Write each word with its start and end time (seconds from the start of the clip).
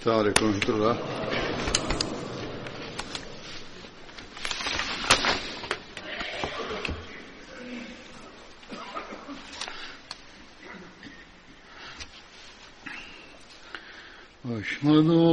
السلام 0.00 0.18
عليكم 0.18 0.46
ورحمة 0.46 0.68
الله 0.68 0.96
أشهد 14.50 14.86
أن 15.10 15.29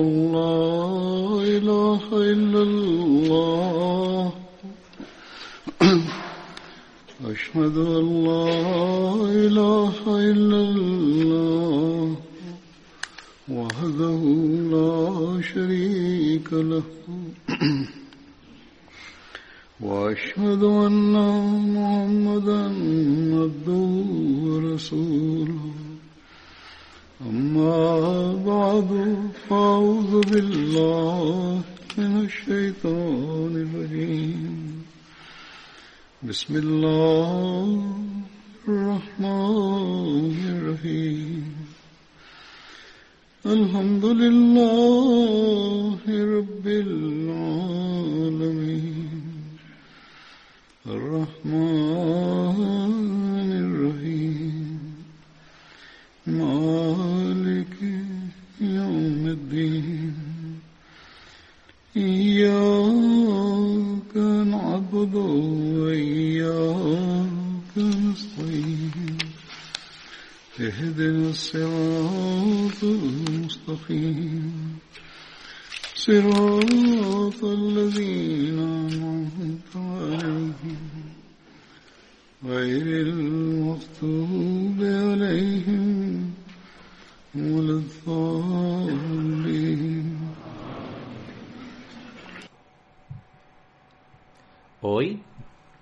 Hoy 94.81 95.21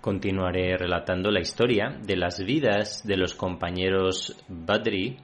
continuaré 0.01 0.75
relatando 0.79 1.31
la 1.31 1.41
historia 1.41 1.99
de 2.03 2.17
las 2.17 2.43
vidas 2.43 3.07
de 3.07 3.19
los 3.19 3.35
compañeros 3.35 4.43
Badri. 4.49 5.19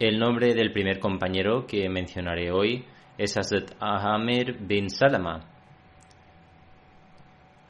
El 0.00 0.18
nombre 0.18 0.54
del 0.54 0.72
primer 0.72 0.98
compañero 0.98 1.66
que 1.68 1.88
mencionaré 1.88 2.50
hoy 2.50 2.84
es 3.16 3.38
Hazrat 3.38 3.76
Amir 3.78 4.58
bin 4.58 4.90
Salama. 4.90 5.38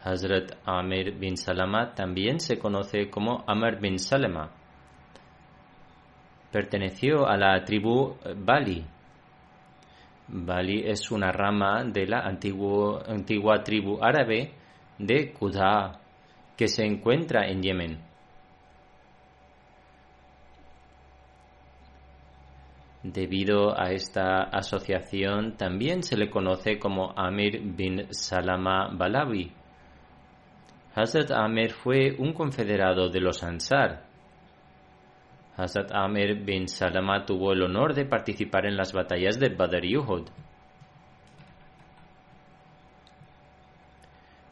Hazrat 0.02 0.52
Amir 0.64 1.18
bin 1.18 1.36
Salama 1.36 1.92
también 1.92 2.40
se 2.40 2.58
conoce 2.58 3.10
como 3.10 3.44
Amr 3.46 3.78
bin 3.78 3.98
Salama. 3.98 4.50
Perteneció 6.50 7.28
a 7.28 7.36
la 7.36 7.62
tribu 7.62 8.16
Bali. 8.36 8.86
Bali 10.28 10.82
es 10.86 11.10
una 11.10 11.32
rama 11.32 11.84
de 11.84 12.06
la 12.06 12.20
antigua 12.20 13.62
tribu 13.64 13.98
árabe 14.02 14.52
de 14.98 15.32
Qudha 15.32 16.00
que 16.56 16.68
se 16.68 16.84
encuentra 16.84 17.48
en 17.48 17.62
Yemen. 17.62 18.08
Debido 23.02 23.78
a 23.80 23.92
esta 23.92 24.42
asociación 24.42 25.56
también 25.56 26.02
se 26.02 26.16
le 26.16 26.28
conoce 26.28 26.78
como 26.78 27.12
Amir 27.16 27.62
bin 27.62 28.08
Salama 28.10 28.90
Balawi. 28.92 29.52
Hazrat 30.94 31.30
Amir 31.30 31.72
fue 31.72 32.16
un 32.18 32.32
confederado 32.32 33.08
de 33.08 33.20
los 33.20 33.42
Ansar. 33.44 34.07
Hazrat 35.58 35.90
Amir 35.92 36.44
bin 36.46 36.68
Salama 36.68 37.26
tuvo 37.26 37.52
el 37.52 37.62
honor 37.62 37.92
de 37.92 38.04
participar 38.04 38.64
en 38.66 38.76
las 38.76 38.92
batallas 38.92 39.40
de 39.40 39.48
Badr 39.48 39.84
y 39.84 39.96
Uhud. 39.96 40.28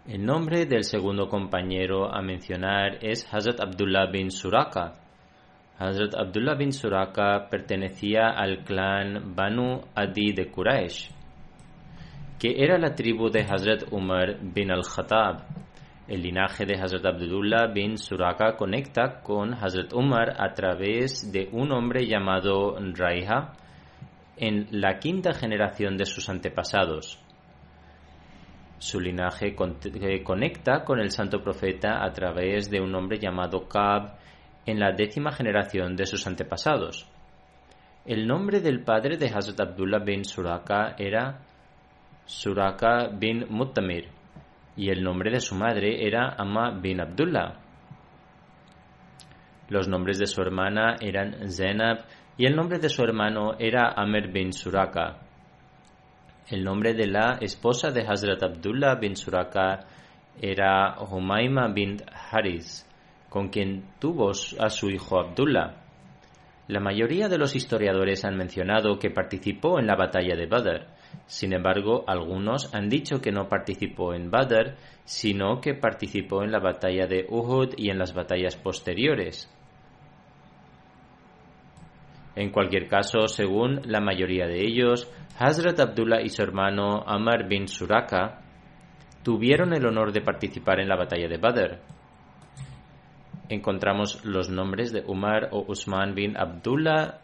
El 0.09 0.27
nombre 0.27 0.67
del 0.67 0.83
segundo 0.83 1.29
compañero 1.29 2.13
a 2.13 2.21
mencionar 2.23 2.99
es 3.03 3.33
Hazrat 3.33 3.61
Abdullah 3.61 4.11
bin 4.11 4.33
Suraka. 4.33 4.95
Hazrat 5.79 6.17
Abdullah 6.17 6.57
bin 6.57 6.73
Suraka 6.73 7.49
pertenecía 7.49 8.31
al 8.31 8.65
clan 8.65 9.37
Banu 9.37 9.83
Adi 9.95 10.33
de 10.33 10.51
Quraysh, 10.51 11.11
que 12.41 12.65
era 12.65 12.79
la 12.79 12.97
tribu 12.97 13.31
de 13.31 13.43
Hazrat 13.43 13.93
Umar 13.93 14.41
bin 14.41 14.73
al-Khattab. 14.73 15.66
El 16.09 16.23
linaje 16.23 16.65
de 16.67 16.75
Hazrat 16.75 17.05
Abdullah 17.05 17.67
bin 17.67 17.99
Suraka 17.99 18.57
conecta 18.57 19.21
con 19.25 19.55
Hazrat 19.55 19.93
Umar 19.93 20.37
a 20.39 20.55
través 20.55 21.33
de 21.33 21.49
un 21.51 21.73
hombre 21.73 22.07
llamado 22.07 22.77
Raiha 22.79 23.55
en 24.37 24.69
la 24.71 25.01
quinta 25.01 25.35
generación 25.35 25.97
de 25.97 26.05
sus 26.05 26.29
antepasados. 26.29 27.21
Su 28.79 29.01
linaje 29.01 29.57
eh, 29.57 30.23
conecta 30.23 30.85
con 30.85 31.01
el 31.01 31.11
santo 31.11 31.43
profeta 31.43 32.05
a 32.05 32.13
través 32.13 32.71
de 32.71 32.81
un 32.81 32.95
hombre 32.95 33.19
llamado 33.19 33.67
Kab 33.67 34.17
en 34.65 34.79
la 34.79 34.93
décima 34.93 35.33
generación 35.33 35.97
de 35.97 36.07
sus 36.07 36.25
antepasados. 36.29 37.11
El 38.05 38.29
nombre 38.29 38.61
del 38.61 38.85
padre 38.85 39.17
de 39.17 39.27
Hazrat 39.27 39.59
Abdullah 39.59 40.05
bin 40.05 40.25
Suraka 40.25 40.95
era 40.97 41.41
Suraka 42.27 43.09
bin 43.09 43.47
Muttamir 43.49 44.16
y 44.77 44.91
el 44.91 45.03
nombre 45.03 45.31
de 45.31 45.41
su 45.41 45.55
madre 45.55 46.07
era 46.07 46.35
Amma 46.39 46.71
bin 46.71 47.01
Abdullah. 47.01 47.61
Los 49.69 49.89
nombres 49.89 50.19
de 50.19 50.27
su 50.27 50.41
hermana 50.43 50.97
eran 51.01 51.51
Zainab 51.51 52.05
y 52.37 52.47
el 52.47 52.55
nombre 52.55 52.79
de 52.79 52.89
su 52.89 53.03
hermano 53.03 53.55
era 53.59 53.93
Amr 53.97 54.31
bin 54.31 54.53
Suraka. 54.53 55.19
El 56.49 56.63
nombre 56.63 56.95
de 56.95 57.07
la 57.07 57.39
esposa 57.41 57.91
de 57.91 58.07
Hazrat 58.07 58.43
Abdullah 58.43 58.95
bin 58.95 59.17
Suraka 59.17 59.87
era 60.41 60.97
Humayma 61.01 61.69
bin 61.69 61.97
Haris, 62.31 62.87
con 63.29 63.49
quien 63.49 63.85
tuvo 63.99 64.31
a 64.31 64.71
su 64.71 64.91
hijo 64.91 65.19
Abdullah. 65.19 65.83
La 66.69 66.81
mayoría 66.81 67.29
de 67.29 67.39
los 67.39 67.57
historiadores 67.57 68.25
han 68.25 68.37
mencionado 68.37 68.99
que 68.99 69.11
participó 69.11 69.79
en 69.79 69.87
la 69.87 69.97
batalla 69.97 70.37
de 70.37 70.47
Badr. 70.47 70.87
Sin 71.27 71.53
embargo, 71.53 72.05
algunos 72.07 72.73
han 72.75 72.89
dicho 72.89 73.21
que 73.21 73.33
no 73.33 73.49
participó 73.49 74.15
en 74.15 74.31
Badr, 74.31 74.77
sino 75.05 75.61
que 75.61 75.75
participó 75.75 76.43
en 76.43 76.53
la 76.53 76.61
batalla 76.61 77.07
de 77.07 77.27
Uhud 77.29 77.75
y 77.77 77.91
en 77.91 77.99
las 77.99 78.15
batallas 78.15 78.57
posteriores. 78.57 79.53
En 82.37 82.51
cualquier 82.51 82.87
caso, 82.87 83.29
según 83.29 83.81
la 83.87 84.01
mayoría 84.01 84.47
de 84.47 84.61
ellos, 84.61 85.11
Hazrat 85.39 85.81
Abdullah 85.81 86.21
y 86.21 86.29
su 86.29 86.43
hermano 86.43 87.03
Amr 87.07 87.49
bin 87.49 87.67
Suraka 87.67 88.43
tuvieron 89.23 89.73
el 89.73 89.87
honor 89.87 90.13
de 90.13 90.21
participar 90.21 90.81
en 90.81 90.89
la 90.89 90.97
batalla 90.97 91.29
de 91.29 91.39
Badr. 91.39 91.81
Encontramos 93.49 94.25
los 94.25 94.51
nombres 94.51 94.93
de 94.93 95.03
Umar 95.07 95.49
o 95.53 95.65
Usman 95.67 96.15
bin 96.15 96.37
Abdullah, 96.37 97.21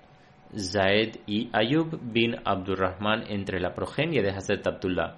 Zaid 0.56 1.20
y 1.26 1.50
Ayub 1.52 1.98
bin 2.02 2.36
Abdurrahman 2.44 3.24
entre 3.28 3.60
la 3.60 3.74
progenie 3.74 4.22
de 4.22 4.30
Hazrat 4.30 4.66
Abdullah. 4.66 5.16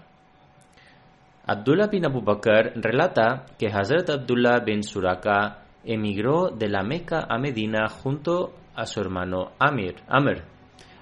Abdullah 1.47 1.89
bin 1.89 2.07
Abu 2.07 2.23
Bakr 2.23 2.73
relata 2.77 3.47
que 3.59 3.69
Hazrat 3.69 4.09
Abdullah 4.11 4.61
bin 4.61 4.83
Suraka 4.83 5.65
emigró 5.85 6.51
de 6.51 6.69
la 6.69 6.83
Meca 6.83 7.27
a 7.29 7.39
Medina 7.39 7.89
junto 7.89 8.55
a 8.75 8.87
su 8.87 9.01
hermano 9.01 9.53
Amir, 9.59 9.97
Amr. 10.09 10.45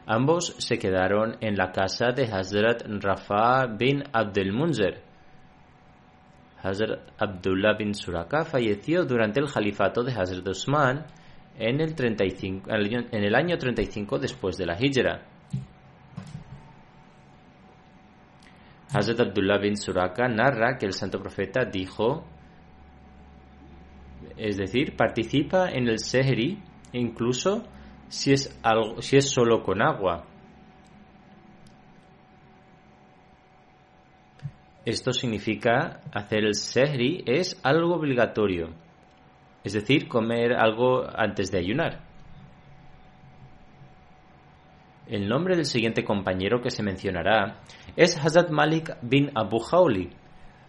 Ambos 0.06 0.56
se 0.58 0.78
quedaron 0.78 1.36
en 1.40 1.56
la 1.56 1.70
casa 1.70 2.10
de 2.10 2.24
Hazrat 2.24 2.82
Rafa 2.86 3.66
bin 3.66 4.02
Abdel 4.12 4.52
Munzer. 4.52 5.00
Hazrat 6.60 7.00
Abdullah 7.18 7.76
bin 7.76 7.94
Suraka 7.94 8.44
falleció 8.44 9.04
durante 9.04 9.40
el 9.40 9.52
califato 9.52 10.02
de 10.02 10.12
Hazrat 10.12 10.48
Usman 10.48 11.06
en 11.58 11.80
el, 11.80 11.94
35, 11.94 12.70
en 12.70 13.24
el 13.24 13.34
año 13.34 13.56
35 13.58 14.18
después 14.18 14.56
de 14.56 14.66
la 14.66 14.76
Hijra. 14.80 15.22
Hazrat 18.94 19.20
Abdullah 19.20 19.58
bin 19.58 19.76
Suraka 19.76 20.28
narra 20.28 20.76
que 20.76 20.84
el 20.84 20.92
santo 20.92 21.18
profeta 21.18 21.64
dijo, 21.64 22.24
es 24.36 24.58
decir, 24.58 24.96
participa 24.96 25.70
en 25.70 25.88
el 25.88 25.98
Sehri 25.98 26.58
incluso 26.92 27.64
si 28.08 28.32
es, 28.32 28.58
algo, 28.62 29.00
si 29.00 29.16
es 29.16 29.30
solo 29.30 29.62
con 29.62 29.80
agua. 29.80 30.26
Esto 34.84 35.12
significa 35.12 36.00
hacer 36.12 36.44
el 36.44 36.54
Sehri 36.54 37.22
es 37.26 37.58
algo 37.62 37.94
obligatorio 37.94 38.74
es 39.64 39.72
decir, 39.72 40.08
comer 40.08 40.54
algo 40.54 41.04
antes 41.14 41.50
de 41.50 41.58
ayunar. 41.58 42.00
El 45.06 45.28
nombre 45.28 45.56
del 45.56 45.66
siguiente 45.66 46.04
compañero 46.04 46.62
que 46.62 46.70
se 46.70 46.82
mencionará 46.82 47.60
es 47.96 48.16
Hazrat 48.16 48.50
Malik 48.50 48.96
bin 49.02 49.30
Abu 49.34 49.58
Khawli. 49.58 50.10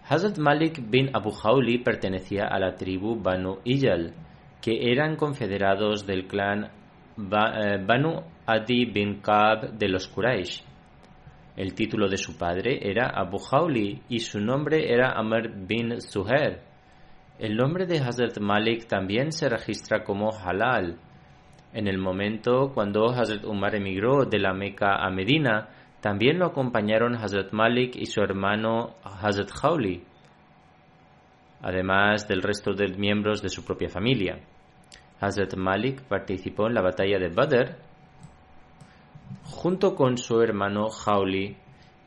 Hazrat 0.10 0.38
Malik 0.38 0.81
bin 0.90 1.10
Abu 1.13 1.31
Khawli 1.31 1.78
pertenecía 1.78 2.48
a 2.48 2.60
la 2.60 2.75
tribu 2.75 3.22
Banu 3.22 3.60
Iyal, 3.63 4.13
que 4.62 4.92
eran 4.92 5.16
confederados 5.16 6.06
del 6.06 6.28
clan 6.28 6.66
eh, 6.66 7.78
Banu 7.86 8.22
Adi 8.46 8.86
bin 8.86 9.22
Kab 9.22 9.78
de 9.78 9.88
los 9.88 10.07
Quraysh. 10.10 10.63
El 11.56 11.75
título 11.75 12.10
de 12.10 12.18
su 12.18 12.36
padre 12.36 12.80
era 12.81 13.12
Abu 13.16 13.38
Khawli 13.38 14.01
y 14.10 14.19
su 14.19 14.39
nombre 14.39 14.92
era 14.92 15.12
Amr 15.12 15.50
bin 15.68 16.01
Suher. 16.01 16.73
El 17.39 17.57
nombre 17.57 17.85
de 17.85 18.00
Hazrat 18.00 18.39
Malik 18.39 18.88
también 18.88 19.31
se 19.31 19.50
registra 19.50 20.03
como 20.03 20.31
Halal. 20.31 21.00
En 21.74 21.88
el 21.88 21.97
momento 21.97 22.71
cuando 22.74 23.09
Hazrat 23.09 23.44
Umar 23.45 23.75
emigró 23.75 24.25
de 24.25 24.39
la 24.39 24.53
Meca 24.53 25.03
a 25.03 25.09
Medina, 25.09 25.69
también 26.00 26.38
lo 26.38 26.45
acompañaron 26.45 27.15
Hazrat 27.15 27.51
Malik 27.51 27.95
y 27.95 28.06
su 28.06 28.21
hermano 28.21 28.95
Hazrat 29.03 29.50
Khawli, 29.50 30.03
además 31.62 32.27
del 32.27 32.44
resto 32.44 32.74
de 32.74 32.88
miembros 32.97 33.41
de 33.41 33.50
su 33.50 33.65
propia 33.65 33.89
familia. 33.89 34.39
Hazrat 35.19 35.56
Malik 35.56 36.03
participó 36.03 36.68
en 36.68 36.75
la 36.75 36.81
batalla 36.81 37.18
de 37.18 37.29
Badr 37.29 37.77
junto 39.45 39.95
con 39.95 40.18
su 40.18 40.41
hermano 40.41 40.89
Jauli 40.89 41.57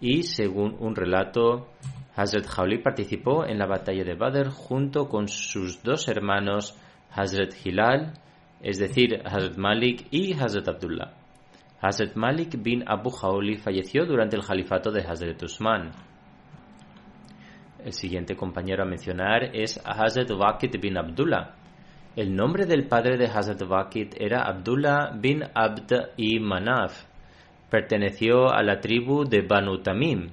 y 0.00 0.22
según 0.22 0.76
un 0.78 0.94
relato, 0.94 1.68
Hazrat 2.16 2.46
Jauli 2.46 2.78
participó 2.78 3.44
en 3.44 3.58
la 3.58 3.66
batalla 3.66 4.02
de 4.02 4.14
Badr 4.14 4.48
junto 4.48 5.06
con 5.08 5.28
sus 5.28 5.82
dos 5.82 6.08
hermanos 6.08 6.74
Hazrat 7.10 7.52
Hilal, 7.64 8.14
es 8.62 8.78
decir, 8.78 9.20
Hazrat 9.22 9.58
Malik 9.58 10.06
y 10.10 10.32
Hazrat 10.32 10.66
Abdullah. 10.66 11.12
Hazrat 11.80 12.16
Malik 12.16 12.62
bin 12.62 12.84
Abu 12.86 13.10
Jauli 13.10 13.56
falleció 13.56 14.06
durante 14.06 14.34
el 14.34 14.44
califato 14.44 14.90
de 14.90 15.02
Hazrat 15.02 15.42
Usman. 15.42 15.92
El 17.84 17.92
siguiente 17.92 18.34
compañero 18.34 18.82
a 18.82 18.86
mencionar 18.86 19.54
es 19.54 19.78
Hazrat 19.84 20.30
Waqid 20.30 20.80
bin 20.80 20.96
Abdullah. 20.96 21.54
El 22.16 22.34
nombre 22.34 22.64
del 22.64 22.88
padre 22.88 23.18
de 23.18 23.26
Hazrat 23.26 23.60
Waqid 23.60 24.14
era 24.18 24.42
Abdullah 24.48 25.12
bin 25.14 25.44
Abd 25.54 26.14
y 26.16 26.40
Manaf 26.40 27.04
perteneció 27.70 28.48
a 28.48 28.62
la 28.62 28.80
tribu 28.80 29.24
de 29.24 29.42
Banu 29.42 29.82
Tamim. 29.82 30.30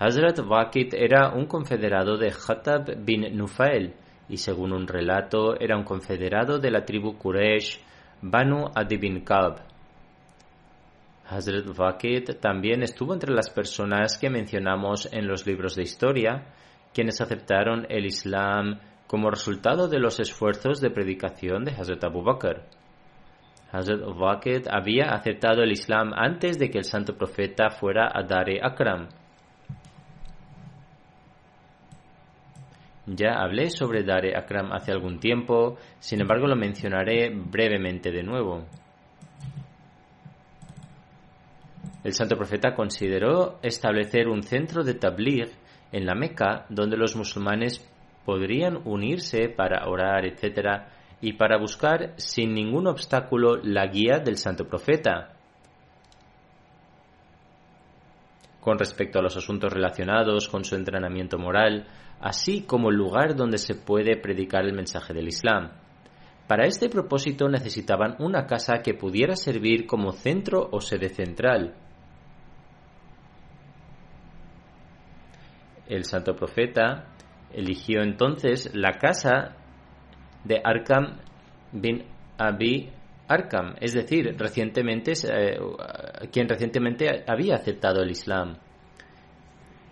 Hazrat 0.00 0.38
Waqid 0.38 0.94
era 0.94 1.30
un 1.34 1.46
confederado 1.46 2.16
de 2.16 2.30
Khatab 2.30 3.04
bin 3.04 3.36
Nufail 3.36 3.94
y 4.28 4.36
según 4.36 4.72
un 4.72 4.86
relato 4.86 5.58
era 5.58 5.76
un 5.76 5.82
confederado 5.82 6.60
de 6.60 6.70
la 6.70 6.84
tribu 6.84 7.18
Quraysh 7.18 7.80
Banu 8.22 8.66
Adi 8.72 8.96
bin 8.96 9.24
Kab. 9.24 9.60
Hazrat 11.28 11.66
Waqid 11.76 12.38
también 12.40 12.84
estuvo 12.84 13.12
entre 13.12 13.34
las 13.34 13.50
personas 13.50 14.18
que 14.18 14.30
mencionamos 14.30 15.12
en 15.12 15.26
los 15.26 15.44
libros 15.48 15.74
de 15.74 15.82
historia, 15.82 16.46
quienes 16.94 17.20
aceptaron 17.20 17.84
el 17.88 18.06
Islam 18.06 18.78
como 19.08 19.30
resultado 19.30 19.88
de 19.88 19.98
los 19.98 20.20
esfuerzos 20.20 20.80
de 20.80 20.90
predicación 20.90 21.64
de 21.64 21.72
Hazrat 21.72 22.04
Abu 22.04 22.22
Bakr. 22.22 22.62
Hazrat 23.72 24.00
Waqid 24.00 24.68
había 24.70 25.10
aceptado 25.10 25.64
el 25.64 25.72
Islam 25.72 26.12
antes 26.14 26.56
de 26.56 26.70
que 26.70 26.78
el 26.78 26.84
santo 26.84 27.16
profeta 27.16 27.70
fuera 27.70 28.08
a 28.14 28.22
Dare 28.22 28.60
Akram. 28.62 29.08
Ya 33.10 33.40
hablé 33.40 33.70
sobre 33.70 34.02
Dare 34.02 34.36
Akram 34.36 34.70
hace 34.72 34.92
algún 34.92 35.18
tiempo, 35.18 35.78
sin 35.98 36.20
embargo 36.20 36.46
lo 36.46 36.56
mencionaré 36.56 37.30
brevemente 37.30 38.10
de 38.10 38.22
nuevo. 38.22 38.66
El 42.04 42.12
santo 42.12 42.36
profeta 42.36 42.74
consideró 42.74 43.58
establecer 43.62 44.28
un 44.28 44.42
centro 44.42 44.84
de 44.84 44.94
tabligh 44.94 45.50
en 45.90 46.04
la 46.04 46.14
Meca 46.14 46.66
donde 46.68 46.98
los 46.98 47.16
musulmanes 47.16 47.80
podrían 48.26 48.78
unirse 48.84 49.48
para 49.48 49.88
orar, 49.88 50.26
etc., 50.26 50.82
y 51.20 51.32
para 51.32 51.58
buscar 51.58 52.12
sin 52.16 52.52
ningún 52.54 52.86
obstáculo 52.86 53.56
la 53.56 53.86
guía 53.86 54.18
del 54.20 54.36
santo 54.36 54.68
profeta. 54.68 55.37
Con 58.68 58.78
respecto 58.78 59.18
a 59.18 59.22
los 59.22 59.34
asuntos 59.34 59.72
relacionados 59.72 60.46
con 60.46 60.62
su 60.62 60.74
entrenamiento 60.74 61.38
moral, 61.38 61.86
así 62.20 62.64
como 62.64 62.90
el 62.90 62.96
lugar 62.96 63.34
donde 63.34 63.56
se 63.56 63.74
puede 63.74 64.18
predicar 64.18 64.66
el 64.66 64.74
mensaje 64.74 65.14
del 65.14 65.28
Islam. 65.28 65.70
Para 66.46 66.66
este 66.66 66.90
propósito 66.90 67.48
necesitaban 67.48 68.16
una 68.18 68.44
casa 68.44 68.82
que 68.82 68.92
pudiera 68.92 69.36
servir 69.36 69.86
como 69.86 70.12
centro 70.12 70.68
o 70.70 70.82
sede 70.82 71.08
central. 71.08 71.76
El 75.86 76.04
santo 76.04 76.36
profeta 76.36 77.06
eligió 77.50 78.02
entonces 78.02 78.70
la 78.74 78.98
casa 78.98 79.56
de 80.44 80.60
Arkam 80.62 81.16
bin 81.72 82.04
Abi 82.36 82.90
Arkam, 83.28 83.74
es 83.80 83.92
decir, 83.92 84.34
recientemente, 84.38 85.12
eh, 85.30 85.58
quien 86.32 86.48
recientemente 86.48 87.24
había 87.26 87.56
aceptado 87.56 88.02
el 88.02 88.10
Islam. 88.10 88.56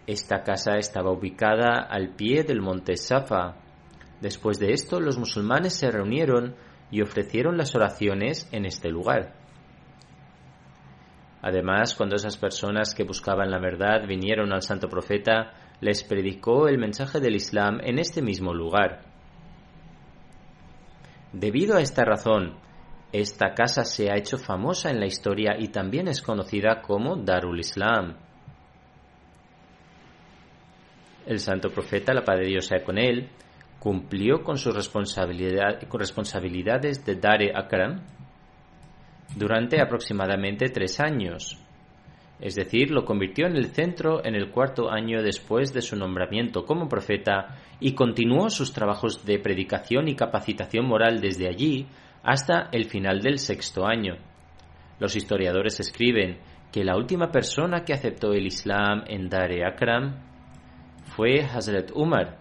Esta 0.07 0.43
casa 0.43 0.77
estaba 0.77 1.13
ubicada 1.13 1.81
al 1.81 2.15
pie 2.15 2.45
del 2.45 2.63
monte 2.63 2.97
Safa. 2.97 3.57
Después 4.21 4.59
de 4.59 4.73
esto, 4.73 5.01
los 5.01 5.19
musulmanes 5.19 5.75
se 5.75 5.91
reunieron 5.91 6.55
y 6.91 7.03
ofrecieron 7.03 7.59
las 7.59 7.75
oraciones 7.75 8.49
en 8.53 8.65
este 8.65 8.89
lugar. 8.89 9.35
Además, 11.43 11.95
cuando 11.95 12.17
esas 12.17 12.37
personas 12.39 12.95
que 12.95 13.05
buscaban 13.05 13.51
la 13.51 13.59
verdad 13.59 14.07
vinieron 14.07 14.53
al 14.53 14.63
santo 14.63 14.89
profeta, 14.89 15.53
les 15.81 16.03
predicó 16.05 16.69
el 16.69 16.79
mensaje 16.79 17.21
del 17.21 17.37
Islam 17.37 17.81
en 17.83 17.99
este 17.99 18.23
mismo 18.23 18.55
lugar. 18.55 19.03
Debido 21.33 21.77
a 21.77 21.83
esta 21.83 22.05
razón, 22.05 22.57
esta 23.21 23.55
casa 23.55 23.85
se 23.85 24.11
ha 24.11 24.17
hecho 24.17 24.39
famosa 24.39 24.91
en 24.91 24.99
la 25.01 25.07
historia 25.07 25.57
y 25.59 25.69
también 25.69 26.09
es 26.09 26.23
conocida 26.23 26.83
como 26.83 27.17
Darul 27.17 27.61
Islam. 27.61 28.17
El 31.27 31.39
santo 31.41 31.71
profeta, 31.71 32.15
la 32.15 32.25
paz 32.25 32.39
Dios 32.41 32.67
sea 32.67 32.85
con 32.85 32.99
él, 32.99 33.29
cumplió 33.79 34.43
con 34.43 34.59
sus 34.59 34.75
responsabilidades 34.75 37.05
de 37.05 37.15
Dare 37.17 37.53
Akram 37.55 38.03
durante 39.37 39.81
aproximadamente 39.81 40.69
tres 40.69 40.99
años, 41.01 41.59
es 42.39 42.55
decir, 42.55 42.91
lo 42.91 43.05
convirtió 43.05 43.47
en 43.47 43.57
el 43.57 43.67
centro 43.67 44.25
en 44.25 44.35
el 44.35 44.51
cuarto 44.51 44.91
año 44.91 45.23
después 45.23 45.73
de 45.73 45.81
su 45.81 45.97
nombramiento 45.97 46.67
como 46.67 46.89
profeta 46.89 47.57
y 47.81 47.95
continuó 47.95 48.51
sus 48.51 48.73
trabajos 48.73 49.25
de 49.25 49.39
predicación 49.39 50.09
y 50.09 50.17
capacitación 50.17 50.87
moral 50.87 51.21
desde 51.21 51.49
allí 51.49 51.87
hasta 52.27 52.69
el 52.73 52.87
final 52.87 53.21
del 53.21 53.39
sexto 53.39 53.87
año. 53.87 54.17
Los 54.99 55.15
historiadores 55.15 55.79
escriben 55.79 56.39
que 56.73 56.85
la 56.85 56.97
última 56.97 57.31
persona 57.31 57.85
que 57.85 57.93
aceptó 57.95 58.33
el 58.33 58.47
Islam 58.47 59.05
en 59.07 59.29
Dare 59.29 59.65
Akram 59.65 60.17
fue 61.05 61.45
Hazrat 61.45 61.93
Umar, 61.95 62.39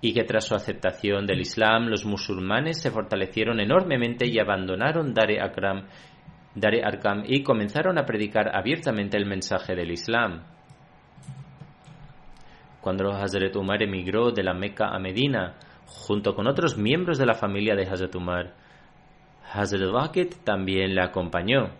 y 0.00 0.14
que 0.14 0.22
tras 0.22 0.46
su 0.46 0.54
aceptación 0.54 1.26
del 1.26 1.40
Islam 1.40 1.88
los 1.88 2.04
musulmanes 2.04 2.80
se 2.80 2.92
fortalecieron 2.92 3.60
enormemente 3.60 4.26
y 4.26 4.38
abandonaron 4.38 5.12
Dare 5.12 5.40
Akram 5.40 5.86
Dare 6.54 6.84
Arkam 6.84 7.24
y 7.26 7.42
comenzaron 7.42 7.98
a 7.98 8.04
predicar 8.04 8.54
abiertamente 8.54 9.16
el 9.16 9.26
mensaje 9.26 9.74
del 9.74 9.90
Islam. 9.90 10.42
Cuando 12.80 13.10
Hazrat 13.12 13.56
Umar 13.56 13.82
emigró 13.82 14.32
de 14.32 14.42
la 14.42 14.52
Meca 14.52 14.88
a 14.88 14.98
Medina, 14.98 15.54
junto 16.06 16.34
con 16.34 16.46
otros 16.46 16.76
miembros 16.76 17.18
de 17.18 17.26
la 17.26 17.34
familia 17.34 17.74
de 17.74 17.86
Hazrat 17.86 18.14
Umar, 18.14 18.54
Hazrat 19.52 19.92
Waqid 19.92 20.34
también 20.44 20.94
le 20.94 21.02
acompañó. 21.02 21.70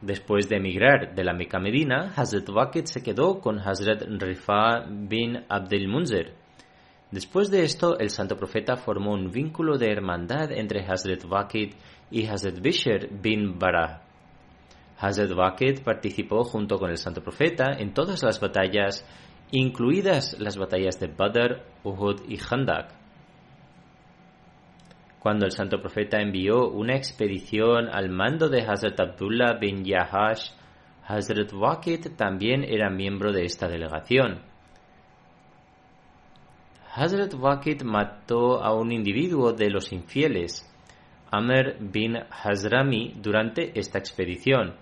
Después 0.00 0.48
de 0.48 0.56
emigrar 0.56 1.14
de 1.14 1.24
la 1.24 1.32
Meca 1.32 1.58
Medina, 1.58 2.12
Hazrat 2.14 2.48
Waqid 2.48 2.84
se 2.84 3.02
quedó 3.02 3.40
con 3.40 3.58
Hazrat 3.58 4.02
Rifa 4.20 4.84
bin 4.88 5.44
Abdel 5.48 5.88
Munzer. 5.88 6.34
Después 7.10 7.50
de 7.50 7.62
esto, 7.62 7.98
el 7.98 8.10
santo 8.10 8.36
profeta 8.36 8.76
formó 8.76 9.12
un 9.12 9.30
vínculo 9.30 9.78
de 9.78 9.90
hermandad 9.90 10.52
entre 10.52 10.84
Hazrat 10.84 11.24
Waqid 11.24 11.74
y 12.10 12.26
Hazrat 12.26 12.60
Bishr 12.60 13.08
bin 13.10 13.58
Barah. 13.58 14.02
Hazrat 14.98 15.32
Waqid 15.32 15.82
participó 15.82 16.44
junto 16.44 16.78
con 16.78 16.90
el 16.90 16.98
santo 16.98 17.22
profeta 17.22 17.72
en 17.78 17.94
todas 17.94 18.22
las 18.22 18.40
batallas, 18.40 19.06
incluidas 19.50 20.38
las 20.40 20.56
batallas 20.56 20.98
de 21.00 21.08
Badr, 21.08 21.62
Uhud 21.84 22.22
y 22.28 22.36
Khandak. 22.36 22.94
Cuando 25.18 25.46
el 25.46 25.52
santo 25.52 25.80
profeta 25.80 26.20
envió 26.20 26.68
una 26.68 26.96
expedición 26.96 27.88
al 27.90 28.10
mando 28.10 28.48
de 28.48 28.60
Hazrat 28.60 29.00
Abdullah 29.00 29.54
bin 29.58 29.84
Yahash, 29.84 30.50
Hazrat 31.06 31.52
Waqid 31.52 32.16
también 32.16 32.64
era 32.64 32.90
miembro 32.90 33.32
de 33.32 33.44
esta 33.44 33.68
delegación. 33.68 34.42
Hazrat 36.94 37.34
Waqid 37.34 37.82
mató 37.82 38.62
a 38.62 38.74
un 38.74 38.92
individuo 38.92 39.52
de 39.52 39.70
los 39.70 39.92
infieles, 39.92 40.70
Amr 41.30 41.76
bin 41.80 42.16
Hazrami, 42.16 43.14
durante 43.16 43.78
esta 43.78 43.98
expedición. 43.98 44.74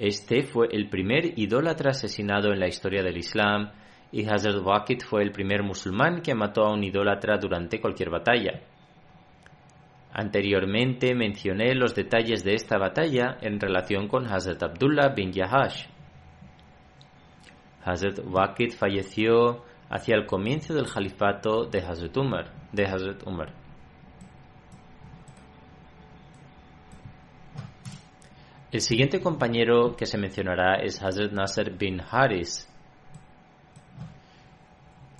Este 0.00 0.44
fue 0.44 0.68
el 0.72 0.88
primer 0.88 1.38
idólatra 1.38 1.90
asesinado 1.90 2.54
en 2.54 2.58
la 2.58 2.68
historia 2.68 3.02
del 3.02 3.18
Islam 3.18 3.70
y 4.10 4.24
Hazrat 4.26 4.64
Waqid 4.64 5.02
fue 5.02 5.22
el 5.22 5.30
primer 5.30 5.62
musulmán 5.62 6.22
que 6.22 6.34
mató 6.34 6.64
a 6.64 6.72
un 6.72 6.82
idólatra 6.82 7.36
durante 7.36 7.82
cualquier 7.82 8.08
batalla. 8.08 8.62
Anteriormente 10.14 11.14
mencioné 11.14 11.74
los 11.74 11.94
detalles 11.94 12.42
de 12.44 12.54
esta 12.54 12.78
batalla 12.78 13.36
en 13.42 13.60
relación 13.60 14.08
con 14.08 14.26
Hazrat 14.26 14.62
Abdullah 14.62 15.10
bin 15.10 15.32
Yahash. 15.32 15.84
Hazrat 17.84 18.20
Waqid 18.24 18.72
falleció 18.72 19.66
hacia 19.90 20.16
el 20.16 20.24
comienzo 20.24 20.72
del 20.72 20.90
califato 20.90 21.66
de 21.66 21.80
Hazrat 21.80 22.16
Umar. 22.16 22.46
De 22.72 22.86
Hazrat 22.86 23.26
Umar. 23.26 23.59
El 28.72 28.80
siguiente 28.80 29.20
compañero 29.20 29.96
que 29.96 30.06
se 30.06 30.16
mencionará 30.16 30.76
es 30.76 31.02
Hazrat 31.02 31.32
Nasser 31.32 31.72
bin 31.76 32.00
Haris. 32.00 32.68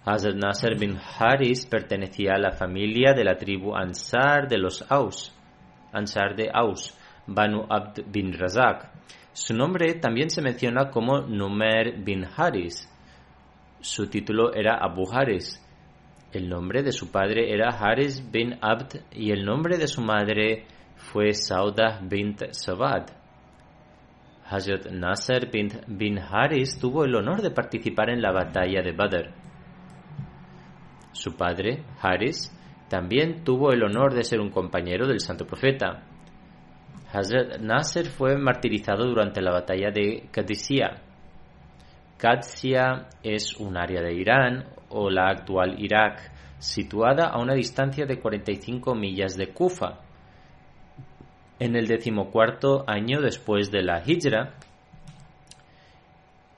Hazrat 0.04 0.36
Nasser 0.36 0.78
bin 0.78 0.96
Haris 0.96 1.66
pertenecía 1.66 2.34
a 2.34 2.38
la 2.38 2.52
familia 2.52 3.12
de 3.12 3.24
la 3.24 3.36
tribu 3.36 3.74
Ansar 3.74 4.46
de 4.46 4.56
los 4.56 4.88
Aus, 4.88 5.34
Ansar 5.92 6.36
de 6.36 6.48
Aus, 6.52 6.96
Banu 7.26 7.66
Abd 7.68 8.04
bin 8.06 8.32
Razak. 8.38 8.88
Su 9.32 9.52
nombre 9.54 9.94
también 9.94 10.30
se 10.30 10.42
menciona 10.42 10.88
como 10.90 11.20
Numer 11.22 11.98
bin 12.04 12.24
Haris, 12.24 12.88
su 13.80 14.08
título 14.08 14.52
era 14.54 14.76
Abu 14.76 15.10
Haris. 15.10 15.60
El 16.32 16.48
nombre 16.48 16.84
de 16.84 16.92
su 16.92 17.10
padre 17.10 17.52
era 17.52 17.70
Haris 17.70 18.30
bin 18.30 18.58
Abd 18.60 19.00
y 19.12 19.32
el 19.32 19.44
nombre 19.44 19.76
de 19.76 19.88
su 19.88 20.02
madre 20.02 20.66
fue 20.96 21.32
Saudah 21.32 21.98
bint 22.02 22.52
Sawad. 22.52 23.19
Hazrat 24.50 24.90
Nasser 24.90 25.48
bin, 25.86 26.18
Haris 26.18 26.76
tuvo 26.80 27.04
el 27.04 27.14
honor 27.14 27.40
de 27.40 27.52
participar 27.52 28.10
en 28.10 28.20
la 28.20 28.32
batalla 28.32 28.82
de 28.82 28.90
Badr. 28.90 29.30
Su 31.12 31.36
padre, 31.36 31.84
Haris, 32.02 32.50
también 32.88 33.44
tuvo 33.44 33.70
el 33.70 33.84
honor 33.84 34.12
de 34.12 34.24
ser 34.24 34.40
un 34.40 34.50
compañero 34.50 35.06
del 35.06 35.20
santo 35.20 35.46
profeta. 35.46 36.02
Hazrat 37.12 37.60
Nasser 37.60 38.06
fue 38.06 38.36
martirizado 38.36 39.06
durante 39.06 39.40
la 39.40 39.52
batalla 39.52 39.92
de 39.92 40.28
Qadisiyah. 40.32 40.96
Qadsia 42.18 43.06
es 43.22 43.56
un 43.56 43.76
área 43.76 44.02
de 44.02 44.14
Irán 44.14 44.64
o 44.88 45.10
la 45.10 45.28
actual 45.28 45.76
Irak, 45.78 46.32
situada 46.58 47.28
a 47.28 47.40
una 47.40 47.54
distancia 47.54 48.04
de 48.04 48.18
45 48.18 48.96
millas 48.96 49.36
de 49.36 49.52
Kufa. 49.52 50.09
En 51.60 51.76
el 51.76 51.86
decimocuarto 51.86 52.82
año 52.88 53.20
después 53.20 53.70
de 53.70 53.82
la 53.84 54.02
Hijra 54.04 54.54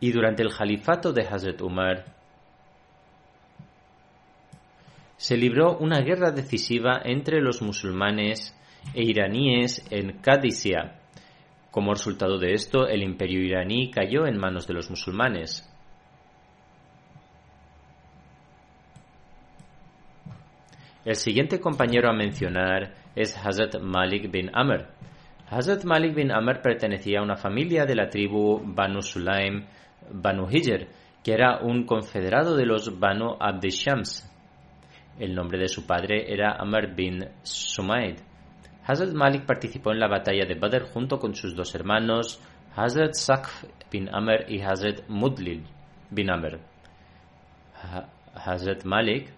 y 0.01 0.11
durante 0.13 0.43
el 0.43 0.57
califato 0.57 1.13
de 1.13 1.27
Hazrat 1.29 1.61
Umar, 1.61 2.07
se 5.19 5.37
libró 5.37 5.77
una 5.77 6.01
guerra 6.01 6.31
decisiva 6.31 7.03
entre 7.05 7.43
los 7.43 7.61
musulmanes 7.61 8.57
e 8.95 9.03
iraníes 9.03 9.85
en 9.91 10.19
Qadisiyah 10.23 11.03
como 11.73 11.95
resultado 11.95 12.39
de 12.39 12.53
esto, 12.53 12.87
el 12.87 13.03
imperio 13.03 13.41
iraní 13.41 13.91
cayó 13.91 14.27
en 14.27 14.37
manos 14.37 14.67
de 14.67 14.75
los 14.75 14.91
musulmanes. 14.91 15.67
El 21.07 21.17
siguiente 21.17 21.61
compañero 21.61 22.11
a 22.11 22.13
mencionar 22.13 22.95
es 23.15 23.37
Hazrat 23.37 23.81
Malik 23.81 24.31
bin 24.31 24.51
Amr. 24.55 24.89
Hazrat 25.51 25.85
Malik 25.85 26.15
bin 26.15 26.33
Amr 26.33 26.63
pertenecía 26.63 27.21
a 27.21 27.23
una 27.23 27.37
familia 27.37 27.85
de 27.85 27.95
la 27.95 28.09
tribu 28.09 28.61
Banu 28.65 29.03
Sulaim, 29.03 29.67
Banu 30.11 30.49
Hijr, 30.49 30.89
que 31.23 31.33
era 31.33 31.61
un 31.61 31.85
confederado 31.85 32.57
de 32.57 32.67
los 32.67 32.99
Banu 32.99 33.37
Abdishams. 33.39 34.29
El 35.19 35.35
nombre 35.35 35.59
de 35.59 35.69
su 35.69 35.87
padre 35.87 36.33
era 36.33 36.57
Amr 36.59 36.95
bin 36.95 37.25
Sumaid. 37.43 38.17
Hazrat 38.85 39.13
Malik 39.13 39.45
participó 39.47 39.93
en 39.93 40.01
la 40.01 40.09
batalla 40.09 40.45
de 40.47 40.59
Badr 40.59 40.87
junto 40.93 41.19
con 41.19 41.35
sus 41.35 41.55
dos 41.55 41.75
hermanos, 41.75 42.41
Hazrat 42.75 43.13
Saqf 43.15 43.65
bin 43.91 44.09
Amr 44.13 44.51
y 44.51 44.61
Hazrat 44.63 45.09
Mudlil 45.09 45.65
bin 46.11 46.31
Amr. 46.31 46.59
Hazrat 48.35 48.85
Malik 48.85 49.33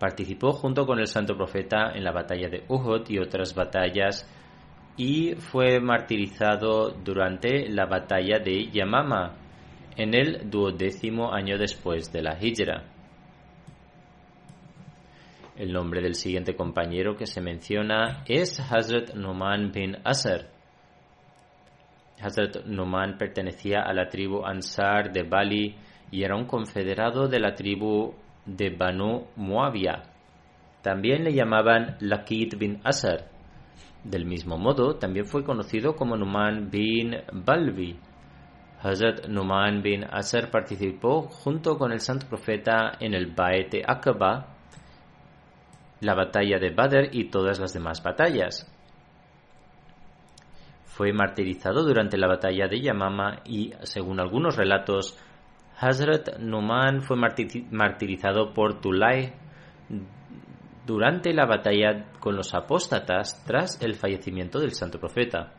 participó 0.00 0.52
junto 0.52 0.86
con 0.86 0.98
el 0.98 1.06
santo 1.06 1.36
profeta 1.36 1.92
en 1.94 2.02
la 2.02 2.10
batalla 2.10 2.48
de 2.48 2.64
Uhud 2.68 3.02
y 3.10 3.18
otras 3.18 3.54
batallas 3.54 4.26
y 4.96 5.34
fue 5.34 5.78
martirizado 5.78 6.90
durante 6.90 7.68
la 7.68 7.84
batalla 7.84 8.38
de 8.38 8.70
Yamama 8.70 9.36
en 9.96 10.14
el 10.14 10.50
duodécimo 10.50 11.34
año 11.34 11.58
después 11.58 12.10
de 12.10 12.22
la 12.22 12.38
Hijra. 12.40 12.84
El 15.58 15.74
nombre 15.74 16.00
del 16.00 16.14
siguiente 16.14 16.56
compañero 16.56 17.14
que 17.14 17.26
se 17.26 17.42
menciona 17.42 18.24
es 18.26 18.58
Hazrat 18.58 19.12
Numan 19.14 19.70
bin 19.70 19.98
Asar. 20.02 20.48
Hazrat 22.22 22.64
Numan 22.64 23.18
pertenecía 23.18 23.82
a 23.82 23.92
la 23.92 24.08
tribu 24.08 24.46
Ansar 24.46 25.12
de 25.12 25.24
Bali 25.24 25.76
y 26.10 26.22
era 26.22 26.36
un 26.36 26.46
confederado 26.46 27.28
de 27.28 27.40
la 27.40 27.54
tribu 27.54 28.14
de 28.46 28.70
Banu 28.70 29.26
Muawiyah. 29.36 30.02
También 30.82 31.24
le 31.24 31.32
llamaban 31.32 31.96
Lakid 32.00 32.56
bin 32.58 32.80
Asar. 32.84 33.28
Del 34.04 34.24
mismo 34.24 34.56
modo, 34.56 34.96
también 34.96 35.26
fue 35.26 35.44
conocido 35.44 35.94
como 35.94 36.16
Numan 36.16 36.70
bin 36.70 37.16
Balvi. 37.32 37.98
Hazrat 38.82 39.26
Numan 39.28 39.82
bin 39.82 40.04
Asar 40.04 40.50
participó 40.50 41.22
junto 41.22 41.76
con 41.76 41.92
el 41.92 42.00
santo 42.00 42.26
profeta 42.26 42.92
en 42.98 43.12
el 43.12 43.34
Baete 43.34 43.82
Aqaba 43.86 44.56
la 46.00 46.14
batalla 46.14 46.58
de 46.58 46.70
Badr 46.70 47.08
y 47.12 47.28
todas 47.30 47.60
las 47.60 47.72
demás 47.72 48.02
batallas. 48.02 48.66
Fue 50.84 51.12
martirizado 51.12 51.84
durante 51.84 52.18
la 52.18 52.26
batalla 52.26 52.68
de 52.68 52.80
Yamama 52.80 53.40
y, 53.44 53.72
según 53.82 54.20
algunos 54.20 54.56
relatos, 54.56 55.18
Hazrat 55.80 56.38
Numan 56.38 57.00
fue 57.00 57.16
martirizado 57.16 58.52
por 58.52 58.82
Tulay 58.82 59.32
durante 60.86 61.32
la 61.32 61.46
batalla 61.46 62.12
con 62.20 62.36
los 62.36 62.52
apóstatas 62.54 63.42
tras 63.46 63.80
el 63.80 63.94
fallecimiento 63.94 64.60
del 64.60 64.72
santo 64.72 65.00
profeta. 65.00 65.54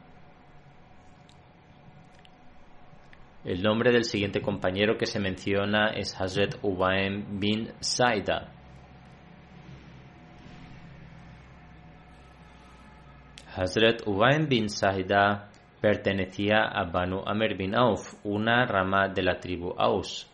El 3.44 3.64
nombre 3.64 3.92
del 3.92 4.04
siguiente 4.04 4.42
compañero 4.42 4.96
que 4.98 5.08
se 5.08 5.20
menciona 5.20 5.90
es 5.90 6.20
Hazrat 6.22 6.56
Ubaim 6.62 7.40
bin 7.40 7.72
Saida. 7.80 8.52
Hazrat 13.56 14.08
Ubaim 14.08 14.48
bin 14.48 14.70
Sahida 14.70 15.51
pertenecía 15.82 16.62
a 16.62 16.84
Banu 16.86 17.24
Amr 17.26 17.58
bin 17.58 17.76
Auf, 17.76 18.14
una 18.24 18.66
rama 18.66 19.10
de 19.10 19.24
la 19.24 19.40
tribu 19.40 19.74
Aus. 19.78 20.30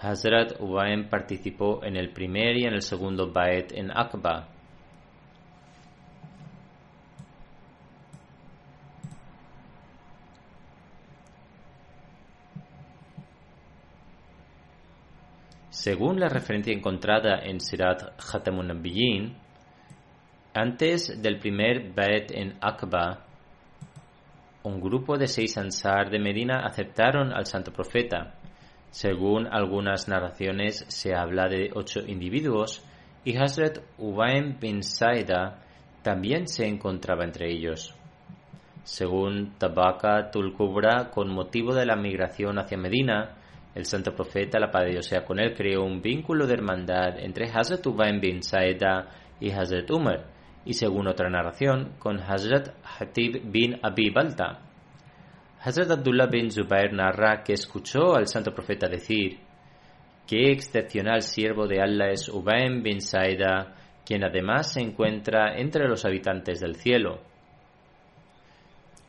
Hazrat 0.00 0.60
Ubaim 0.60 1.08
participó 1.08 1.82
en 1.82 1.96
el 1.96 2.12
primer 2.12 2.56
y 2.56 2.64
en 2.64 2.74
el 2.74 2.82
segundo 2.82 3.32
Baet 3.32 3.72
en 3.72 3.90
Aqba. 3.90 4.48
Según 15.70 16.20
la 16.20 16.28
referencia 16.28 16.72
encontrada 16.72 17.38
en 17.38 17.60
Sirat 17.60 18.20
Nabiyyin, 18.46 19.36
antes 20.52 21.22
del 21.22 21.38
primer 21.38 21.94
Bayt 21.94 22.32
en 22.32 22.58
Aqba, 22.60 23.27
un 24.62 24.80
grupo 24.80 25.16
de 25.16 25.26
seis 25.26 25.56
Ansar 25.56 26.10
de 26.10 26.18
Medina 26.18 26.64
aceptaron 26.66 27.32
al 27.32 27.46
santo 27.46 27.72
profeta. 27.72 28.34
Según 28.90 29.46
algunas 29.46 30.08
narraciones, 30.08 30.84
se 30.88 31.14
habla 31.14 31.48
de 31.48 31.70
ocho 31.74 32.00
individuos 32.00 32.84
y 33.24 33.36
Hazrat 33.36 33.78
Ubaim 33.98 34.58
bin 34.58 34.82
Saida 34.82 35.62
también 36.02 36.48
se 36.48 36.66
encontraba 36.66 37.24
entre 37.24 37.50
ellos. 37.50 37.94
Según 38.82 39.58
Tabaka 39.58 40.30
Tulkubra, 40.30 41.10
con 41.10 41.30
motivo 41.30 41.74
de 41.74 41.84
la 41.84 41.96
migración 41.96 42.58
hacia 42.58 42.78
Medina, 42.78 43.36
el 43.74 43.84
santo 43.84 44.14
profeta, 44.14 44.58
la 44.58 44.70
paz 44.70 44.84
de 44.84 44.92
Dios 44.92 45.06
sea 45.06 45.24
con 45.24 45.38
él, 45.38 45.54
creó 45.54 45.84
un 45.84 46.00
vínculo 46.00 46.46
de 46.46 46.54
hermandad 46.54 47.18
entre 47.18 47.50
Hazrat 47.50 47.86
Ubayn 47.86 48.20
bin 48.20 48.42
Saeda 48.42 49.08
y 49.38 49.50
Hazrat 49.50 49.90
Umar, 49.90 50.24
y 50.68 50.74
según 50.74 51.08
otra 51.08 51.30
narración, 51.30 51.94
con 51.98 52.20
Hazrat 52.20 52.74
Hatib 52.84 53.40
bin 53.50 53.80
Abi 53.82 54.10
Balta. 54.10 54.60
Hazrat 55.62 55.90
Abdullah 55.90 56.26
bin 56.26 56.50
Zubair 56.50 56.92
narra 56.92 57.42
que 57.42 57.54
escuchó 57.54 58.14
al 58.14 58.26
santo 58.26 58.52
profeta 58.52 58.86
decir: 58.86 59.38
Qué 60.26 60.52
excepcional 60.52 61.22
siervo 61.22 61.66
de 61.66 61.80
Allah 61.80 62.10
es 62.10 62.28
Ubayn 62.28 62.82
bin 62.82 63.00
Saeda, 63.00 63.76
quien 64.04 64.22
además 64.24 64.74
se 64.74 64.82
encuentra 64.82 65.56
entre 65.56 65.88
los 65.88 66.04
habitantes 66.04 66.60
del 66.60 66.76
cielo. 66.76 67.22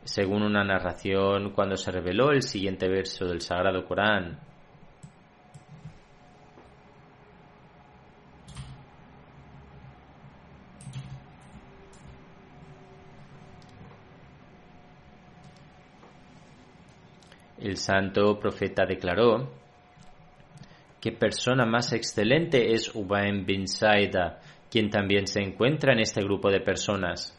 Según 0.05 0.43
una 0.43 0.63
narración, 0.63 1.51
cuando 1.51 1.75
se 1.75 1.91
reveló 1.91 2.31
el 2.31 2.41
siguiente 2.41 2.87
verso 2.87 3.25
del 3.25 3.41
Sagrado 3.41 3.83
Corán, 3.83 4.39
el 17.61 17.77
santo 17.77 18.39
profeta 18.39 18.85
declaró 18.85 19.49
qué 21.01 21.11
persona 21.11 21.65
más 21.65 21.93
excelente 21.93 22.73
es 22.73 22.93
Ubayn 22.93 23.45
bin 23.45 23.67
Saida, 23.67 24.39
quien 24.69 24.89
también 24.89 25.27
se 25.27 25.41
encuentra 25.41 25.93
en 25.93 25.99
este 25.99 26.21
grupo 26.21 26.49
de 26.49 26.61
personas. 26.61 27.35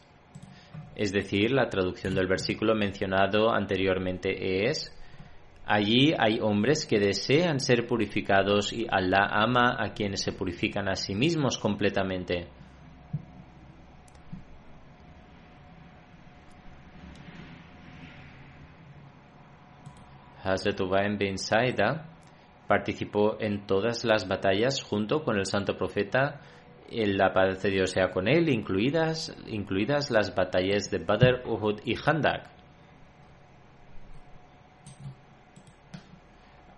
Es 0.95 1.11
decir, 1.11 1.51
la 1.51 1.69
traducción 1.69 2.13
del 2.15 2.27
versículo 2.27 2.75
mencionado 2.75 3.51
anteriormente 3.51 4.67
es, 4.67 4.95
allí 5.65 6.13
hay 6.17 6.39
hombres 6.41 6.85
que 6.85 6.99
desean 6.99 7.59
ser 7.59 7.87
purificados 7.87 8.73
y 8.73 8.85
Allah 8.89 9.27
ama 9.31 9.77
a 9.79 9.93
quienes 9.93 10.21
se 10.21 10.33
purifican 10.33 10.89
a 10.89 10.95
sí 10.95 11.15
mismos 11.15 11.57
completamente. 11.57 12.47
Hazrat 20.43 20.79
Ubayn 20.79 21.17
bin 21.17 21.37
Saida 21.37 22.05
participó 22.67 23.37
en 23.39 23.65
todas 23.67 24.03
las 24.05 24.27
batallas 24.27 24.81
junto 24.81 25.23
con 25.23 25.37
el 25.37 25.45
santo 25.45 25.75
profeta 25.75 26.41
la 26.91 27.31
paz 27.33 27.61
de 27.61 27.69
Dios 27.69 27.91
sea 27.91 28.11
con 28.11 28.27
él, 28.27 28.49
incluidas, 28.49 29.33
incluidas 29.47 30.11
las 30.11 30.35
batallas 30.35 30.91
de 30.91 30.99
Badr, 30.99 31.47
Uhud 31.47 31.79
y 31.85 31.95
Khandak. 31.95 32.49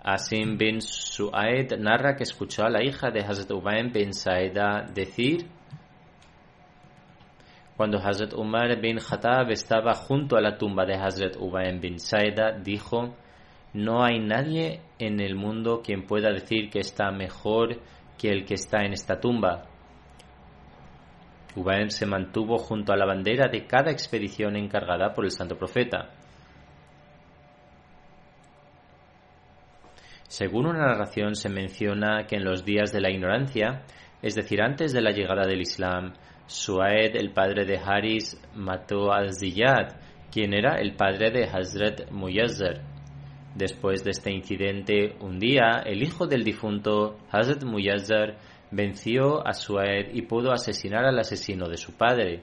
Asim 0.03 0.58
bin 0.58 0.82
Su'aid 0.82 1.77
narra 1.79 2.15
que 2.15 2.24
escuchó 2.24 2.65
a 2.65 2.70
la 2.70 2.84
hija 2.84 3.10
de 3.10 3.22
Hazrat 3.22 3.50
Ubayn 3.51 3.91
bin 3.91 4.13
Saida 4.13 4.86
decir 4.93 5.48
cuando 7.77 7.98
Hazrat 7.98 8.34
Umar 8.34 8.79
bin 8.82 8.98
Khattab 8.98 9.50
estaba 9.50 9.93
junto 9.96 10.36
a 10.36 10.41
la 10.41 10.58
tumba 10.58 10.86
de 10.86 10.96
Hazrat 10.96 11.38
Ubayn 11.38 11.79
bin 11.79 12.00
Saida, 12.00 12.51
dijo 12.51 13.15
no 13.74 14.03
hay 14.03 14.20
nadie 14.20 14.82
en 15.00 15.20
el 15.20 15.36
mundo 15.36 15.82
quien 15.84 16.06
pueda 16.06 16.32
decir 16.32 16.70
que 16.70 16.80
está 16.80 17.12
mejor 17.12 17.80
que 18.18 18.30
el 18.30 18.46
que 18.46 18.53
está 18.53 18.84
en 18.84 18.94
esta 18.94 19.20
tumba. 19.20 19.63
Ubayn 21.56 21.89
se 21.89 22.06
mantuvo 22.06 22.58
junto 22.58 22.94
a 22.94 22.98
la 22.98 23.06
bandera 23.06 23.48
de 23.48 23.65
cada 23.65 23.92
expedición 23.92 24.56
encargada 24.56 25.13
por 25.13 25.25
el 25.25 25.32
santo 25.32 25.58
profeta. 25.58 26.10
Según 30.27 30.66
una 30.66 30.88
narración 30.88 31.36
se 31.36 31.50
menciona 31.50 32.25
que 32.25 32.38
en 32.38 32.44
los 32.44 32.66
días 32.66 32.92
de 32.92 33.01
la 33.01 33.12
ignorancia, 33.12 33.83
es 34.22 34.33
decir, 34.33 34.62
antes 34.64 34.94
de 34.94 35.01
la 35.01 35.12
llegada 35.12 35.46
del 35.46 35.62
Islam, 35.62 36.14
Suaed, 36.48 37.16
el 37.16 37.31
padre 37.33 37.66
de 37.66 37.77
Haris, 37.77 38.42
mató 38.55 39.14
a 39.14 39.24
Ziyad, 39.31 39.96
quien 40.31 40.53
era 40.53 40.75
el 40.79 40.96
padre 40.96 41.29
de 41.29 41.44
Hazrat 41.44 42.09
Muyazzar. 42.09 42.93
Después 43.55 44.03
de 44.03 44.11
este 44.11 44.31
incidente, 44.31 45.16
un 45.20 45.37
día 45.39 45.83
el 45.85 46.01
hijo 46.01 46.25
del 46.25 46.44
difunto, 46.44 47.20
Hazrat 47.31 47.63
Muyazzar, 47.63 48.37
venció 48.72 49.46
a 49.46 49.53
Suaed 49.53 50.13
y 50.13 50.24
pudo 50.24 50.51
asesinar 50.51 51.05
al 51.05 51.20
asesino 51.20 51.70
de 51.70 51.77
su 51.77 51.96
padre. 51.96 52.42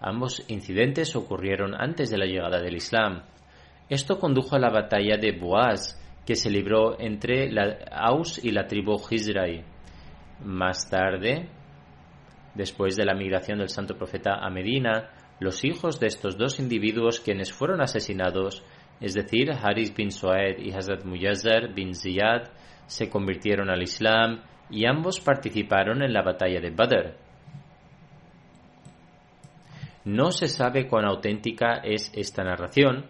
Ambos 0.00 0.44
incidentes 0.48 1.16
ocurrieron 1.16 1.74
antes 1.74 2.10
de 2.10 2.18
la 2.18 2.26
llegada 2.26 2.60
del 2.60 2.76
Islam. 2.76 3.22
Esto 3.88 4.18
condujo 4.18 4.56
a 4.56 4.58
la 4.58 4.68
batalla 4.68 5.16
de 5.16 5.32
Boaz, 5.32 5.98
que 6.26 6.36
se 6.36 6.50
libró 6.50 7.00
entre 7.00 7.50
la 7.50 7.78
Aus 7.90 8.42
y 8.42 8.50
la 8.50 8.66
tribu 8.66 9.00
Hizrai. 9.10 9.64
Más 10.44 10.90
tarde, 10.90 11.48
después 12.54 12.96
de 12.96 13.06
la 13.06 13.14
migración 13.14 13.58
del 13.58 13.70
santo 13.70 13.96
profeta 13.96 14.34
a 14.34 14.50
Medina, 14.50 15.10
los 15.40 15.64
hijos 15.64 16.00
de 16.00 16.06
estos 16.06 16.36
dos 16.36 16.60
individuos 16.60 17.20
quienes 17.20 17.52
fueron 17.52 17.80
asesinados 17.80 18.62
es 19.00 19.14
decir, 19.14 19.50
Haris 19.52 19.94
bin 19.94 20.10
Suaid 20.10 20.58
y 20.58 20.72
Hazrat 20.72 21.04
Muyazzar 21.04 21.74
bin 21.74 21.94
Ziyad 21.94 22.50
se 22.86 23.10
convirtieron 23.10 23.70
al 23.70 23.82
Islam 23.82 24.42
y 24.70 24.86
ambos 24.86 25.20
participaron 25.20 26.02
en 26.02 26.12
la 26.12 26.22
batalla 26.22 26.60
de 26.60 26.70
Badr. 26.70 27.16
No 30.04 30.30
se 30.30 30.48
sabe 30.48 30.86
cuán 30.86 31.06
auténtica 31.06 31.76
es 31.82 32.12
esta 32.14 32.44
narración, 32.44 33.06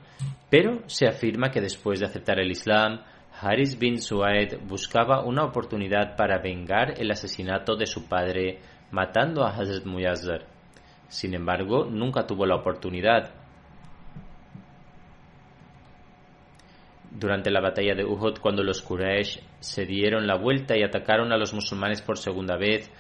pero 0.49 0.83
se 0.87 1.07
afirma 1.09 1.51
que 1.51 1.61
después 1.61 2.01
de 2.01 2.07
aceptar 2.07 2.39
el 2.39 2.51
Islam, 2.51 3.01
Haris 3.41 3.79
bin 3.79 4.01
Suaid 4.01 4.59
buscaba 4.69 5.25
una 5.25 5.45
oportunidad 5.45 6.17
para 6.17 6.39
vengar 6.39 6.95
el 7.01 7.11
asesinato 7.11 7.77
de 7.77 7.87
su 7.87 8.09
padre 8.09 8.61
matando 8.93 9.45
a 9.45 9.51
Hazrat 9.51 9.85
Muyazzar. 9.85 10.47
Sin 11.09 11.35
embargo, 11.35 11.85
nunca 11.85 12.27
tuvo 12.27 12.47
la 12.47 12.55
oportunidad, 12.55 13.33
durante 17.15 17.51
la 17.51 17.61
batalla 17.61 17.95
de 17.95 18.05
Uhud 18.05 18.39
cuando 18.41 18.63
los 18.63 18.83
Quraysh 18.83 19.41
se 19.61 19.87
dieron 19.87 20.27
la 20.27 20.37
vuelta 20.37 20.77
y 20.77 20.83
atacaron 20.83 21.33
a 21.33 21.39
los 21.39 21.55
musulmanes 21.55 22.03
por 22.03 22.19
segunda 22.19 22.57
vez. 22.57 22.91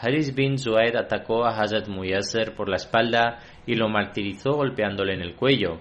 Haris 0.00 0.34
bin 0.34 0.58
Zuaid 0.58 0.96
atacó 0.96 1.44
a 1.44 1.50
Hazrat 1.50 1.86
Muyassar 1.88 2.54
por 2.56 2.68
la 2.68 2.76
espalda 2.76 3.38
y 3.64 3.76
lo 3.76 3.88
martirizó 3.88 4.54
golpeándole 4.54 5.14
en 5.14 5.22
el 5.22 5.36
cuello. 5.36 5.78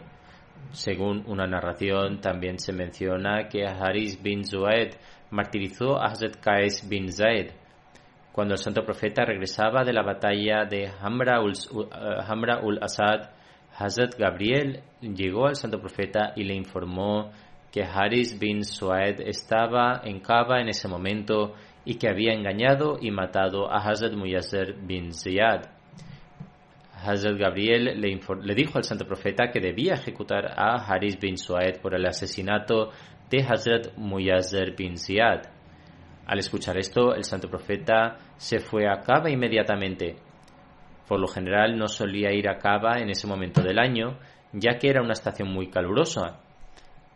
Según 0.72 1.24
una 1.26 1.48
narración, 1.48 2.22
también 2.22 2.60
se 2.60 2.72
menciona 2.72 3.50
que 3.50 3.66
Haris 3.66 4.22
bin 4.22 4.46
Zuaid 4.46 4.94
martirizó 5.32 6.00
a 6.00 6.12
Hazrat 6.12 6.36
Qais 6.40 6.88
bin 6.88 7.12
Zaid. 7.12 7.50
Cuando 8.32 8.54
el 8.54 8.60
santo 8.60 8.86
profeta 8.86 9.26
regresaba 9.26 9.84
de 9.84 9.92
la 9.92 10.04
batalla 10.04 10.66
de 10.66 10.88
Hamra 11.02 11.42
ul, 11.42 12.80
Asad, 12.80 13.32
Hazrat 13.76 14.16
Gabriel 14.18 14.84
llegó 15.02 15.48
al 15.48 15.56
santo 15.56 15.80
profeta 15.80 16.34
y 16.36 16.44
le 16.44 16.54
informó 16.54 17.32
que 17.72 17.84
Haris 17.84 18.38
bin 18.38 18.66
Suaid 18.66 19.22
estaba 19.22 20.02
en 20.04 20.20
Kaaba 20.20 20.60
en 20.60 20.68
ese 20.68 20.90
momento 20.90 21.54
y 21.86 21.96
que 21.96 22.10
había 22.10 22.34
engañado 22.34 22.98
y 23.02 23.12
matado 23.12 23.72
a 23.72 23.78
Hazrat 23.78 24.14
Muyassar 24.14 24.74
bin 24.74 25.14
Ziyad. 25.14 25.70
Hazrat 27.04 27.38
Gabriel 27.38 28.00
le, 28.00 28.56
dijo 28.56 28.78
al 28.78 28.84
santo 28.84 29.08
profeta 29.08 29.50
que 29.52 29.62
debía 29.62 29.94
ejecutar 29.94 30.54
a 30.56 30.76
Haris 30.86 31.18
bin 31.20 31.38
Suaid 31.38 31.80
por 31.82 31.96
el 31.96 32.06
asesinato 32.06 32.92
de 33.30 33.42
Hazrat 33.42 33.96
Muyassar 33.96 34.76
bin 34.76 34.98
Ziyad. 34.98 35.44
Al 36.28 36.40
escuchar 36.40 36.78
esto, 36.78 37.16
el 37.16 37.24
santo 37.24 37.50
profeta 37.50 38.18
se 38.36 38.60
fue 38.60 38.88
a 38.88 39.00
Kaaba 39.00 39.32
inmediatamente. 39.32 40.18
Por 41.08 41.20
lo 41.20 41.28
general 41.28 41.78
no 41.78 41.88
solía 41.88 42.32
ir 42.32 42.48
a 42.50 42.58
Kaaba 42.58 43.00
en 43.00 43.10
ese 43.10 43.28
momento 43.28 43.62
del 43.64 43.80
año, 43.80 44.20
ya 44.54 44.78
que 44.78 44.90
era 44.90 45.02
una 45.02 45.14
estación 45.14 45.52
muy 45.52 45.70
calurosa 45.70 46.42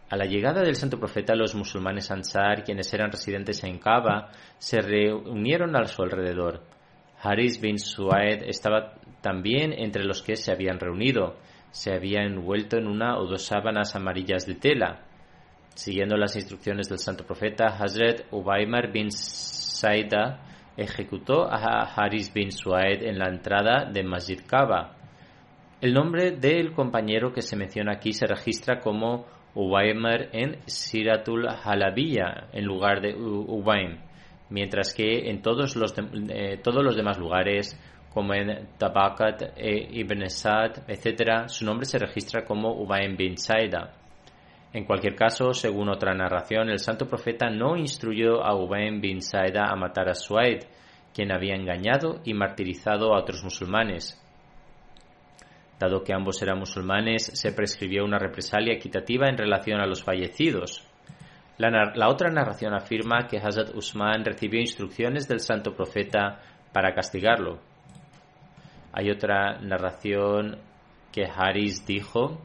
a 0.10 0.18
la 0.18 0.26
llegada 0.26 0.62
del 0.62 0.76
santo 0.76 1.00
profeta, 1.00 1.36
los 1.36 1.56
musulmanes 1.56 2.12
Ansar, 2.12 2.64
quienes 2.64 2.94
eran 2.94 3.12
residentes 3.12 3.64
en 3.64 3.80
Kaaba, 3.80 4.30
se 4.58 4.80
reunieron 4.82 5.76
a 5.76 5.86
su 5.86 6.04
alrededor. 6.04 6.64
Haris 7.22 7.60
bin 7.60 7.80
Suaid 7.80 8.44
estaba 8.44 8.94
también 9.22 9.74
entre 9.74 10.04
los 10.04 10.22
que 10.22 10.36
se 10.36 10.52
habían 10.52 10.80
reunido. 10.80 11.38
Se 11.72 11.92
había 11.92 12.22
envuelto 12.22 12.78
en 12.78 12.88
una 12.88 13.18
o 13.18 13.26
dos 13.26 13.46
sábanas 13.46 13.96
amarillas 13.96 14.46
de 14.46 14.56
tela. 14.56 15.02
Siguiendo 15.74 16.16
las 16.18 16.36
instrucciones 16.36 16.88
del 16.88 17.00
santo 17.00 17.26
profeta, 17.26 17.66
Hazret 17.66 18.28
Ubaymar 18.32 18.92
bin 18.92 19.12
Saida 19.12 20.46
ejecutó 20.78 21.52
a 21.52 21.82
Haris 21.96 22.32
bin 22.32 22.52
Suaid 22.52 23.04
en 23.04 23.18
la 23.18 23.30
entrada 23.30 23.90
de 23.92 24.04
Masjid 24.04 24.40
Kaaba. 24.46 24.96
El 25.82 25.94
nombre 25.94 26.32
del 26.32 26.74
compañero 26.74 27.34
que 27.34 27.42
se 27.42 27.56
menciona 27.56 27.94
aquí 27.94 28.14
se 28.14 28.28
registra 28.28 28.80
como 28.80 29.26
Ubaymar 29.56 30.30
en 30.34 30.58
Siratul 30.66 31.48
Halabiya 31.48 32.50
en 32.52 32.66
lugar 32.66 33.02
de 33.02 33.16
Ubaym, 33.16 33.98
mientras 34.50 34.94
que 34.94 35.30
en 35.30 35.42
todos 35.42 35.76
los, 35.76 35.94
eh, 35.98 36.60
todos 36.62 36.84
los 36.84 36.96
demás 36.96 37.18
lugares 37.18 37.80
como 38.14 38.34
en 38.34 38.70
Tabakat 38.78 39.58
e 39.58 39.90
Ibn 39.92 40.30
Sa'd, 40.30 40.84
etc., 40.88 41.48
su 41.48 41.66
nombre 41.66 41.86
se 41.86 41.98
registra 41.98 42.46
como 42.46 42.72
Ubayn 42.72 43.18
bin 43.18 43.38
Saida. 43.38 43.92
En 44.72 44.86
cualquier 44.86 45.16
caso, 45.16 45.54
según 45.54 45.90
otra 45.90 46.14
narración, 46.14 46.70
el 46.70 46.80
santo 46.80 47.08
profeta 47.08 47.50
no 47.50 47.78
instruyó 47.78 48.44
a 48.44 48.56
Ubayn 48.56 49.00
bin 49.00 49.22
Saida 49.22 49.70
a 49.70 49.76
matar 49.76 50.10
a 50.10 50.14
Suaid, 50.14 50.64
quien 51.14 51.32
había 51.32 51.56
engañado 51.56 52.20
y 52.26 52.34
martirizado 52.34 53.14
a 53.14 53.20
otros 53.20 53.42
musulmanes. 53.44 54.22
Dado 55.80 56.04
que 56.04 56.14
ambos 56.14 56.42
eran 56.42 56.60
musulmanes, 56.60 57.32
se 57.34 57.52
prescribió 57.52 58.06
una 58.06 58.18
represalia 58.18 58.74
equitativa 58.74 59.28
en 59.28 59.38
relación 59.38 59.82
a 59.82 59.86
los 59.86 60.04
fallecidos. 60.04 60.88
La, 61.58 62.10
otra 62.10 62.30
narración 62.30 62.74
afirma 62.74 63.28
que 63.28 63.38
Hazrat 63.38 63.74
Usman 63.76 64.26
recibió 64.26 64.60
instrucciones 64.60 65.28
del 65.28 65.40
santo 65.40 65.74
profeta 65.74 66.42
para 66.74 66.94
castigarlo. 66.94 67.60
Hay 68.92 69.10
otra 69.10 69.60
narración 69.60 70.58
que 71.14 71.26
Haris 71.26 71.86
dijo, 71.86 72.42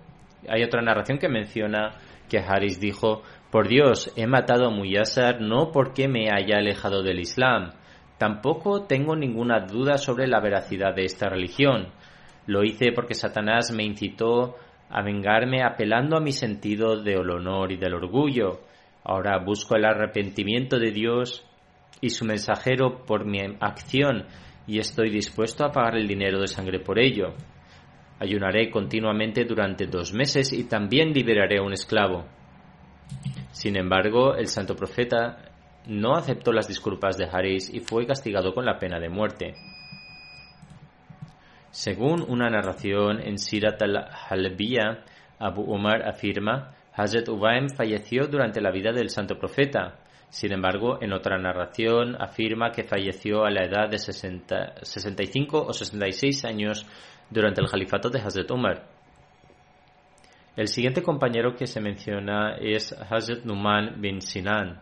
hay 0.49 0.63
otra 0.63 0.81
narración 0.81 1.19
que 1.19 1.29
menciona 1.29 1.91
que 2.29 2.39
Haris 2.39 2.81
dijo, 2.81 3.23
por 3.51 3.67
Dios, 3.67 4.13
he 4.17 4.29
matado 4.29 4.67
a 4.67 4.71
Muyassar 4.71 5.41
no 5.41 5.73
porque 5.73 6.07
me 6.07 6.31
haya 6.31 6.59
alejado 6.59 7.03
del 7.03 7.19
Islam, 7.19 7.73
tampoco 8.17 8.85
tengo 8.85 9.17
ninguna 9.17 9.61
duda 9.61 9.99
sobre 9.99 10.29
la 10.29 10.41
veracidad 10.41 10.95
de 10.95 11.05
esta 11.05 11.29
religión. 11.29 11.89
Lo 12.51 12.65
hice 12.65 12.91
porque 12.91 13.15
Satanás 13.15 13.71
me 13.71 13.85
incitó 13.85 14.57
a 14.89 15.03
vengarme 15.03 15.63
apelando 15.63 16.17
a 16.17 16.21
mi 16.21 16.33
sentido 16.33 17.01
del 17.01 17.31
honor 17.31 17.71
y 17.71 17.77
del 17.77 17.95
orgullo. 17.95 18.63
Ahora 19.05 19.39
busco 19.39 19.77
el 19.77 19.85
arrepentimiento 19.85 20.77
de 20.81 20.91
Dios 20.91 21.47
y 22.01 22.11
su 22.11 22.25
mensajero 22.25 23.07
por 23.07 23.25
mi 23.25 23.39
acción 23.61 24.27
y 24.67 24.81
estoy 24.81 25.11
dispuesto 25.11 25.65
a 25.65 25.71
pagar 25.71 25.97
el 25.97 26.09
dinero 26.09 26.41
de 26.41 26.49
sangre 26.49 26.81
por 26.81 26.99
ello. 26.99 27.35
Ayunaré 28.19 28.69
continuamente 28.69 29.45
durante 29.45 29.87
dos 29.87 30.13
meses 30.13 30.53
y 30.53 30.65
también 30.65 31.13
liberaré 31.13 31.59
a 31.59 31.63
un 31.63 31.73
esclavo. 31.73 32.25
Sin 33.53 33.77
embargo, 33.77 34.35
el 34.35 34.49
santo 34.49 34.75
profeta 34.75 35.53
no 35.87 36.17
aceptó 36.17 36.53
las 36.53 36.67
disculpas 36.67 37.17
de 37.17 37.29
Haris 37.31 37.73
y 37.73 37.79
fue 37.79 38.09
castigado 38.09 38.53
con 38.53 38.65
la 38.65 38.77
pena 38.81 38.99
de 38.99 39.09
muerte. 39.09 39.55
Según 41.71 42.25
una 42.29 42.51
narración 42.51 43.21
en 43.21 43.39
Sirat 43.39 43.81
al-Halbiya, 43.83 45.05
Abu 45.39 45.63
Umar 45.63 46.07
afirma, 46.09 46.75
Hazrat 46.93 47.29
Ubaim 47.29 47.69
falleció 47.69 48.27
durante 48.27 48.61
la 48.61 48.73
vida 48.73 48.93
del 48.93 49.09
santo 49.09 49.39
profeta. 49.39 50.01
Sin 50.29 50.53
embargo, 50.53 50.99
en 51.01 51.13
otra 51.13 51.39
narración 51.39 52.21
afirma 52.21 52.73
que 52.73 52.85
falleció 52.85 53.45
a 53.45 53.51
la 53.51 53.65
edad 53.65 53.89
de 53.89 53.99
65 53.99 55.65
o 55.67 55.73
66 55.73 56.45
años 56.45 56.87
durante 57.31 57.61
el 57.61 57.71
califato 57.71 58.11
de 58.11 58.21
Hazrat 58.21 58.51
Umar. 58.51 58.87
El 60.57 60.67
siguiente 60.67 61.03
compañero 61.03 61.55
que 61.55 61.67
se 61.67 61.81
menciona 61.81 62.57
es 62.61 62.93
Hazrat 62.93 63.45
Numan 63.45 64.01
bin 64.01 64.21
Sinan. 64.21 64.81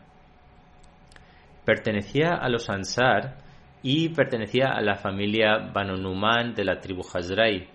Pertenecía 1.64 2.34
a 2.34 2.48
los 2.48 2.70
Ansar 2.70 3.47
y 3.82 4.08
pertenecía 4.10 4.68
a 4.72 4.80
la 4.80 4.96
familia 4.96 5.70
Banu 5.72 5.96
Numan 5.96 6.54
de 6.54 6.64
la 6.64 6.80
tribu 6.80 7.02
Hazrai. 7.02 7.68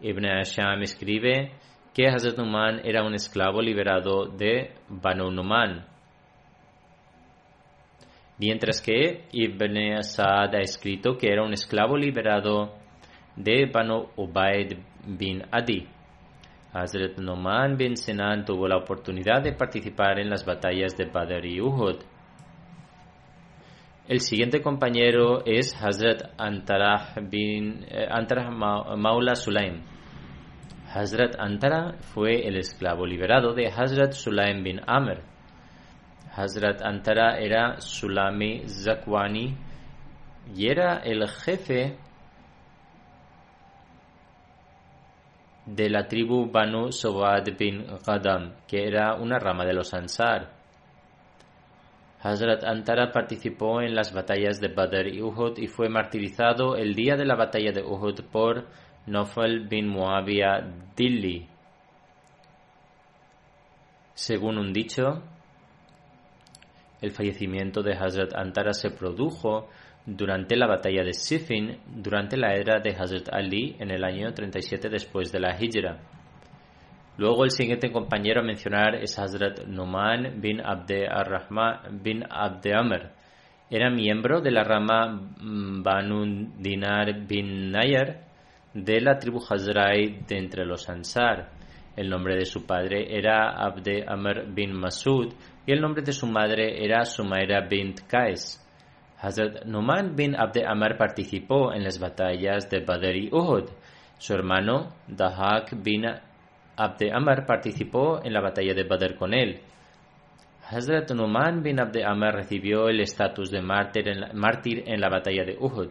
Ibn 0.00 0.26
Asham 0.26 0.82
escribe 0.82 1.52
que 1.92 2.06
Hazrat 2.06 2.38
Numan 2.38 2.80
era 2.84 3.02
un 3.02 3.14
esclavo 3.14 3.60
liberado 3.60 4.26
de 4.26 4.74
Banu 4.88 5.30
Numan. 5.30 5.84
Mientras 8.38 8.80
que 8.80 9.24
Ibn 9.32 9.94
Asad 9.98 10.54
ha 10.54 10.60
escrito 10.60 11.16
que 11.18 11.32
era 11.32 11.42
un 11.42 11.52
esclavo 11.52 11.96
liberado 11.96 12.74
de 13.34 13.66
Banu 13.66 14.08
Ubaid 14.16 14.78
bin 15.06 15.42
Adi. 15.50 15.88
Hazrat 16.72 17.18
Noman 17.18 17.76
bin 17.76 17.96
Sinan 17.96 18.44
tuvo 18.44 18.68
la 18.68 18.76
oportunidad 18.76 19.42
de 19.42 19.52
participar 19.52 20.18
en 20.18 20.28
las 20.28 20.44
batallas 20.44 20.96
de 20.96 21.06
Badr 21.06 21.46
y 21.46 21.60
Uhud. 21.60 21.96
El 24.08 24.20
siguiente 24.20 24.62
compañero 24.62 25.44
es 25.44 25.76
Hazrat 25.78 26.32
Antara 26.38 27.12
bin 27.30 27.84
eh, 27.90 28.08
Antara 28.10 28.50
Maula 28.50 29.34
Sulaim. 29.34 29.82
Hazrat 30.94 31.36
Antara 31.38 31.98
fue 32.14 32.48
el 32.48 32.56
esclavo 32.56 33.04
liberado 33.04 33.52
de 33.52 33.66
Hazrat 33.66 34.12
Sulaim 34.12 34.64
bin 34.64 34.80
Amr. 34.86 35.20
Hazrat 36.34 36.80
Antara 36.80 37.38
era 37.38 37.82
Sulami 37.82 38.66
Zakwani 38.66 39.54
y 40.56 40.70
era 40.70 41.00
el 41.04 41.28
jefe 41.28 41.98
de 45.66 45.90
la 45.90 46.08
tribu 46.08 46.50
Banu 46.50 46.92
Sobad 46.92 47.44
bin 47.58 47.84
Ghadam, 48.06 48.54
que 48.66 48.86
era 48.86 49.16
una 49.16 49.38
rama 49.38 49.66
de 49.66 49.74
los 49.74 49.92
Ansar. 49.92 50.57
Hazrat 52.20 52.64
Antara 52.64 53.12
participó 53.12 53.80
en 53.80 53.94
las 53.94 54.12
batallas 54.12 54.60
de 54.60 54.68
Badr 54.68 55.06
y 55.06 55.22
Uhud 55.22 55.56
y 55.58 55.68
fue 55.68 55.88
martirizado 55.88 56.76
el 56.76 56.94
día 56.94 57.16
de 57.16 57.24
la 57.24 57.36
batalla 57.36 57.70
de 57.70 57.82
Uhud 57.82 58.20
por 58.32 58.66
Nofal 59.06 59.68
bin 59.68 59.88
Muawiyah 59.88 60.66
Dilli. 60.96 61.46
Según 64.14 64.58
un 64.58 64.72
dicho, 64.72 65.22
el 67.00 67.12
fallecimiento 67.12 67.82
de 67.82 67.92
Hazrat 67.92 68.34
Antara 68.34 68.72
se 68.72 68.90
produjo 68.90 69.68
durante 70.04 70.56
la 70.56 70.66
batalla 70.66 71.04
de 71.04 71.12
Siffin 71.12 71.78
durante 71.86 72.36
la 72.36 72.54
era 72.54 72.80
de 72.80 72.90
Hazrat 72.90 73.28
Ali 73.32 73.76
en 73.78 73.92
el 73.92 74.02
año 74.02 74.34
37 74.34 74.88
después 74.88 75.30
de 75.30 75.38
la 75.38 75.56
Hijra. 75.56 76.00
Luego 77.18 77.42
el 77.42 77.50
siguiente 77.50 77.90
compañero 77.90 78.42
a 78.42 78.44
mencionar 78.44 78.94
es 78.94 79.18
Hazrat 79.18 79.66
Numan 79.66 80.40
bin 80.40 80.60
Abde 80.64 81.08
Ar-Rahman 81.08 82.00
bin 82.00 82.22
Abde 82.30 82.72
Amr. 82.72 83.10
Era 83.68 83.90
miembro 83.90 84.40
de 84.40 84.52
la 84.52 84.62
rama 84.62 85.08
mm, 85.08 85.82
Banu 85.82 86.52
Dinar 86.56 87.26
bin 87.26 87.72
Nayar 87.72 88.20
de 88.72 89.00
la 89.00 89.18
tribu 89.18 89.40
Hazrai 89.40 90.26
de 90.28 90.38
entre 90.38 90.64
los 90.64 90.88
Ansar. 90.88 91.50
El 91.96 92.08
nombre 92.08 92.36
de 92.36 92.44
su 92.44 92.64
padre 92.64 93.18
era 93.18 93.50
Abde 93.50 94.04
Amr 94.06 94.54
bin 94.54 94.72
Masud 94.78 95.34
y 95.66 95.72
el 95.72 95.80
nombre 95.80 96.04
de 96.04 96.12
su 96.12 96.28
madre 96.28 96.84
era 96.84 97.04
Sumaira 97.04 97.66
bint 97.68 98.02
Qais. 98.06 98.64
Hazrat 99.20 99.64
Numan 99.64 100.14
bin 100.14 100.36
Abde 100.36 100.64
Amr 100.64 100.96
participó 100.96 101.72
en 101.72 101.82
las 101.82 101.98
batallas 101.98 102.70
de 102.70 102.78
Badr 102.78 103.16
y 103.16 103.28
Uhud. 103.32 103.68
Su 104.18 104.34
hermano 104.34 104.94
Dahak 105.08 105.82
bin 105.82 106.04
Abde 106.78 107.12
Amr 107.12 107.44
participó 107.44 108.20
en 108.22 108.32
la 108.32 108.40
batalla 108.40 108.72
de 108.72 108.84
Badr 108.84 109.16
con 109.16 109.34
él. 109.34 109.60
Hazrat 110.70 111.10
Numan 111.10 111.60
bin 111.60 111.80
Abde 111.80 112.04
Amr 112.04 112.34
recibió 112.34 112.88
el 112.88 113.00
estatus 113.00 113.50
de 113.50 113.60
mártir 113.60 114.08
en, 114.86 115.00
la, 115.00 115.08
batalla 115.08 115.44
de 115.44 115.56
Uhud. 115.58 115.88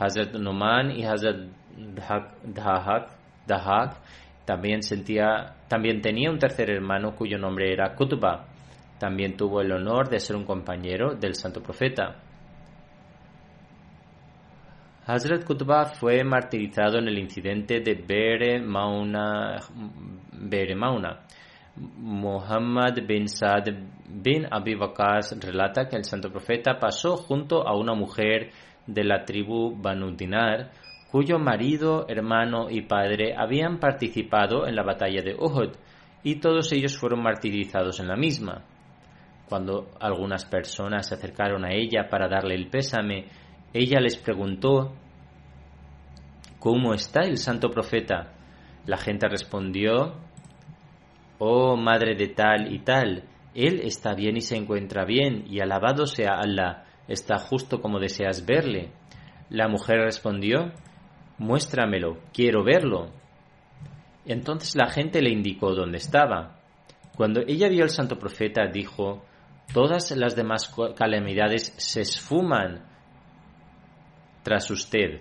Hazrat 0.00 0.34
Numan 0.34 0.90
y 0.90 1.04
Hazrat 1.04 1.36
Dahak, 2.44 3.96
también, 4.44 4.82
sentía, 4.82 5.54
tenía 5.68 6.28
un 6.28 6.38
tercer 6.38 6.70
hermano 6.70 7.14
cuyo 7.14 7.38
nombre 7.38 7.72
era 7.72 7.94
Kutuba. 7.94 8.46
También 8.98 9.36
tuvo 9.36 9.60
el 9.60 9.70
honor 9.70 10.08
de 10.08 10.18
ser 10.18 10.34
un 10.34 10.44
compañero 10.44 11.14
del 11.14 11.36
santo 11.36 11.62
profeta. 11.62 12.16
Hazrat 15.12 15.44
Qutba 15.44 15.86
fue 15.86 16.22
martirizado 16.22 16.98
en 16.98 17.08
el 17.08 17.18
incidente 17.18 17.80
de 17.80 17.94
Bere 17.94 18.60
Mauna. 18.60 19.56
Muhammad 21.96 23.00
bin 23.08 23.26
Saad 23.26 23.64
bin 24.08 24.46
Abi 24.48 24.76
relata 25.40 25.88
que 25.88 25.96
el 25.96 26.04
santo 26.04 26.30
profeta 26.30 26.78
pasó 26.78 27.16
junto 27.16 27.66
a 27.66 27.76
una 27.76 27.92
mujer 27.94 28.52
de 28.86 29.02
la 29.02 29.24
tribu 29.24 29.74
Banu 29.76 30.14
Dinar, 30.14 30.70
cuyo 31.10 31.40
marido, 31.40 32.06
hermano 32.08 32.70
y 32.70 32.82
padre 32.82 33.34
habían 33.36 33.80
participado 33.80 34.68
en 34.68 34.76
la 34.76 34.84
batalla 34.84 35.22
de 35.24 35.34
Uhud, 35.34 35.72
y 36.22 36.36
todos 36.36 36.70
ellos 36.70 36.96
fueron 36.96 37.20
martirizados 37.20 37.98
en 37.98 38.06
la 38.06 38.14
misma. 38.14 38.62
Cuando 39.48 39.88
algunas 39.98 40.44
personas 40.44 41.08
se 41.08 41.16
acercaron 41.16 41.64
a 41.64 41.72
ella 41.72 42.08
para 42.08 42.28
darle 42.28 42.54
el 42.54 42.68
pésame, 42.70 43.26
ella 43.72 44.00
les 44.00 44.16
preguntó, 44.16 44.94
¿Cómo 46.58 46.92
está 46.92 47.22
el 47.22 47.38
santo 47.38 47.70
profeta? 47.70 48.32
La 48.84 48.98
gente 48.98 49.28
respondió, 49.28 50.16
Oh 51.38 51.76
madre 51.76 52.14
de 52.14 52.28
tal 52.28 52.72
y 52.72 52.80
tal, 52.80 53.24
él 53.54 53.80
está 53.82 54.14
bien 54.14 54.36
y 54.36 54.42
se 54.42 54.56
encuentra 54.56 55.04
bien, 55.04 55.44
y 55.48 55.60
alabado 55.60 56.06
sea 56.06 56.38
Allah, 56.38 56.84
está 57.08 57.38
justo 57.38 57.80
como 57.80 57.98
deseas 57.98 58.44
verle. 58.44 58.92
La 59.48 59.68
mujer 59.68 60.00
respondió, 60.00 60.72
Muéstramelo, 61.38 62.18
quiero 62.34 62.62
verlo. 62.62 63.10
Entonces 64.26 64.76
la 64.76 64.90
gente 64.90 65.22
le 65.22 65.30
indicó 65.30 65.74
dónde 65.74 65.96
estaba. 65.96 66.60
Cuando 67.16 67.40
ella 67.46 67.68
vio 67.68 67.84
al 67.84 67.90
santo 67.90 68.18
profeta, 68.18 68.66
dijo, 68.66 69.24
Todas 69.72 70.10
las 70.10 70.36
demás 70.36 70.74
calamidades 70.96 71.72
se 71.78 72.02
esfuman 72.02 72.89
tras 74.50 74.68
usted. 74.72 75.20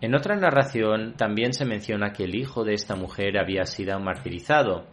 En 0.00 0.14
otra 0.14 0.34
narración 0.34 1.12
también 1.18 1.52
se 1.52 1.66
menciona 1.66 2.14
que 2.14 2.24
el 2.24 2.34
hijo 2.34 2.64
de 2.64 2.72
esta 2.72 2.96
mujer 2.96 3.36
había 3.36 3.66
sido 3.66 4.00
martirizado. 4.00 4.86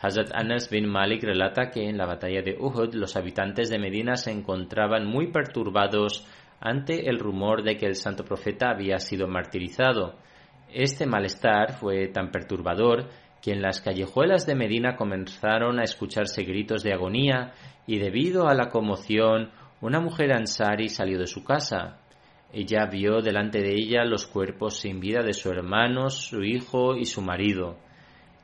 Hazrat 0.00 0.30
Anas 0.32 0.70
bin 0.70 0.86
Malik 0.86 1.24
relata 1.24 1.70
que 1.72 1.88
en 1.88 1.98
la 1.98 2.06
batalla 2.06 2.42
de 2.42 2.56
Uhud 2.56 2.94
los 2.94 3.16
habitantes 3.16 3.70
de 3.70 3.80
Medina 3.80 4.14
se 4.14 4.30
encontraban 4.30 5.04
muy 5.04 5.32
perturbados 5.32 6.28
ante 6.60 7.08
el 7.08 7.18
rumor 7.18 7.64
de 7.64 7.76
que 7.76 7.86
el 7.86 7.96
santo 7.96 8.24
profeta 8.24 8.70
había 8.70 9.00
sido 9.00 9.26
martirizado. 9.26 10.14
Este 10.72 11.06
malestar 11.06 11.72
fue 11.72 12.06
tan 12.06 12.30
perturbador 12.30 13.08
que 13.42 13.50
en 13.50 13.62
las 13.62 13.80
callejuelas 13.80 14.46
de 14.46 14.54
Medina 14.54 14.94
comenzaron 14.94 15.80
a 15.80 15.82
escucharse 15.82 16.44
gritos 16.44 16.84
de 16.84 16.92
agonía 16.92 17.52
y 17.88 17.98
debido 17.98 18.46
a 18.46 18.54
la 18.54 18.68
conmoción 18.68 19.50
una 19.80 19.98
mujer 19.98 20.32
ansari 20.32 20.88
salió 20.88 21.18
de 21.18 21.26
su 21.26 21.42
casa. 21.42 21.98
Ella 22.56 22.86
vio 22.86 23.20
delante 23.20 23.60
de 23.60 23.74
ella 23.74 24.04
los 24.04 24.26
cuerpos 24.26 24.78
sin 24.78 25.00
vida 25.00 25.24
de 25.24 25.32
su 25.32 25.50
hermano, 25.50 26.08
su 26.08 26.44
hijo 26.44 26.94
y 26.94 27.04
su 27.04 27.20
marido. 27.20 27.78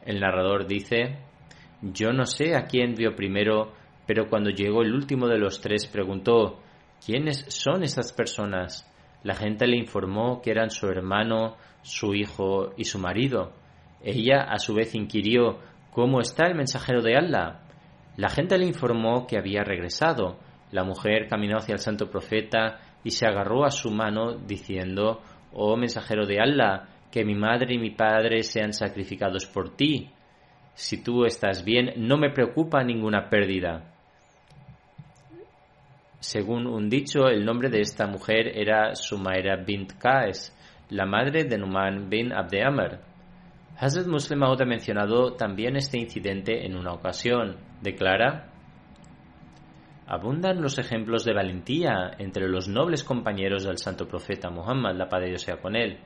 El 0.05 0.18
narrador 0.18 0.66
dice, 0.66 1.18
Yo 1.81 2.12
no 2.12 2.27
sé 2.27 2.57
a 2.57 2.66
quién 2.66 2.96
vio 2.96 3.14
primero, 3.14 3.73
pero 4.07 4.27
cuando 4.29 4.51
llegó 4.51 4.83
el 4.83 4.92
último 4.92 5.29
de 5.29 5.38
los 5.38 5.61
tres 5.61 5.87
preguntó, 5.87 6.59
¿quiénes 7.07 7.44
son 7.49 7.85
estas 7.85 8.12
personas? 8.12 8.85
La 9.23 9.37
gente 9.37 9.68
le 9.68 9.77
informó 9.77 10.42
que 10.42 10.51
eran 10.51 10.70
su 10.70 10.88
hermano, 10.88 11.57
su 11.83 12.12
hijo 12.12 12.73
y 12.77 12.87
su 12.87 12.99
marido. 12.99 13.53
Ella 14.03 14.42
a 14.42 14.59
su 14.59 14.75
vez 14.75 14.96
inquirió, 14.96 15.61
¿cómo 15.92 16.20
está 16.20 16.49
el 16.49 16.57
mensajero 16.57 17.01
de 17.01 17.16
Allah? 17.16 17.61
La 18.16 18.29
gente 18.29 18.59
le 18.59 18.66
informó 18.66 19.29
que 19.29 19.38
había 19.38 19.62
regresado. 19.62 20.40
La 20.73 20.83
mujer 20.83 21.29
caminó 21.29 21.59
hacia 21.59 21.75
el 21.75 21.79
santo 21.79 22.11
profeta 22.11 22.81
y 23.05 23.11
se 23.11 23.27
agarró 23.27 23.65
a 23.65 23.71
su 23.71 23.91
mano 23.91 24.35
diciendo, 24.35 25.23
Oh 25.53 25.77
mensajero 25.77 26.27
de 26.27 26.41
Allah, 26.41 26.89
que 27.11 27.25
mi 27.25 27.35
madre 27.35 27.75
y 27.75 27.79
mi 27.79 27.91
padre 27.91 28.43
sean 28.43 28.73
sacrificados 28.73 29.47
por 29.47 29.75
ti. 29.75 30.11
Si 30.75 31.03
tú 31.03 31.25
estás 31.25 31.65
bien, 31.65 31.93
no 31.97 32.17
me 32.17 32.31
preocupa 32.31 32.83
ninguna 32.85 33.29
pérdida. 33.29 33.91
Según 36.21 36.67
un 36.67 36.89
dicho, 36.89 37.29
el 37.29 37.45
nombre 37.45 37.71
de 37.71 37.81
esta 37.81 38.07
mujer 38.07 38.49
era 38.55 38.95
Sumaira 38.95 39.57
bint 39.57 39.93
Kaes, 39.99 40.57
la 40.91 41.07
madre 41.07 41.45
de 41.45 41.59
Numan 41.59 42.09
bin 42.11 42.33
Abde 42.33 42.63
Amr. 42.63 43.01
Hazrat 43.79 44.07
Muslim 44.07 44.43
ha 44.43 44.65
mencionado 44.67 45.33
también 45.33 45.77
este 45.77 45.99
incidente 45.99 46.67
en 46.67 46.77
una 46.77 46.93
ocasión. 46.93 47.57
Declara, 47.81 48.50
abundan 50.11 50.61
los 50.61 50.77
ejemplos 50.77 51.25
de 51.25 51.33
valentía 51.33 52.11
entre 52.18 52.49
los 52.49 52.66
nobles 52.66 53.05
compañeros 53.05 53.62
del 53.62 53.79
santo 53.79 54.09
profeta 54.09 54.51
Muhammad, 54.51 54.96
la 54.96 55.09
paz 55.09 55.20
de 55.20 55.29
Dios 55.29 55.42
sea 55.42 55.61
con 55.61 55.77
él. 55.77 55.99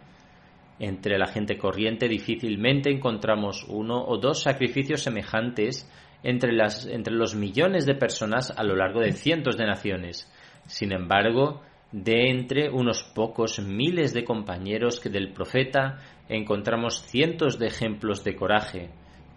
Entre 0.79 1.17
la 1.19 1.27
gente 1.27 1.57
corriente 1.57 2.07
difícilmente 2.07 2.90
encontramos 2.90 3.64
uno 3.67 4.05
o 4.05 4.19
dos 4.19 4.43
sacrificios 4.43 5.01
semejantes 5.01 5.90
entre, 6.23 6.53
las, 6.53 6.85
entre 6.85 7.14
los 7.14 7.35
millones 7.35 7.87
de 7.87 7.95
personas 7.95 8.53
a 8.55 8.62
lo 8.62 8.77
largo 8.77 9.01
de 9.01 9.12
cientos 9.12 9.57
de 9.57 9.64
naciones. 9.64 10.31
Sin 10.67 10.93
embargo, 10.93 11.62
de 11.90 12.29
entre 12.29 12.69
unos 12.69 13.05
pocos 13.05 13.59
miles 13.59 14.12
de 14.12 14.25
compañeros 14.25 15.01
que 15.01 15.09
del 15.09 15.33
profeta 15.33 16.01
encontramos 16.29 17.01
cientos 17.07 17.59
de 17.59 17.69
ejemplos 17.69 18.23
de 18.23 18.37
coraje. 18.37 18.90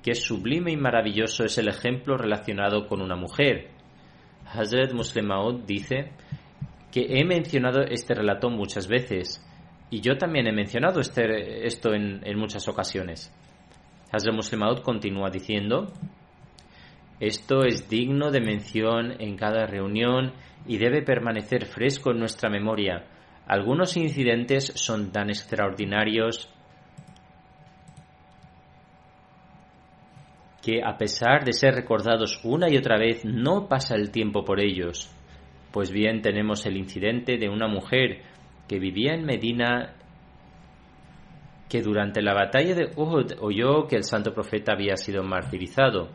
Qué 0.03 0.13
sublime 0.13 0.73
y 0.73 0.77
maravilloso 0.77 1.45
es 1.45 1.57
el 1.57 1.69
ejemplo 1.69 2.17
relacionado 2.17 2.85
con 2.85 3.01
una 3.01 3.15
mujer. 3.15 3.76
Hazrat 4.53 4.93
Muslim 4.93 5.29
dice 5.65 6.11
que 6.91 7.05
he 7.09 7.25
mencionado 7.25 7.81
este 7.81 8.13
relato 8.13 8.49
muchas 8.49 8.87
veces 8.87 9.43
y 9.89 10.01
yo 10.01 10.17
también 10.17 10.47
he 10.47 10.51
mencionado 10.51 10.99
este, 10.99 11.65
esto 11.65 11.93
en, 11.93 12.21
muchas 12.37 12.67
ocasiones. 12.67 13.33
Hazrat 14.11 14.35
Muslim 14.35 14.61
continúa 14.83 15.29
diciendo 15.29 15.91
esto 17.19 17.63
es 17.63 17.89
digno 17.89 18.29
de 18.29 18.41
mención 18.41 19.19
en 19.19 19.37
cada 19.37 19.65
reunión 19.65 20.33
y 20.67 20.77
debe 20.77 21.01
permanecer 21.01 21.65
fresco 21.65 22.11
en 22.11 22.19
nuestra 22.19 22.47
memoria. 22.49 23.07
Algunos 23.47 23.97
incidentes 23.97 24.71
son 24.75 25.11
tan 25.11 25.29
extraordinarios 25.29 26.53
que 30.67 30.83
a 30.83 30.97
pesar 30.97 31.45
de 31.45 31.53
ser 31.53 31.75
recordados 31.75 32.41
una 32.43 32.69
y 32.69 32.75
otra 32.75 32.97
vez 32.97 33.23
no 33.23 33.69
pasa 33.69 33.95
el 33.95 34.11
tiempo 34.11 34.43
por 34.43 34.59
ellos. 34.59 35.09
Pues 35.71 35.91
bien 35.91 36.21
tenemos 36.21 36.65
el 36.65 36.75
incidente 36.75 37.37
de 37.37 37.47
una 37.47 37.69
mujer 37.69 38.23
que 38.67 38.77
vivía 38.77 39.13
en 39.13 39.23
Medina 39.23 39.95
que 41.69 41.81
durante 41.81 42.21
la 42.21 42.33
batalla 42.33 42.75
de 42.75 42.91
Uhud 42.97 43.35
oyó 43.39 43.87
que 43.87 43.95
el 43.95 44.03
santo 44.03 44.33
profeta 44.33 44.73
había 44.73 44.97
sido 44.97 45.23
martirizado 45.23 46.09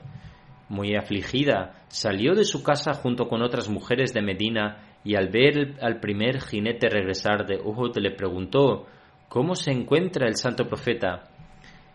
muy 0.68 0.96
afligida, 0.96 1.86
salió 1.88 2.34
de 2.34 2.44
su 2.44 2.62
casa 2.62 2.92
junto 2.92 3.28
con 3.28 3.40
otras 3.40 3.70
mujeres 3.70 4.12
de 4.12 4.20
Medina 4.20 4.98
y 5.02 5.14
al 5.14 5.30
ver 5.30 5.78
al 5.80 5.98
primer 5.98 6.42
jinete 6.42 6.90
regresar 6.90 7.46
de 7.46 7.56
Uhud 7.56 7.96
le 7.96 8.10
preguntó 8.10 8.84
¿Cómo 9.30 9.54
se 9.54 9.70
encuentra 9.70 10.28
el 10.28 10.36
santo 10.36 10.68
profeta? 10.68 11.30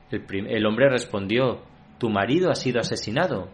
El, 0.10 0.26
el 0.50 0.66
hombre 0.66 0.90
respondió 0.90 1.62
Tu 1.98 2.10
marido 2.10 2.52
ha 2.52 2.56
sido 2.56 2.80
asesinado. 2.80 3.50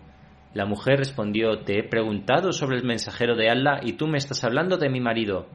La 0.54 0.66
mujer 0.66 0.98
respondió 0.98 1.60
Te 1.60 1.80
he 1.80 1.84
preguntado 1.84 2.52
sobre 2.52 2.78
el 2.78 2.84
mensajero 2.84 3.36
de 3.36 3.50
Allah 3.50 3.80
y 3.82 3.94
tú 3.94 4.08
me 4.08 4.18
estás 4.18 4.44
hablando 4.44 4.78
de 4.78 4.90
mi 4.90 5.00
marido. 5.00 5.48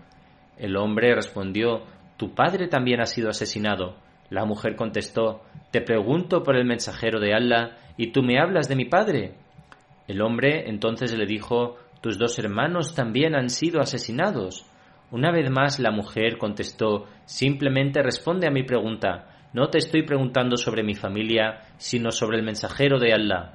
El 0.56 0.76
hombre 0.76 1.14
respondió 1.14 1.84
Tu 2.16 2.34
padre 2.34 2.68
también 2.68 3.00
ha 3.00 3.06
sido 3.06 3.28
asesinado. 3.28 3.96
La 4.30 4.44
mujer 4.44 4.74
contestó 4.74 5.42
Te 5.70 5.80
pregunto 5.80 6.42
por 6.42 6.56
el 6.56 6.64
mensajero 6.64 7.20
de 7.20 7.34
Allah 7.34 7.76
y 7.96 8.12
tú 8.12 8.22
me 8.22 8.40
hablas 8.40 8.68
de 8.68 8.76
mi 8.76 8.86
padre. 8.86 9.34
El 10.08 10.22
hombre 10.22 10.68
entonces 10.68 11.16
le 11.16 11.26
dijo, 11.26 11.76
Tus 12.00 12.18
dos 12.18 12.38
hermanos 12.38 12.94
también 12.94 13.36
han 13.36 13.50
sido 13.50 13.80
asesinados. 13.80 14.66
Una 15.10 15.30
vez 15.30 15.50
más 15.50 15.78
la 15.78 15.90
mujer 15.90 16.38
contestó, 16.38 17.06
Simplemente 17.24 18.02
responde 18.02 18.48
a 18.48 18.50
mi 18.50 18.62
pregunta. 18.62 19.37
No 19.52 19.68
te 19.68 19.78
estoy 19.78 20.02
preguntando 20.02 20.56
sobre 20.58 20.82
mi 20.82 20.94
familia, 20.94 21.62
sino 21.78 22.10
sobre 22.10 22.36
el 22.36 22.44
mensajero 22.44 22.98
de 22.98 23.14
Allah. 23.14 23.54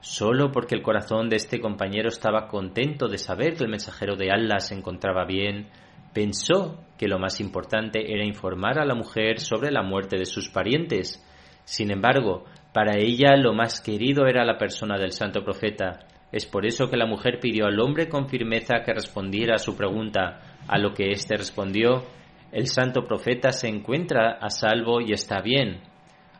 Solo 0.00 0.50
porque 0.50 0.74
el 0.74 0.82
corazón 0.82 1.28
de 1.28 1.36
este 1.36 1.60
compañero 1.60 2.08
estaba 2.08 2.48
contento 2.48 3.06
de 3.06 3.18
saber 3.18 3.54
que 3.54 3.64
el 3.64 3.70
mensajero 3.70 4.16
de 4.16 4.30
Allah 4.30 4.60
se 4.60 4.74
encontraba 4.74 5.26
bien, 5.26 5.68
pensó 6.14 6.82
que 6.96 7.06
lo 7.06 7.18
más 7.18 7.38
importante 7.40 8.12
era 8.12 8.24
informar 8.24 8.78
a 8.78 8.86
la 8.86 8.94
mujer 8.94 9.40
sobre 9.40 9.70
la 9.70 9.82
muerte 9.82 10.16
de 10.16 10.24
sus 10.24 10.48
parientes. 10.48 11.22
Sin 11.64 11.90
embargo, 11.90 12.44
para 12.72 12.96
ella 12.96 13.36
lo 13.36 13.52
más 13.52 13.82
querido 13.82 14.26
era 14.26 14.44
la 14.46 14.56
persona 14.56 14.96
del 14.96 15.12
santo 15.12 15.44
profeta. 15.44 16.00
Es 16.32 16.46
por 16.46 16.64
eso 16.64 16.88
que 16.88 16.96
la 16.96 17.06
mujer 17.06 17.40
pidió 17.40 17.66
al 17.66 17.78
hombre 17.78 18.08
con 18.08 18.28
firmeza 18.28 18.82
que 18.84 18.94
respondiera 18.94 19.56
a 19.56 19.58
su 19.58 19.76
pregunta, 19.76 20.40
a 20.66 20.78
lo 20.78 20.94
que 20.94 21.10
éste 21.10 21.36
respondió, 21.36 22.06
el 22.52 22.66
santo 22.66 23.04
profeta 23.04 23.52
se 23.52 23.68
encuentra 23.68 24.32
a 24.32 24.50
salvo 24.50 25.00
y 25.00 25.12
está 25.12 25.40
bien. 25.40 25.82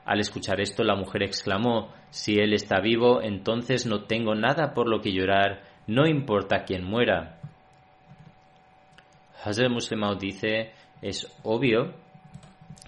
Al 0.05 0.21
escuchar 0.21 0.61
esto, 0.61 0.83
la 0.83 0.97
mujer 0.97 1.23
exclamó, 1.23 1.93
si 2.11 2.35
él 2.35 2.53
está 2.53 2.81
vivo, 2.81 3.23
entonces 3.23 3.87
no 3.87 4.05
tengo 4.05 4.35
nada 4.35 4.75
por 4.75 4.89
lo 4.89 5.01
que 5.01 5.13
llorar, 5.13 5.63
no 5.87 6.07
importa 6.07 6.65
quién 6.65 6.85
muera. 6.85 7.39
Hazrat 9.45 9.71
Muslimau 9.71 10.17
dice, 10.17 10.73
es 11.01 11.33
obvio 11.45 11.95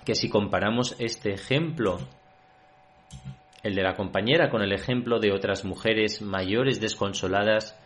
que 0.04 0.14
si 0.14 0.28
comparamos 0.28 0.96
este 0.98 1.32
ejemplo 1.32 1.98
el 3.62 3.76
de 3.76 3.82
la 3.82 3.94
compañera 3.94 4.50
con 4.50 4.62
el 4.62 4.72
ejemplo 4.72 5.20
de 5.20 5.32
otras 5.32 5.64
mujeres 5.64 6.20
mayores 6.20 6.80
desconsoladas, 6.80 7.78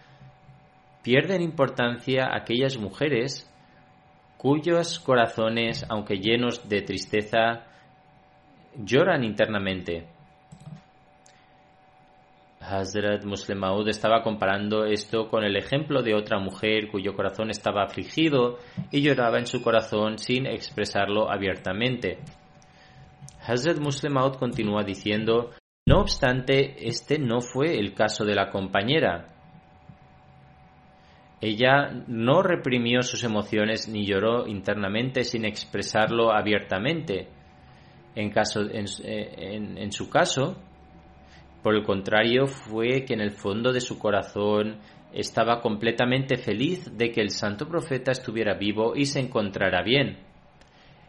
pierden 1.02 1.42
importancia 1.42 2.34
aquellas 2.34 2.78
mujeres 2.78 3.48
cuyos 4.46 5.00
corazones, 5.00 5.84
aunque 5.88 6.20
llenos 6.20 6.68
de 6.68 6.80
tristeza, 6.82 7.64
lloran 8.76 9.24
internamente. 9.24 10.06
Hazrat 12.60 13.24
Muslim 13.24 13.58
Maud 13.58 13.88
estaba 13.88 14.22
comparando 14.22 14.84
esto 14.84 15.28
con 15.28 15.42
el 15.42 15.56
ejemplo 15.56 16.00
de 16.00 16.14
otra 16.14 16.38
mujer 16.38 16.92
cuyo 16.92 17.12
corazón 17.16 17.50
estaba 17.50 17.82
afligido 17.82 18.58
y 18.92 19.02
lloraba 19.02 19.40
en 19.40 19.46
su 19.46 19.60
corazón 19.60 20.16
sin 20.16 20.46
expresarlo 20.46 21.28
abiertamente. 21.28 22.20
Hazrat 23.44 23.80
Muslim 23.80 24.12
Maud 24.12 24.36
continúa 24.36 24.84
diciendo 24.84 25.50
no 25.88 26.02
obstante, 26.02 26.86
este 26.86 27.18
no 27.18 27.40
fue 27.40 27.80
el 27.80 27.94
caso 27.94 28.24
de 28.24 28.36
la 28.36 28.50
compañera. 28.50 29.35
Ella 31.40 31.90
no 32.06 32.42
reprimió 32.42 33.02
sus 33.02 33.22
emociones 33.22 33.88
ni 33.88 34.06
lloró 34.06 34.46
internamente 34.46 35.22
sin 35.24 35.44
expresarlo 35.44 36.32
abiertamente. 36.32 37.28
En, 38.14 39.92
su 39.92 40.08
caso, 40.08 40.56
por 41.62 41.74
el 41.74 41.82
contrario, 41.82 42.46
fue 42.46 43.04
que 43.04 43.12
en 43.12 43.20
el 43.20 43.32
fondo 43.32 43.72
de 43.72 43.82
su 43.82 43.98
corazón 43.98 44.78
estaba 45.12 45.60
completamente 45.60 46.36
feliz 46.36 46.96
de 46.96 47.10
que 47.10 47.20
el 47.20 47.30
santo 47.30 47.68
profeta 47.68 48.12
estuviera 48.12 48.54
vivo 48.54 48.96
y 48.96 49.04
se 49.04 49.20
encontrara 49.20 49.82
bien. 49.82 50.18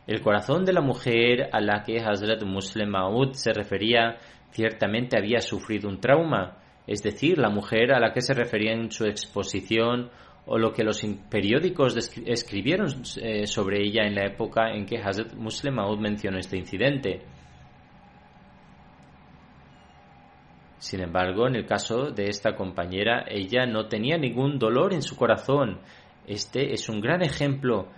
El 0.05 0.21
corazón 0.21 0.65
de 0.65 0.73
la 0.73 0.81
mujer 0.81 1.49
a 1.51 1.61
la 1.61 1.83
que 1.83 1.99
Hazrat 1.99 2.43
Muslim 2.43 2.89
Maud 2.89 3.33
se 3.33 3.53
refería 3.53 4.17
ciertamente 4.51 5.17
había 5.17 5.39
sufrido 5.39 5.89
un 5.89 5.99
trauma, 5.99 6.57
es 6.88 7.04
decir, 7.04 7.38
la 7.38 7.50
mujer 7.50 7.91
a 7.91 8.00
la 8.00 8.13
que 8.13 8.21
se 8.21 8.34
refería 8.34 8.71
en 8.71 8.89
su 8.89 9.06
exposición 9.06 10.10
o 10.45 10.58
lo 10.58 10.71
que 10.71 10.86
los 10.86 11.06
periódicos 11.30 11.95
escribieron 12.26 12.88
eh, 13.21 13.45
sobre 13.45 13.82
ella 13.82 14.04
en 14.04 14.15
la 14.15 14.26
época 14.26 14.71
en 14.71 14.86
que 14.86 14.97
Hazrat 14.97 15.34
Muslim 15.34 15.76
Maud 15.76 16.00
mencionó 16.00 16.38
este 16.38 16.58
incidente. 16.58 17.21
Sin 20.78 21.02
embargo, 21.02 21.47
en 21.47 21.58
el 21.58 21.65
caso 21.65 22.12
de 22.12 22.30
esta 22.30 22.56
compañera, 22.56 23.26
ella 23.28 23.65
no 23.65 23.88
tenía 23.88 24.17
ningún 24.17 24.58
dolor 24.58 24.93
en 24.93 25.02
su 25.02 25.17
corazón. 25.17 25.82
Este 26.26 26.71
es 26.71 26.88
un 26.88 27.02
gran 27.02 27.21
ejemplo 27.21 27.89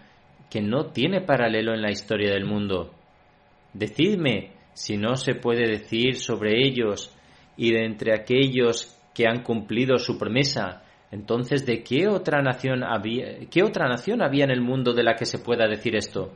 que 0.50 0.62
no 0.62 0.88
tiene 0.88 1.22
paralelo 1.22 1.76
en 1.76 1.84
la 1.84 1.92
historia 1.92 2.32
del 2.32 2.46
mundo. 2.46 2.96
Decidme 3.74 4.54
si 4.74 4.98
no 4.98 5.16
se 5.16 5.36
puede 5.36 5.70
decir 5.70 6.16
sobre 6.16 6.66
ellos 6.66 7.16
y 7.60 7.74
de 7.74 7.84
entre 7.84 8.14
aquellos 8.14 8.98
que 9.14 9.28
han 9.28 9.44
cumplido 9.44 9.98
su 9.98 10.18
promesa, 10.18 10.82
entonces 11.12 11.66
¿de 11.66 11.84
qué 11.84 12.08
otra 12.08 12.42
nación 12.42 12.86
había, 12.86 13.50
qué 13.52 13.64
otra 13.64 13.90
nación 13.90 14.22
había 14.22 14.46
en 14.46 14.52
el 14.52 14.62
mundo 14.62 14.94
de 14.94 15.04
la 15.04 15.16
que 15.16 15.26
se 15.26 15.40
pueda 15.40 15.68
decir 15.68 15.94
esto? 15.98 16.32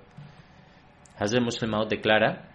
Hazrat 1.17 1.41
Muslim 1.41 1.71
declara 1.87 2.49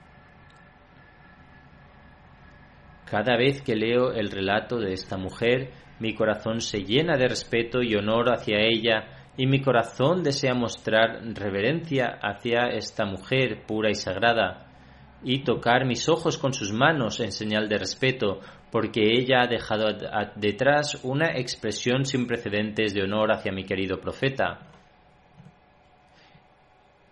Cada 3.07 3.39
vez 3.39 3.63
que 3.63 3.75
leo 3.75 4.13
el 4.13 4.31
relato 4.31 4.79
de 4.79 4.93
esta 4.93 5.17
mujer, 5.17 5.71
mi 5.99 6.15
corazón 6.15 6.61
se 6.61 6.85
llena 6.85 7.17
de 7.17 7.27
respeto 7.27 7.81
y 7.83 7.95
honor 7.95 8.29
hacia 8.35 8.59
ella 8.59 9.31
y 9.39 9.47
mi 9.47 9.63
corazón 9.63 10.23
desea 10.23 10.53
mostrar 10.53 11.23
reverencia 11.33 12.19
hacia 12.21 12.67
esta 12.67 13.07
mujer 13.07 13.65
pura 13.67 13.89
y 13.89 13.95
sagrada 13.95 14.69
y 15.23 15.43
tocar 15.43 15.85
mis 15.85 16.09
ojos 16.09 16.39
con 16.39 16.53
sus 16.53 16.73
manos 16.73 17.21
en 17.21 17.33
señal 17.33 17.69
de 17.69 17.79
respeto, 17.79 18.41
porque 18.71 19.01
ella 19.03 19.43
ha 19.43 19.47
dejado 19.47 19.87
detrás 20.37 21.05
una 21.05 21.37
expresión 21.37 22.05
sin 22.05 22.27
precedentes 22.27 22.95
de 22.95 23.03
honor 23.03 23.33
hacia 23.33 23.53
mi 23.53 23.65
querido 23.65 24.01
profeta. 24.01 24.61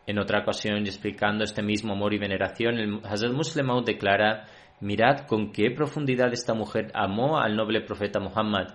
En 0.07 0.19
otra 0.19 0.41
ocasión, 0.41 0.85
y 0.85 0.89
explicando 0.89 1.45
este 1.45 1.63
mismo 1.63 1.93
amor 1.93 2.15
y 2.15 2.19
veneración, 2.19 2.79
el 2.79 3.01
Hazrat 3.05 3.33
Muslim 3.33 3.67
declara 3.85 4.45
Mirad 4.81 5.27
con 5.27 5.53
qué 5.53 5.71
profundidad 5.71 6.33
esta 6.33 6.53
mujer 6.53 6.93
amó 6.95 7.39
al 7.39 7.57
noble 7.57 7.81
profeta 7.81 8.21
Muhammad. 8.21 8.75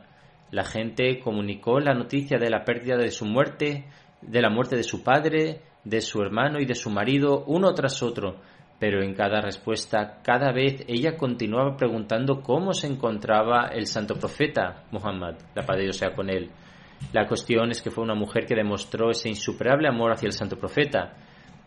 La 0.50 0.64
gente 0.64 1.20
comunicó 1.20 1.80
la 1.80 1.94
noticia 1.94 2.38
de 2.38 2.50
la 2.50 2.66
pérdida 2.66 2.98
de 2.98 3.12
su 3.12 3.26
muerte, 3.26 3.86
de 4.22 4.42
la 4.42 4.50
muerte 4.50 4.76
de 4.76 4.84
su 4.84 5.04
padre, 5.04 5.62
de 5.84 6.02
su 6.02 6.22
hermano 6.22 6.60
y 6.60 6.66
de 6.66 6.76
su 6.76 6.90
marido, 6.90 7.44
uno 7.46 7.74
tras 7.74 8.02
otro, 8.04 8.42
pero 8.82 9.04
en 9.04 9.14
cada 9.14 9.42
respuesta, 9.42 10.22
cada 10.24 10.52
vez 10.52 10.84
ella 10.88 11.16
continuaba 11.16 11.78
preguntando 11.78 12.42
cómo 12.42 12.74
se 12.74 12.88
encontraba 12.88 13.68
el 13.68 13.86
santo 13.86 14.16
profeta 14.16 14.86
Muhammad, 14.90 15.36
la 15.54 15.62
paz 15.62 15.78
sea 15.96 16.16
con 16.16 16.32
él. 16.32 16.50
La 17.14 17.28
cuestión 17.28 17.70
es 17.70 17.80
que 17.80 17.92
fue 17.92 18.04
una 18.04 18.16
mujer 18.16 18.48
que 18.48 18.56
demostró 18.56 19.12
ese 19.12 19.30
insuperable 19.30 19.88
amor 19.88 20.14
hacia 20.14 20.26
el 20.26 20.34
santo 20.34 20.58
profeta. 20.58 21.14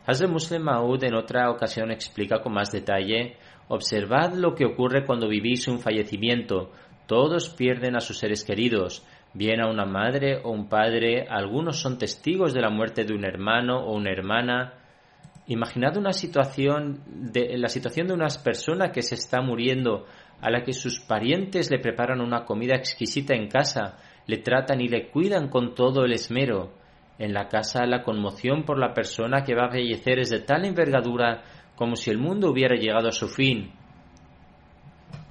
Hazrat 0.05 0.29
Muslim 0.29 0.63
Maud 0.63 1.05
en 1.05 1.15
otra 1.15 1.53
ocasión 1.53 1.93
explica 1.93 2.41
con 2.41 2.53
más 2.53 2.73
detalle 2.73 3.37
Observad 3.69 4.35
lo 4.35 4.57
que 4.57 4.65
ocurre 4.65 5.07
cuando 5.07 5.29
vivís 5.29 5.69
un 5.69 5.79
fallecimiento. 5.79 6.73
Todos 7.07 7.49
pierden 7.49 7.95
a 7.95 8.01
sus 8.01 8.19
seres 8.19 8.43
queridos, 8.43 9.07
bien 9.35 9.61
a 9.61 9.71
una 9.71 9.85
madre 9.85 10.41
o 10.43 10.51
un 10.51 10.69
padre, 10.69 11.29
algunos 11.31 11.79
son 11.79 11.97
testigos 11.97 12.53
de 12.53 12.61
la 12.61 12.71
muerte 12.71 13.05
de 13.05 13.15
un 13.15 13.25
hermano 13.25 13.87
o 13.87 13.95
una 13.95 14.11
hermana. 14.11 14.84
Imaginad 15.47 15.97
una 15.99 16.13
situación 16.13 17.03
de 17.07 17.59
la 17.59 17.69
situación 17.69 18.07
de 18.07 18.15
una 18.15 18.29
persona 18.43 18.91
que 18.91 19.03
se 19.03 19.15
está 19.15 19.43
muriendo, 19.43 20.07
a 20.41 20.51
la 20.51 20.63
que 20.63 20.73
sus 20.73 21.01
parientes 21.01 21.71
le 21.71 21.79
preparan 21.79 22.21
una 22.21 22.45
comida 22.45 22.75
exquisita 22.75 23.35
en 23.35 23.49
casa, 23.49 23.97
le 24.27 24.39
tratan 24.39 24.81
y 24.81 24.89
le 24.89 25.09
cuidan 25.11 25.49
con 25.49 25.75
todo 25.75 26.05
el 26.05 26.13
esmero. 26.13 26.73
En 27.19 27.33
la 27.33 27.49
casa 27.49 27.87
la 27.87 28.03
conmoción 28.03 28.65
por 28.65 28.79
la 28.79 28.93
persona 28.93 29.43
que 29.43 29.55
va 29.55 29.67
a 29.67 29.71
fallecer 29.71 30.19
es 30.19 30.31
de 30.31 30.41
tal 30.41 30.65
envergadura 30.65 31.43
como 31.77 31.95
si 31.97 32.11
el 32.11 32.19
mundo 32.19 32.51
hubiera 32.51 32.77
llegado 32.77 33.09
a 33.09 33.13
su 33.13 33.29
fin. 33.29 33.73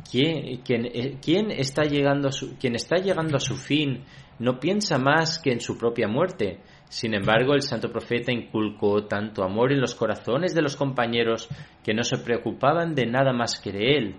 ¿Quién, 0.09 0.85
eh, 0.85 1.17
está, 1.57 1.83
llegando 1.83 2.27
a 2.27 2.31
su, 2.31 2.55
quien 2.57 2.75
está 2.75 2.97
llegando 2.97 3.37
a 3.37 3.39
su 3.39 3.55
fin 3.55 4.03
no 4.39 4.59
piensa 4.59 4.97
más 4.97 5.39
que 5.39 5.51
en 5.51 5.59
su 5.59 5.77
propia 5.77 6.07
muerte. 6.07 6.59
Sin 6.93 7.15
embargo, 7.15 7.55
el 7.55 7.63
santo 7.63 7.91
profeta 7.91 8.31
inculcó 8.31 9.05
tanto 9.05 9.43
amor 9.43 9.71
en 9.71 9.81
los 9.81 9.95
corazones 9.95 10.53
de 10.53 10.61
los 10.61 10.75
compañeros 10.75 11.49
que 11.83 11.91
no 11.91 12.03
se 12.03 12.19
preocupaban 12.19 12.93
de 12.93 13.07
nada 13.07 13.33
más 13.33 13.59
que 13.59 13.71
de 13.71 13.97
él. 13.97 14.15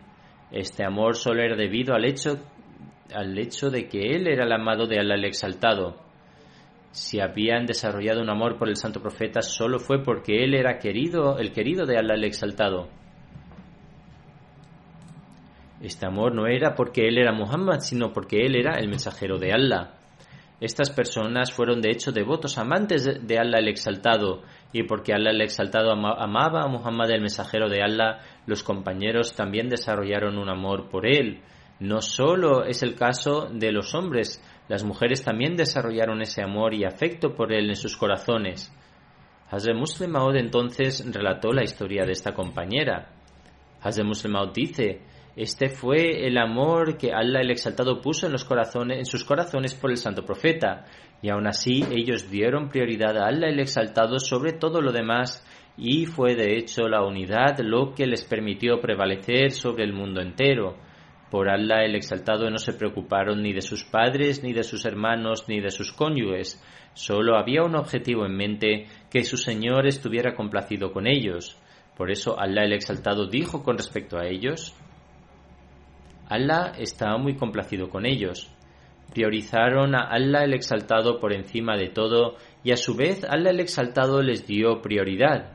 Este 0.50 0.84
amor 0.84 1.14
solo 1.14 1.40
era 1.40 1.54
debido 1.54 1.94
al 1.94 2.04
hecho, 2.04 2.36
al 3.14 3.38
hecho 3.38 3.70
de 3.70 3.86
que 3.86 4.00
él 4.16 4.26
era 4.26 4.44
el 4.44 4.52
amado 4.52 4.88
de 4.88 4.98
Allah 4.98 5.14
el 5.14 5.24
exaltado. 5.24 6.00
Si 6.90 7.20
habían 7.20 7.64
desarrollado 7.64 8.20
un 8.20 8.28
amor 8.28 8.58
por 8.58 8.68
el 8.68 8.74
santo 8.74 9.00
profeta 9.00 9.40
solo 9.40 9.78
fue 9.78 10.02
porque 10.02 10.42
él 10.42 10.52
era 10.52 10.80
querido, 10.80 11.38
el 11.38 11.52
querido 11.52 11.86
de 11.86 11.96
Allah 11.96 12.14
el 12.14 12.24
exaltado. 12.24 12.88
Este 15.80 16.06
amor 16.06 16.34
no 16.34 16.48
era 16.48 16.74
porque 16.74 17.06
él 17.06 17.18
era 17.18 17.32
Muhammad, 17.32 17.78
sino 17.78 18.12
porque 18.12 18.44
él 18.44 18.56
era 18.56 18.80
el 18.80 18.88
mensajero 18.88 19.38
de 19.38 19.52
Allah. 19.52 19.94
Estas 20.60 20.90
personas 20.90 21.52
fueron 21.52 21.80
de 21.80 21.90
hecho 21.90 22.12
devotos 22.12 22.58
amantes 22.58 23.04
de 23.04 23.38
Allah 23.38 23.58
el 23.58 23.68
exaltado, 23.68 24.42
y 24.72 24.84
porque 24.84 25.12
Allah 25.12 25.30
el 25.30 25.40
exaltado 25.40 25.90
amaba 25.90 26.62
a 26.62 26.68
Muhammad 26.68 27.10
el 27.10 27.20
mensajero 27.20 27.68
de 27.68 27.82
Allah, 27.82 28.20
los 28.46 28.62
compañeros 28.62 29.34
también 29.34 29.68
desarrollaron 29.68 30.38
un 30.38 30.48
amor 30.48 30.88
por 30.88 31.06
él. 31.06 31.42
No 31.80 32.00
solo 32.00 32.64
es 32.64 32.82
el 32.82 32.94
caso 32.94 33.48
de 33.52 33.72
los 33.72 33.94
hombres, 33.94 34.42
las 34.68 34.84
mujeres 34.84 35.24
también 35.24 35.56
desarrollaron 35.56 36.22
ese 36.22 36.42
amor 36.42 36.72
y 36.72 36.84
afecto 36.84 37.34
por 37.34 37.52
él 37.52 37.68
en 37.68 37.76
sus 37.76 37.96
corazones. 37.96 38.72
Hazrat 39.50 39.76
Muslim 39.76 40.10
Maud 40.12 40.36
entonces 40.36 41.04
relató 41.12 41.52
la 41.52 41.64
historia 41.64 42.04
de 42.04 42.12
esta 42.12 42.32
compañera. 42.32 43.10
Hazrat 43.82 44.06
Muslim 44.06 44.32
Maud 44.32 44.52
dice, 44.54 45.02
este 45.36 45.68
fue 45.68 46.26
el 46.26 46.38
amor 46.38 46.96
que 46.96 47.12
Allah 47.12 47.40
el 47.40 47.50
Exaltado 47.50 48.00
puso 48.00 48.26
en, 48.26 48.32
los 48.32 48.44
corazones, 48.44 48.98
en 48.98 49.06
sus 49.06 49.24
corazones 49.24 49.74
por 49.74 49.90
el 49.90 49.96
Santo 49.96 50.24
Profeta, 50.24 50.84
y 51.22 51.30
aún 51.30 51.46
así 51.46 51.84
ellos 51.90 52.30
dieron 52.30 52.68
prioridad 52.68 53.16
a 53.18 53.26
Allah 53.26 53.48
el 53.48 53.58
Exaltado 53.58 54.18
sobre 54.18 54.52
todo 54.52 54.80
lo 54.80 54.92
demás, 54.92 55.44
y 55.76 56.06
fue 56.06 56.36
de 56.36 56.56
hecho 56.56 56.88
la 56.88 57.04
unidad 57.04 57.58
lo 57.58 57.94
que 57.94 58.06
les 58.06 58.24
permitió 58.24 58.80
prevalecer 58.80 59.50
sobre 59.50 59.84
el 59.84 59.92
mundo 59.92 60.20
entero. 60.20 60.76
Por 61.30 61.48
Allah 61.48 61.84
el 61.84 61.96
exaltado 61.96 62.48
no 62.48 62.58
se 62.58 62.74
preocuparon 62.74 63.42
ni 63.42 63.52
de 63.52 63.60
sus 63.60 63.84
padres, 63.84 64.44
ni 64.44 64.52
de 64.52 64.62
sus 64.62 64.84
hermanos, 64.84 65.48
ni 65.48 65.60
de 65.60 65.70
sus 65.70 65.92
cónyuges. 65.92 66.62
Solo 66.92 67.36
había 67.36 67.64
un 67.64 67.74
objetivo 67.74 68.24
en 68.24 68.36
mente, 68.36 68.86
que 69.10 69.24
su 69.24 69.36
Señor 69.36 69.88
estuviera 69.88 70.36
complacido 70.36 70.92
con 70.92 71.08
ellos. 71.08 71.58
Por 71.96 72.12
eso 72.12 72.38
Allah 72.38 72.62
el 72.62 72.72
exaltado 72.72 73.26
dijo 73.26 73.64
con 73.64 73.76
respecto 73.76 74.16
a 74.16 74.26
ellos, 74.28 74.76
Allah 76.28 76.72
estaba 76.78 77.18
muy 77.18 77.36
complacido 77.36 77.88
con 77.88 78.06
ellos. 78.06 78.50
Priorizaron 79.12 79.94
a 79.94 80.08
Allah 80.10 80.44
el 80.44 80.54
exaltado 80.54 81.20
por 81.20 81.32
encima 81.32 81.76
de 81.76 81.88
todo 81.88 82.36
y 82.62 82.72
a 82.72 82.76
su 82.76 82.94
vez 82.94 83.24
Allah 83.24 83.50
el 83.50 83.60
exaltado 83.60 84.22
les 84.22 84.46
dio 84.46 84.80
prioridad. 84.80 85.52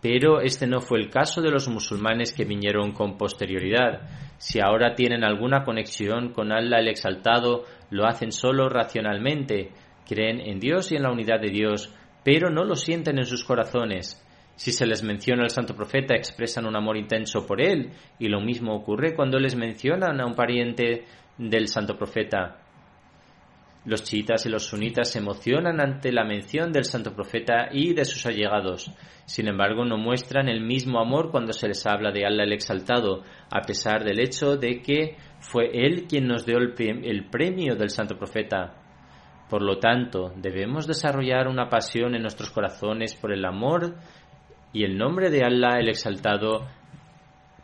Pero 0.00 0.40
este 0.40 0.66
no 0.66 0.80
fue 0.80 1.00
el 1.00 1.10
caso 1.10 1.40
de 1.42 1.50
los 1.50 1.68
musulmanes 1.68 2.32
que 2.32 2.44
vinieron 2.44 2.92
con 2.92 3.18
posterioridad. 3.18 4.02
Si 4.38 4.60
ahora 4.60 4.94
tienen 4.94 5.24
alguna 5.24 5.64
conexión 5.64 6.32
con 6.32 6.52
Allah 6.52 6.78
el 6.78 6.88
Exaltado, 6.88 7.64
lo 7.90 8.06
hacen 8.06 8.30
solo 8.30 8.68
racionalmente, 8.68 9.72
creen 10.06 10.40
en 10.40 10.60
Dios 10.60 10.92
y 10.92 10.96
en 10.96 11.02
la 11.02 11.10
unidad 11.10 11.40
de 11.40 11.50
Dios, 11.50 11.92
pero 12.22 12.50
no 12.50 12.64
lo 12.64 12.76
sienten 12.76 13.18
en 13.18 13.24
sus 13.24 13.44
corazones. 13.44 14.22
Si 14.56 14.72
se 14.72 14.86
les 14.86 15.02
menciona 15.02 15.42
al 15.42 15.50
santo 15.50 15.76
profeta, 15.76 16.14
expresan 16.14 16.66
un 16.66 16.76
amor 16.76 16.96
intenso 16.96 17.46
por 17.46 17.60
él, 17.60 17.92
y 18.18 18.28
lo 18.28 18.40
mismo 18.40 18.74
ocurre 18.74 19.14
cuando 19.14 19.38
les 19.38 19.54
mencionan 19.54 20.20
a 20.20 20.26
un 20.26 20.34
pariente 20.34 21.04
del 21.38 21.68
santo 21.68 21.96
profeta. 21.96 22.58
Los 23.86 24.02
chiitas 24.02 24.44
y 24.46 24.48
los 24.48 24.64
sunitas 24.64 25.12
se 25.12 25.20
emocionan 25.20 25.80
ante 25.80 26.10
la 26.10 26.24
mención 26.24 26.72
del 26.72 26.84
santo 26.84 27.14
profeta 27.14 27.68
y 27.70 27.94
de 27.94 28.04
sus 28.04 28.26
allegados. 28.26 28.90
Sin 29.26 29.46
embargo, 29.46 29.84
no 29.84 29.96
muestran 29.96 30.48
el 30.48 30.60
mismo 30.60 31.00
amor 31.00 31.30
cuando 31.30 31.52
se 31.52 31.68
les 31.68 31.86
habla 31.86 32.10
de 32.10 32.26
Allah 32.26 32.42
el 32.42 32.52
Exaltado, 32.52 33.22
a 33.48 33.60
pesar 33.60 34.02
del 34.02 34.18
hecho 34.18 34.56
de 34.56 34.82
que 34.82 35.16
fue 35.38 35.70
Él 35.72 36.06
quien 36.08 36.26
nos 36.26 36.44
dio 36.44 36.58
el, 36.58 36.74
premio 37.30 37.76
del 37.76 37.90
santo 37.90 38.18
profeta. 38.18 38.74
Por 39.48 39.62
lo 39.62 39.78
tanto, 39.78 40.32
debemos 40.34 40.88
desarrollar 40.88 41.46
una 41.46 41.68
pasión 41.68 42.16
en 42.16 42.22
nuestros 42.22 42.50
corazones 42.50 43.14
por 43.14 43.32
el 43.32 43.44
amor 43.44 43.94
y 44.76 44.84
el 44.84 44.98
nombre 44.98 45.30
de 45.30 45.42
Allah 45.42 45.78
el 45.78 45.88
Exaltado, 45.88 46.66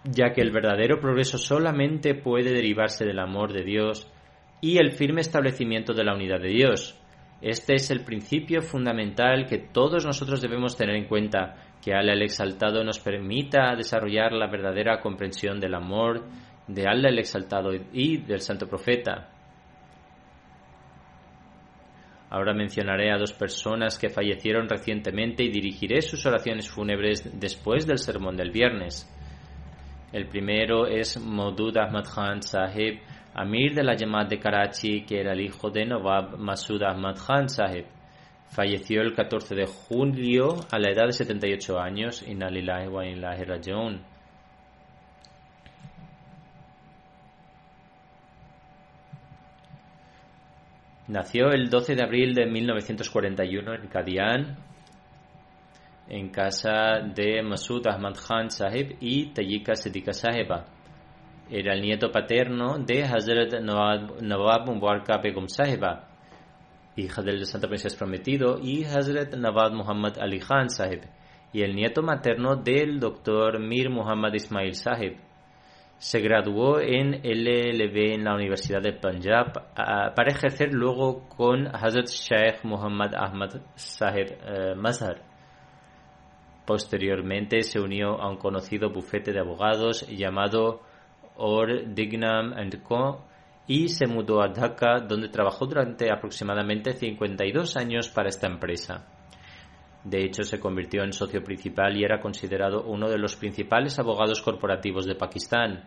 ya 0.03 0.33
que 0.33 0.41
el 0.41 0.51
verdadero 0.51 0.99
progreso 0.99 1.37
solamente 1.37 2.15
puede 2.15 2.55
derivarse 2.55 3.05
del 3.05 3.19
amor 3.19 3.53
de 3.53 3.63
Dios 3.65 4.11
y 4.63 4.79
el 4.79 4.93
firme 4.93 5.21
establecimiento 5.21 5.93
de 5.93 6.05
la 6.05 6.15
unidad 6.15 6.41
de 6.41 6.49
Dios. 6.49 6.99
Este 7.43 7.75
es 7.75 7.91
el 7.91 8.03
principio 8.03 8.63
fundamental 8.63 9.45
que 9.45 9.59
todos 9.59 10.07
nosotros 10.07 10.41
debemos 10.41 10.75
tener 10.75 10.97
en 10.97 11.05
cuenta, 11.05 11.57
que 11.85 11.93
Allah 11.93 12.15
el 12.15 12.23
Exaltado 12.23 12.83
nos 12.83 12.99
permita 12.99 13.77
desarrollar 13.77 14.33
la 14.33 14.47
verdadera 14.47 14.99
comprensión 14.99 15.61
del 15.61 15.75
amor 15.75 16.25
de 16.67 16.87
Allah 16.89 17.11
el 17.11 17.19
Exaltado 17.19 17.73
y 17.93 18.23
del 18.23 18.41
Santo 18.41 18.67
Profeta. 18.67 19.29
Ahora 22.35 22.55
mencionaré 22.55 23.13
a 23.13 23.19
dos 23.19 23.35
personas 23.35 23.99
que 23.99 24.09
fallecieron 24.09 24.67
recientemente 24.67 25.45
y 25.45 25.51
dirigiré 25.51 26.01
sus 26.01 26.25
oraciones 26.25 26.67
fúnebres 26.67 27.39
después 27.39 27.87
del 27.87 27.99
sermón 27.99 28.37
del 28.37 28.51
viernes. 28.51 29.07
El 30.15 30.29
primero 30.29 30.87
es 30.87 31.21
Maudud 31.21 31.77
Ahmad 31.77 32.05
Khan 32.05 32.41
Sahib, 32.41 33.01
Amir 33.35 33.75
de 33.75 33.85
la 33.85 33.99
Jamaat 33.99 34.31
de 34.31 34.39
Karachi, 34.39 35.03
que 35.05 35.21
era 35.21 35.35
el 35.35 35.43
hijo 35.43 35.69
de 35.69 35.85
Nawab 35.85 36.39
Masud 36.39 36.83
Ahmad 36.83 37.17
Khan 37.17 37.51
Sahib. 37.51 37.85
Falleció 38.49 39.03
el 39.03 39.13
14 39.13 39.55
de 39.55 39.67
julio 39.67 40.57
a 40.71 40.79
la 40.79 40.91
edad 40.91 41.09
de 41.09 41.13
78 41.13 41.79
años. 41.79 42.27
Inna 42.27 42.49
lillahi 42.49 42.89
wa 42.89 43.07
inna 43.07 43.37
rajiun. 43.37 44.12
Nació 51.13 51.51
el 51.51 51.69
12 51.69 51.95
de 51.95 52.03
abril 52.03 52.33
de 52.33 52.47
1941 52.47 53.75
en 53.75 53.87
Kadian, 53.89 54.57
en 56.09 56.31
casa 56.31 57.01
de 57.15 57.43
Masud 57.43 57.87
Ahmad 57.87 58.15
Khan 58.15 58.49
Sahib 58.49 58.97
y 58.99 59.27
Tayyika 59.27 59.75
Siddiqa 59.75 60.15
Sahiba. 60.15 60.65
Era 61.51 61.75
el 61.75 61.83
nieto 61.83 62.11
paterno 62.11 62.79
de 62.79 63.03
Hazrat 63.05 63.61
Nawab 63.61 64.67
Mubarak 64.67 65.23
Begum 65.23 65.49
Sahiba, 65.49 66.09
hija 66.97 67.21
del 67.21 67.45
Santo 67.45 67.69
Princesa 67.69 67.99
Prometido, 67.99 68.59
y 68.59 68.85
Hazrat 68.85 69.35
Nawab 69.35 69.75
Muhammad 69.75 70.17
Ali 70.19 70.41
Khan 70.41 70.71
Sahib, 70.71 71.03
y 71.53 71.61
el 71.61 71.75
nieto 71.75 72.01
materno 72.01 72.57
del 72.57 72.99
doctor 72.99 73.61
Mir 73.61 73.91
Muhammad 73.91 74.33
Ismail 74.33 74.75
Sahib. 74.77 75.19
Se 76.03 76.19
graduó 76.19 76.81
en 76.81 77.21
LLB 77.23 78.15
en 78.15 78.25
la 78.25 78.35
Universidad 78.35 78.83
de 78.83 78.93
Punjab 78.93 79.73
para 79.77 80.33
ejercer 80.33 80.75
luego 80.75 81.29
con 81.29 81.69
Hazrat 81.69 82.09
Sheikh 82.09 82.65
Muhammad 82.65 83.15
Ahmad 83.15 83.51
Sahib 83.77 84.37
eh, 84.45 84.75
Mazhar. 84.75 85.23
Posteriormente 86.67 87.63
se 87.63 87.79
unió 87.79 88.21
a 88.21 88.29
un 88.29 88.37
conocido 88.37 88.91
bufete 88.91 89.33
de 89.33 89.39
abogados 89.39 90.05
llamado 90.09 90.81
Or 91.37 91.95
Dignam 91.95 92.53
Co. 92.83 93.25
y 93.69 93.87
se 93.87 94.09
mudó 94.09 94.43
a 94.43 94.49
Dhaka, 94.49 95.03
donde 95.07 95.29
trabajó 95.29 95.67
durante 95.67 96.11
aproximadamente 96.11 96.95
52 96.95 97.77
años 97.77 98.09
para 98.09 98.29
esta 98.29 98.49
empresa. 98.49 99.07
De 100.05 100.25
hecho, 100.25 100.43
se 100.43 100.59
convirtió 100.59 101.05
en 101.05 101.13
socio 101.13 101.43
principal 101.45 101.97
y 101.97 102.05
era 102.05 102.21
considerado 102.21 102.83
uno 102.85 103.09
de 103.09 103.19
los 103.19 103.37
principales 103.37 103.99
abogados 103.99 104.43
corporativos 104.43 105.07
de 105.07 105.15
Pakistán. 105.15 105.85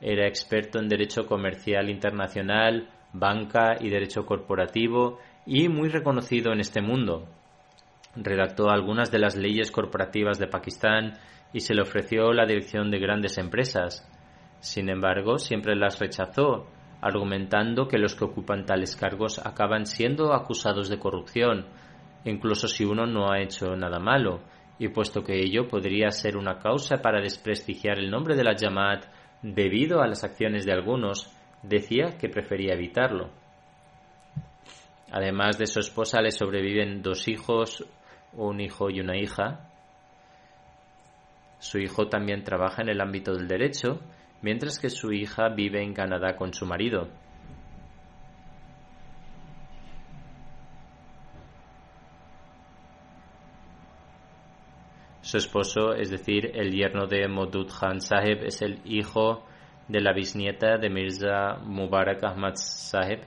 Era 0.00 0.26
experto 0.26 0.78
en 0.80 0.88
derecho 0.88 1.26
comercial 1.26 1.88
internacional, 1.88 2.88
banca 3.12 3.76
y 3.80 3.88
derecho 3.88 4.26
corporativo 4.26 5.18
y 5.46 5.68
muy 5.68 5.88
reconocido 5.88 6.52
en 6.52 6.60
este 6.60 6.82
mundo. 6.82 7.28
Redactó 8.16 8.68
algunas 8.68 9.12
de 9.12 9.20
las 9.20 9.36
leyes 9.36 9.70
corporativas 9.70 10.38
de 10.38 10.48
Pakistán 10.48 11.12
y 11.52 11.60
se 11.60 11.74
le 11.74 11.82
ofreció 11.82 12.32
la 12.32 12.46
dirección 12.46 12.90
de 12.90 12.98
grandes 12.98 13.38
empresas. 13.38 14.10
Sin 14.58 14.88
embargo, 14.88 15.38
siempre 15.38 15.76
las 15.76 16.00
rechazó, 16.00 16.66
argumentando 17.00 17.86
que 17.86 17.98
los 17.98 18.16
que 18.16 18.24
ocupan 18.24 18.66
tales 18.66 18.96
cargos 18.96 19.38
acaban 19.38 19.86
siendo 19.86 20.32
acusados 20.32 20.88
de 20.88 20.98
corrupción, 20.98 21.66
incluso 22.24 22.68
si 22.68 22.84
uno 22.84 23.06
no 23.06 23.30
ha 23.30 23.40
hecho 23.40 23.76
nada 23.76 23.98
malo, 23.98 24.40
y 24.78 24.88
puesto 24.88 25.22
que 25.22 25.38
ello 25.38 25.68
podría 25.68 26.10
ser 26.10 26.36
una 26.36 26.58
causa 26.58 26.96
para 27.02 27.20
desprestigiar 27.20 27.98
el 27.98 28.10
nombre 28.10 28.36
de 28.36 28.44
la 28.44 28.56
Jamaat 28.58 29.06
debido 29.42 30.00
a 30.00 30.06
las 30.06 30.24
acciones 30.24 30.66
de 30.66 30.72
algunos, 30.72 31.34
decía 31.62 32.18
que 32.18 32.28
prefería 32.28 32.74
evitarlo. 32.74 33.30
Además 35.10 35.58
de 35.58 35.66
su 35.66 35.80
esposa 35.80 36.20
le 36.20 36.30
sobreviven 36.30 37.00
dos 37.02 37.28
hijos, 37.28 37.84
un 38.32 38.60
hijo 38.60 38.90
y 38.90 39.00
una 39.00 39.16
hija. 39.16 39.70
Su 41.58 41.78
hijo 41.78 42.08
también 42.08 42.44
trabaja 42.44 42.82
en 42.82 42.90
el 42.90 43.00
ámbito 43.00 43.32
del 43.32 43.48
derecho 43.48 44.00
mientras 44.42 44.78
que 44.78 44.90
su 44.90 45.12
hija 45.12 45.48
vive 45.48 45.82
en 45.82 45.94
Canadá 45.94 46.36
con 46.36 46.52
su 46.52 46.66
marido. 46.66 47.08
Su 55.26 55.38
esposo, 55.38 55.92
es 55.92 56.08
decir, 56.08 56.52
el 56.54 56.70
yerno 56.70 57.08
de 57.08 57.26
Modud 57.26 57.68
Khan 57.68 58.00
Sahib, 58.00 58.44
es 58.44 58.62
el 58.62 58.78
hijo 58.84 59.44
de 59.88 60.00
la 60.00 60.12
bisnieta 60.12 60.78
de 60.78 60.88
Mirza 60.88 61.56
Mubarak 61.64 62.22
Ahmad 62.22 62.54
Sahib. 62.54 63.22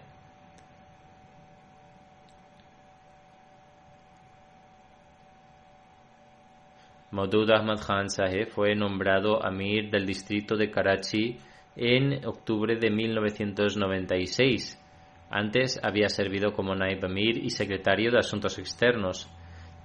Maudud 7.11 7.51
Ahmad 7.51 7.81
Khan 7.85 8.09
Saheb 8.09 8.47
fue 8.47 8.75
nombrado 8.75 9.45
Amir 9.45 9.89
del 9.89 10.05
distrito 10.05 10.55
de 10.55 10.71
Karachi 10.71 11.37
en 11.75 12.25
octubre 12.25 12.77
de 12.77 12.89
1996. 12.91 14.81
Antes 15.29 15.77
había 15.83 16.07
servido 16.07 16.53
como 16.53 16.73
Naib 16.75 17.03
Amir 17.03 17.43
y 17.43 17.49
secretario 17.49 18.09
de 18.09 18.19
Asuntos 18.19 18.57
Externos. 18.57 19.29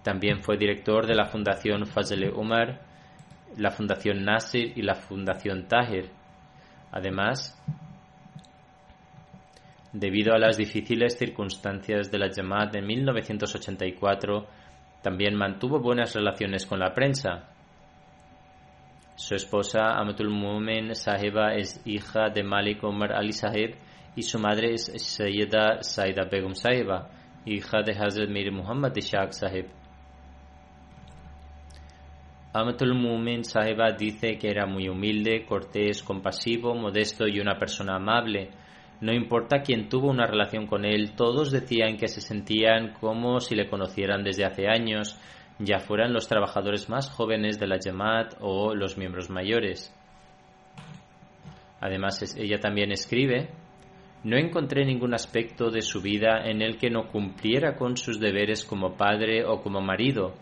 También 0.05 0.43
fue 0.43 0.59
director 0.59 1.07
de 1.07 1.15
la 1.15 1.25
Fundación 1.25 1.87
Fazle 1.87 2.31
Umar, 2.31 2.83
la 3.57 3.71
Fundación 3.71 4.23
Nasir 4.23 4.75
y 4.77 4.83
la 4.83 4.95
Fundación 4.95 5.67
Tahir. 5.67 6.11
Además, 6.93 7.59
debido 9.95 10.35
a 10.35 10.39
las 10.39 10.59
difíciles 10.59 11.17
circunstancias 11.17 12.11
de 12.11 12.19
la 12.19 12.29
Jamaat 12.31 12.71
de 12.75 12.83
1984, 12.83 14.47
también 15.03 15.37
mantuvo 15.37 15.81
buenas 15.81 16.15
relaciones 16.15 16.67
con 16.67 16.81
la 16.81 16.93
prensa. 16.93 17.49
Su 19.15 19.37
esposa 19.37 19.99
Amatul 19.99 20.29
Mumen 20.29 20.95
Sahiba 20.95 21.55
es 21.55 21.81
hija 21.87 22.29
de 22.29 22.43
Malik 22.43 22.85
Omar 22.85 23.13
Ali 23.13 23.33
Sahib 23.33 23.77
y 24.15 24.23
su 24.23 24.39
madre 24.39 24.75
es 24.75 24.93
Sayyida 24.99 25.83
Saida 25.83 26.25
Begum 26.31 26.53
Sahiba, 26.53 27.09
hija 27.47 27.81
de 27.83 27.93
Hazrat 27.93 28.29
Mir 28.29 28.53
Muhammad 28.53 28.95
Ishaq 28.95 29.33
Sahib. 29.33 29.84
Amatul 32.55 32.95
Mumen 32.95 33.45
Sahiba 33.45 33.93
dice 33.93 34.39
que 34.39 34.49
era 34.49 34.65
muy 34.65 34.89
humilde, 34.89 35.45
cortés, 35.45 36.03
compasivo, 36.03 36.75
modesto 36.75 37.27
y 37.27 37.41
una 37.41 37.59
persona 37.59 37.97
amable 37.97 38.51
no 39.01 39.13
importa 39.13 39.63
quién 39.63 39.89
tuvo 39.89 40.09
una 40.09 40.27
relación 40.27 40.67
con 40.67 40.85
él, 40.85 41.13
todos 41.17 41.51
decían 41.51 41.97
que 41.97 42.09
se 42.09 42.21
sentían 42.21 42.95
como 42.95 43.41
si 43.41 43.55
le 43.55 43.69
conocieran 43.69 44.23
desde 44.23 44.47
hace 44.47 44.67
años, 44.69 45.21
ya 45.59 45.79
fueran 45.79 46.13
los 46.13 46.27
trabajadores 46.27 46.89
más 46.89 47.11
jóvenes 47.11 47.59
de 47.59 47.67
la 47.67 47.79
Jamaat 47.83 48.35
o 48.41 48.75
los 48.75 48.97
miembros 48.97 49.29
mayores. 49.31 49.95
Además, 51.81 52.35
ella 52.39 52.59
también 52.61 52.93
escribe, 52.93 53.51
no 54.23 54.39
encontré 54.39 54.87
ningún 54.87 55.13
aspecto 55.13 55.71
de 55.71 55.83
su 55.83 56.01
vida 56.01 56.41
en 56.45 56.63
el 56.63 56.79
que 56.79 56.89
no 56.89 57.09
cumpliera 57.09 57.77
con 57.77 57.99
sus 57.99 58.19
deberes 58.19 58.65
como 58.65 58.97
padre 58.97 59.45
o 59.45 59.61
como 59.61 59.83
marido. 59.83 60.33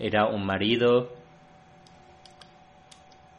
Era 0.00 0.26
un 0.26 0.44
marido, 0.44 1.12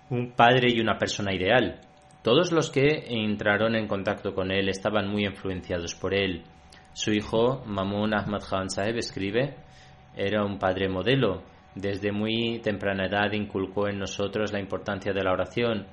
un 0.09 0.31
padre 0.31 0.69
y 0.71 0.79
una 0.79 0.97
persona 0.97 1.33
ideal. 1.33 1.81
Todos 2.23 2.51
los 2.51 2.69
que 2.69 3.05
entraron 3.07 3.75
en 3.75 3.87
contacto 3.87 4.33
con 4.33 4.51
él 4.51 4.69
estaban 4.69 5.07
muy 5.09 5.25
influenciados 5.25 5.95
por 5.95 6.13
él. 6.13 6.43
Su 6.93 7.11
hijo, 7.11 7.63
Mamun 7.65 8.13
Ahmad 8.13 8.41
Khan 8.49 8.69
Saheb, 8.69 8.97
escribe, 8.97 9.55
era 10.15 10.43
un 10.43 10.57
padre 10.57 10.89
modelo. 10.89 11.43
Desde 11.75 12.11
muy 12.11 12.59
temprana 12.59 13.05
edad 13.05 13.31
inculcó 13.33 13.87
en 13.87 13.99
nosotros 13.99 14.51
la 14.51 14.59
importancia 14.59 15.13
de 15.13 15.23
la 15.23 15.31
oración 15.31 15.85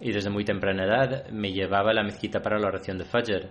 y 0.00 0.12
desde 0.12 0.30
muy 0.30 0.44
temprana 0.44 0.84
edad 0.84 1.28
me 1.30 1.52
llevaba 1.52 1.90
a 1.90 1.94
la 1.94 2.02
mezquita 2.02 2.40
para 2.40 2.58
la 2.58 2.68
oración 2.68 2.98
de 2.98 3.04
Fajr. 3.04 3.48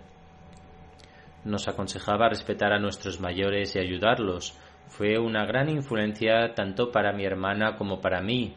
Nos 1.46 1.68
aconsejaba 1.68 2.30
respetar 2.30 2.74
a 2.74 2.80
nuestros 2.80 3.22
mayores 3.22 3.76
y 3.76 3.80
ayudarlos. 3.80 4.58
Fue 4.88 5.18
una 5.18 5.46
gran 5.46 5.70
influencia 5.70 6.54
tanto 6.54 6.92
para 6.92 7.14
mi 7.14 7.24
hermana 7.24 7.78
como 7.78 8.02
para 8.02 8.22
mí, 8.22 8.56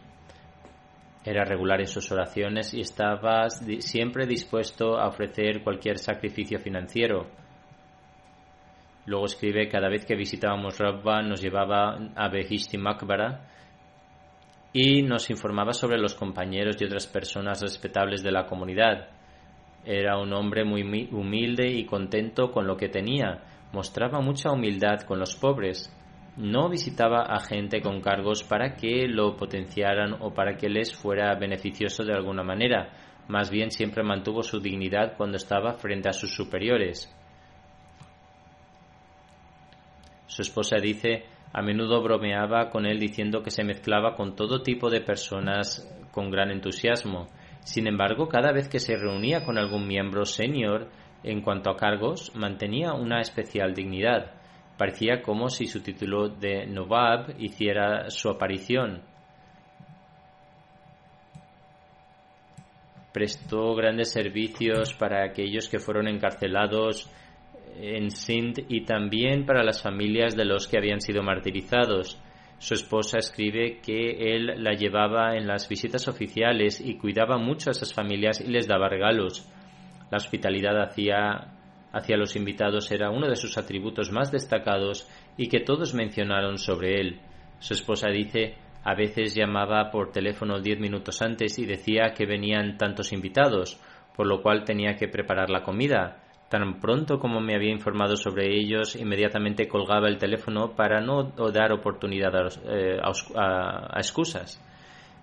era 1.24 1.44
regular 1.44 1.80
en 1.80 1.86
sus 1.86 2.10
oraciones 2.10 2.74
y 2.74 2.80
estaba 2.80 3.48
siempre 3.50 4.26
dispuesto 4.26 4.98
a 4.98 5.06
ofrecer 5.06 5.62
cualquier 5.62 5.98
sacrificio 5.98 6.58
financiero. 6.58 7.26
Luego 9.06 9.26
escribe, 9.26 9.68
cada 9.68 9.88
vez 9.88 10.04
que 10.04 10.14
visitábamos 10.14 10.78
Rabba 10.78 11.22
nos 11.22 11.40
llevaba 11.40 11.98
a 12.14 12.28
Behishti 12.28 12.78
Makbara 12.78 13.48
y 14.72 15.02
nos 15.02 15.28
informaba 15.30 15.72
sobre 15.72 15.98
los 15.98 16.14
compañeros 16.14 16.80
y 16.80 16.84
otras 16.84 17.06
personas 17.06 17.60
respetables 17.62 18.22
de 18.22 18.32
la 18.32 18.46
comunidad. 18.46 19.08
Era 19.84 20.18
un 20.18 20.32
hombre 20.32 20.64
muy 20.64 21.08
humilde 21.10 21.68
y 21.68 21.84
contento 21.84 22.52
con 22.52 22.66
lo 22.66 22.76
que 22.76 22.88
tenía. 22.88 23.42
Mostraba 23.72 24.20
mucha 24.20 24.52
humildad 24.52 25.00
con 25.00 25.18
los 25.18 25.34
pobres. 25.34 25.92
No 26.36 26.70
visitaba 26.70 27.22
a 27.22 27.40
gente 27.40 27.82
con 27.82 28.00
cargos 28.00 28.42
para 28.42 28.74
que 28.74 29.06
lo 29.06 29.36
potenciaran 29.36 30.16
o 30.20 30.32
para 30.32 30.56
que 30.56 30.68
les 30.68 30.94
fuera 30.94 31.34
beneficioso 31.34 32.04
de 32.04 32.14
alguna 32.14 32.42
manera. 32.42 32.90
Más 33.28 33.50
bien 33.50 33.70
siempre 33.70 34.02
mantuvo 34.02 34.42
su 34.42 34.58
dignidad 34.58 35.16
cuando 35.16 35.36
estaba 35.36 35.74
frente 35.74 36.08
a 36.08 36.12
sus 36.12 36.34
superiores. 36.34 37.14
Su 40.26 40.40
esposa 40.40 40.76
dice, 40.80 41.26
a 41.52 41.60
menudo 41.60 42.02
bromeaba 42.02 42.70
con 42.70 42.86
él 42.86 42.98
diciendo 42.98 43.42
que 43.42 43.50
se 43.50 43.64
mezclaba 43.64 44.14
con 44.14 44.34
todo 44.34 44.62
tipo 44.62 44.88
de 44.88 45.02
personas 45.02 45.86
con 46.10 46.30
gran 46.30 46.50
entusiasmo. 46.50 47.26
Sin 47.60 47.86
embargo, 47.86 48.28
cada 48.28 48.52
vez 48.52 48.68
que 48.68 48.80
se 48.80 48.96
reunía 48.96 49.44
con 49.44 49.58
algún 49.58 49.86
miembro 49.86 50.24
senior 50.24 50.88
en 51.22 51.42
cuanto 51.42 51.70
a 51.70 51.76
cargos, 51.76 52.32
mantenía 52.34 52.94
una 52.94 53.20
especial 53.20 53.74
dignidad. 53.74 54.41
Parecía 54.82 55.22
como 55.22 55.48
si 55.48 55.66
su 55.66 55.80
título 55.80 56.28
de 56.28 56.66
Novab 56.66 57.40
hiciera 57.40 58.10
su 58.10 58.28
aparición. 58.28 59.00
Prestó 63.12 63.76
grandes 63.76 64.10
servicios 64.10 64.92
para 64.94 65.24
aquellos 65.24 65.68
que 65.68 65.78
fueron 65.78 66.08
encarcelados 66.08 67.08
en 67.76 68.10
Sindh 68.10 68.66
y 68.68 68.84
también 68.84 69.46
para 69.46 69.62
las 69.62 69.80
familias 69.80 70.34
de 70.34 70.46
los 70.46 70.66
que 70.66 70.78
habían 70.78 71.00
sido 71.00 71.22
martirizados. 71.22 72.20
Su 72.58 72.74
esposa 72.74 73.18
escribe 73.18 73.78
que 73.80 74.34
él 74.34 74.64
la 74.64 74.72
llevaba 74.72 75.36
en 75.36 75.46
las 75.46 75.68
visitas 75.68 76.08
oficiales 76.08 76.80
y 76.80 76.96
cuidaba 76.96 77.38
mucho 77.38 77.70
a 77.70 77.74
esas 77.78 77.94
familias 77.94 78.40
y 78.40 78.48
les 78.48 78.66
daba 78.66 78.88
regalos. 78.88 79.48
La 80.10 80.16
hospitalidad 80.16 80.82
hacia, 80.82 81.52
hacia 81.92 82.16
los 82.16 82.36
invitados 82.36 82.90
era 82.90 83.10
uno 83.10 83.28
de 83.28 83.36
sus 83.36 83.58
atributos 83.58 84.10
más 84.10 84.32
destacados 84.32 85.08
y 85.36 85.48
que 85.48 85.60
todos 85.60 85.94
mencionaron 85.94 86.58
sobre 86.58 87.00
él. 87.00 87.20
Su 87.58 87.74
esposa 87.74 88.08
dice 88.08 88.56
a 88.84 88.94
veces 88.94 89.34
llamaba 89.34 89.90
por 89.90 90.10
teléfono 90.10 90.60
diez 90.60 90.78
minutos 90.80 91.22
antes 91.22 91.58
y 91.58 91.66
decía 91.66 92.14
que 92.16 92.26
venían 92.26 92.76
tantos 92.76 93.12
invitados, 93.12 93.80
por 94.16 94.26
lo 94.26 94.42
cual 94.42 94.64
tenía 94.64 94.96
que 94.96 95.08
preparar 95.08 95.50
la 95.50 95.62
comida. 95.62 96.18
Tan 96.48 96.80
pronto 96.80 97.18
como 97.18 97.40
me 97.40 97.54
había 97.54 97.70
informado 97.70 98.16
sobre 98.16 98.54
ellos, 98.58 98.96
inmediatamente 98.96 99.68
colgaba 99.68 100.08
el 100.08 100.18
teléfono 100.18 100.74
para 100.74 101.00
no 101.00 101.32
dar 101.52 101.72
oportunidad 101.72 102.32
eh, 102.66 102.98
a, 103.02 103.96
excusas. 103.96 104.60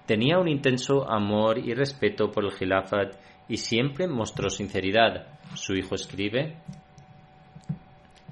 Tenía 0.08 0.40
un 0.40 0.48
intenso 0.48 1.08
amor 1.08 1.60
y 1.60 1.74
respeto 1.74 2.32
por 2.32 2.46
el 2.46 2.52
Khilafat 2.52 3.14
y 3.50 3.58
siempre 3.58 4.08
mostró 4.08 4.50
sinceridad. 4.50 5.28
Su 5.56 5.74
hijo 5.74 5.95
escribe. 5.95 6.56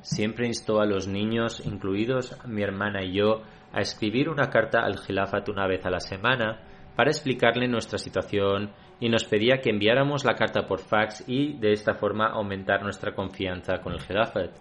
Siempre 0.01 0.47
instó 0.47 0.79
a 0.79 0.85
los 0.85 1.07
niños, 1.07 1.61
incluidos 1.65 2.37
mi 2.45 2.61
hermana 2.61 3.03
y 3.03 3.13
yo, 3.13 3.41
a 3.73 3.81
escribir 3.81 4.29
una 4.29 4.49
carta 4.49 4.85
al 4.85 5.01
Khilafat 5.01 5.49
una 5.49 5.67
vez 5.67 5.85
a 5.85 5.89
la 5.89 5.99
semana 5.99 6.61
para 6.95 7.09
explicarle 7.09 7.67
nuestra 7.67 7.97
situación 7.97 8.71
y 8.99 9.09
nos 9.09 9.25
pedía 9.25 9.59
que 9.61 9.69
enviáramos 9.69 10.23
la 10.23 10.35
carta 10.35 10.65
por 10.65 10.79
fax 10.79 11.23
y 11.27 11.53
de 11.53 11.73
esta 11.73 11.95
forma 11.95 12.27
aumentar 12.27 12.81
nuestra 12.83 13.13
confianza 13.13 13.79
con 13.83 13.93
el 13.93 13.99
Khilafat. 13.99 14.51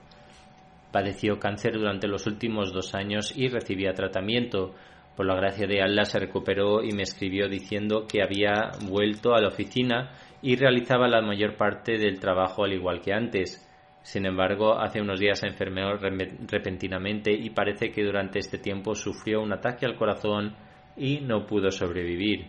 Padeció 0.90 1.38
cáncer 1.38 1.74
durante 1.74 2.08
los 2.08 2.26
últimos 2.26 2.72
dos 2.72 2.94
años 2.94 3.32
y 3.36 3.48
recibía 3.48 3.92
tratamiento. 3.92 4.74
Por 5.16 5.26
la 5.26 5.34
gracia 5.34 5.66
de 5.66 5.80
Allah 5.80 6.04
se 6.04 6.18
recuperó 6.18 6.82
y 6.82 6.92
me 6.92 7.02
escribió 7.02 7.48
diciendo 7.48 8.06
que 8.06 8.22
había 8.22 8.72
vuelto 8.86 9.34
a 9.34 9.40
la 9.40 9.48
oficina 9.48 10.12
y 10.46 10.54
realizaba 10.54 11.08
la 11.08 11.22
mayor 11.22 11.56
parte 11.56 11.98
del 11.98 12.20
trabajo 12.20 12.62
al 12.62 12.72
igual 12.72 13.00
que 13.00 13.12
antes. 13.12 13.68
Sin 14.02 14.26
embargo, 14.26 14.78
hace 14.78 15.00
unos 15.00 15.18
días 15.18 15.40
se 15.40 15.48
enfermó 15.48 15.94
repentinamente 15.96 17.32
y 17.32 17.50
parece 17.50 17.90
que 17.90 18.04
durante 18.04 18.38
este 18.38 18.58
tiempo 18.58 18.94
sufrió 18.94 19.42
un 19.42 19.52
ataque 19.52 19.86
al 19.86 19.96
corazón 19.96 20.54
y 20.96 21.18
no 21.18 21.46
pudo 21.46 21.72
sobrevivir. 21.72 22.46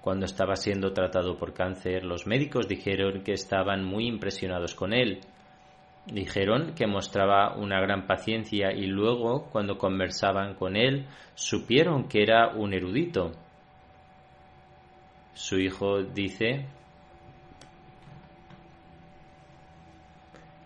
Cuando 0.00 0.24
estaba 0.24 0.56
siendo 0.56 0.94
tratado 0.94 1.36
por 1.36 1.52
cáncer, 1.52 2.02
los 2.02 2.26
médicos 2.26 2.66
dijeron 2.66 3.22
que 3.22 3.32
estaban 3.32 3.84
muy 3.84 4.06
impresionados 4.06 4.74
con 4.74 4.94
él. 4.94 5.20
Dijeron 6.06 6.72
que 6.74 6.86
mostraba 6.86 7.58
una 7.58 7.78
gran 7.82 8.06
paciencia 8.06 8.72
y 8.72 8.86
luego, 8.86 9.50
cuando 9.52 9.76
conversaban 9.76 10.54
con 10.54 10.76
él, 10.76 11.04
supieron 11.34 12.08
que 12.08 12.22
era 12.22 12.54
un 12.54 12.72
erudito. 12.72 13.32
Su 15.34 15.58
hijo 15.58 16.02
dice, 16.02 16.66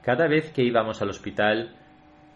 Cada 0.02 0.26
vez 0.26 0.50
que 0.52 0.62
íbamos 0.62 1.02
al 1.02 1.10
hospital, 1.10 1.74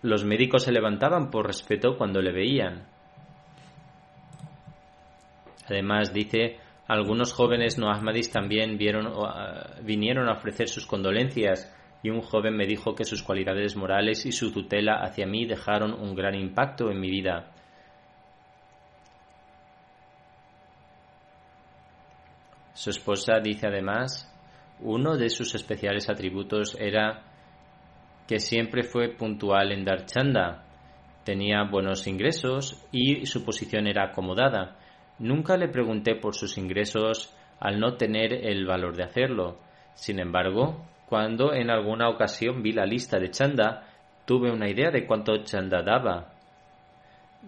los 0.02 0.24
médicos 0.24 0.64
se 0.64 0.72
levantaban 0.72 1.30
por 1.30 1.46
respeto 1.46 1.96
cuando 1.96 2.20
le 2.20 2.32
veían. 2.32 2.86
Además, 5.68 6.12
dice, 6.12 6.58
algunos 6.86 7.32
jóvenes 7.32 7.78
no 7.78 7.90
ahmadis 7.90 8.30
también 8.30 8.78
ah, 9.24 9.76
vinieron 9.82 10.28
a 10.28 10.32
ofrecer 10.32 10.68
sus 10.68 10.86
condolencias 10.86 11.74
y 12.02 12.10
un 12.10 12.20
joven 12.20 12.56
me 12.56 12.66
dijo 12.66 12.94
que 12.94 13.04
sus 13.04 13.22
cualidades 13.22 13.76
morales 13.76 14.26
y 14.26 14.32
su 14.32 14.52
tutela 14.52 14.96
hacia 15.02 15.26
mí 15.26 15.46
dejaron 15.46 15.94
un 15.94 16.14
gran 16.14 16.34
impacto 16.34 16.90
en 16.90 17.00
mi 17.00 17.08
vida. 17.08 17.51
Su 22.82 22.90
esposa 22.90 23.38
dice 23.40 23.68
además, 23.68 24.28
uno 24.80 25.16
de 25.16 25.30
sus 25.30 25.54
especiales 25.54 26.10
atributos 26.10 26.76
era 26.80 27.22
que 28.26 28.40
siempre 28.40 28.82
fue 28.82 29.10
puntual 29.10 29.70
en 29.70 29.84
dar 29.84 30.04
chanda, 30.04 30.64
tenía 31.22 31.62
buenos 31.62 32.08
ingresos 32.08 32.84
y 32.90 33.24
su 33.26 33.44
posición 33.44 33.86
era 33.86 34.06
acomodada. 34.06 34.78
Nunca 35.20 35.56
le 35.56 35.68
pregunté 35.68 36.16
por 36.16 36.34
sus 36.34 36.58
ingresos 36.58 37.32
al 37.60 37.78
no 37.78 37.94
tener 37.94 38.32
el 38.32 38.66
valor 38.66 38.96
de 38.96 39.04
hacerlo. 39.04 39.60
Sin 39.94 40.18
embargo, 40.18 40.84
cuando 41.06 41.54
en 41.54 41.70
alguna 41.70 42.08
ocasión 42.08 42.64
vi 42.64 42.72
la 42.72 42.84
lista 42.84 43.20
de 43.20 43.30
chanda, 43.30 43.86
tuve 44.24 44.50
una 44.50 44.68
idea 44.68 44.90
de 44.90 45.06
cuánto 45.06 45.36
chanda 45.44 45.84
daba. 45.84 46.34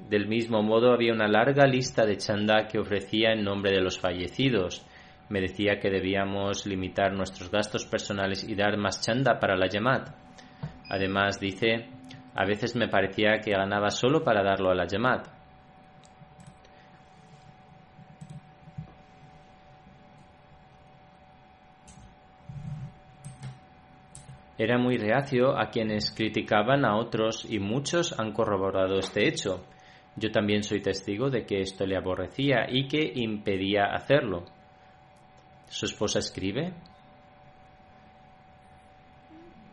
Del 0.09 0.29
mismo 0.29 0.63
modo 0.63 0.93
había 0.93 1.13
una 1.13 1.27
larga 1.27 1.67
lista 1.67 2.07
de 2.07 2.19
chanda 2.19 2.69
que 2.69 2.79
ofrecía 2.79 3.33
en 3.33 3.43
nombre 3.43 3.73
de 3.73 3.81
los 3.81 3.99
fallecidos. 3.99 4.87
Me 5.29 5.41
decía 5.41 5.79
que 5.81 5.91
debíamos 5.91 6.67
limitar 6.67 7.13
nuestros 7.13 7.51
gastos 7.51 7.87
personales 7.87 8.45
y 8.49 8.55
dar 8.55 8.77
más 8.77 9.01
chanda 9.01 9.39
para 9.41 9.57
la 9.57 9.69
Yamat. 9.69 10.11
Además, 10.91 11.41
dice, 11.41 11.89
a 12.35 12.45
veces 12.45 12.77
me 12.77 12.89
parecía 12.89 13.41
que 13.41 13.53
ganaba 13.53 13.91
solo 13.91 14.23
para 14.23 14.43
darlo 14.43 14.71
a 14.71 14.75
la 14.75 14.87
Yamat. 14.87 15.29
Era 24.57 24.79
muy 24.79 24.99
reacio 24.99 25.59
a 25.59 25.71
quienes 25.71 26.13
criticaban 26.13 26.85
a 26.85 26.97
otros 26.97 27.45
y 27.49 27.59
muchos 27.59 28.19
han 28.19 28.33
corroborado 28.33 28.99
este 28.99 29.27
hecho. 29.27 29.65
Yo 30.17 30.31
también 30.31 30.63
soy 30.63 30.81
testigo 30.81 31.29
de 31.29 31.45
que 31.45 31.61
esto 31.61 31.85
le 31.87 31.97
aborrecía 31.97 32.67
y 32.69 32.87
que 32.87 33.13
impedía 33.17 33.87
hacerlo. 33.87 34.45
Su 35.69 35.87
esposa 35.87 36.19
escribe. 36.19 36.73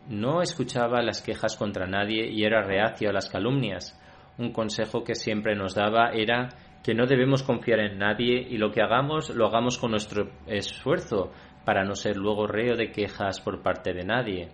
No 0.08 0.42
escuchaba 0.42 1.02
las 1.02 1.22
quejas 1.22 1.56
contra 1.56 1.86
nadie 1.86 2.28
y 2.30 2.44
era 2.44 2.62
reacio 2.62 3.10
a 3.10 3.12
las 3.12 3.28
calumnias. 3.30 3.98
Un 4.38 4.52
consejo 4.52 5.04
que 5.04 5.14
siempre 5.14 5.54
nos 5.54 5.74
daba 5.74 6.10
era 6.10 6.48
que 6.82 6.94
no 6.94 7.06
debemos 7.06 7.42
confiar 7.42 7.78
en 7.80 7.98
nadie 7.98 8.40
y 8.40 8.58
lo 8.58 8.72
que 8.72 8.82
hagamos 8.82 9.30
lo 9.30 9.46
hagamos 9.46 9.78
con 9.78 9.92
nuestro 9.92 10.30
esfuerzo 10.46 11.30
para 11.64 11.84
no 11.84 11.94
ser 11.94 12.16
luego 12.16 12.46
reo 12.46 12.74
de 12.76 12.90
quejas 12.90 13.40
por 13.40 13.62
parte 13.62 13.92
de 13.92 14.04
nadie. 14.04 14.48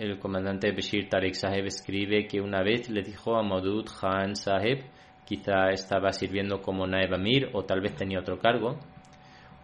el 0.00 0.18
comandante 0.18 0.72
Bashir 0.72 1.10
Tariq 1.10 1.34
Saheb 1.34 1.66
escribe 1.66 2.26
que 2.26 2.40
una 2.40 2.62
vez 2.62 2.88
le 2.88 3.02
dijo 3.02 3.36
a 3.36 3.42
Maudud 3.42 3.84
Khan 3.84 4.34
Saheb, 4.34 4.84
quizá 5.30 5.70
estaba 5.70 6.10
sirviendo 6.12 6.60
como 6.60 6.88
Naib 6.88 7.14
Amir 7.14 7.50
o 7.52 7.62
tal 7.62 7.80
vez 7.80 7.94
tenía 7.94 8.18
otro 8.18 8.40
cargo, 8.40 8.80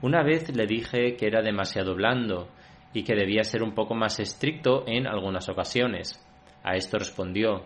una 0.01 0.23
vez 0.23 0.55
le 0.55 0.65
dije 0.65 1.17
que 1.17 1.27
era 1.27 1.43
demasiado 1.43 1.97
blando 1.97 2.49
y 2.93 3.03
que 3.03 3.17
debía 3.17 3.43
ser 3.43 3.65
un 3.65 3.75
poco 3.75 3.97
más 3.97 4.21
estricto 4.21 4.85
en 4.87 5.09
algunas 5.09 5.49
ocasiones. 5.49 6.25
A 6.63 6.77
esto 6.77 6.99
respondió, 6.99 7.65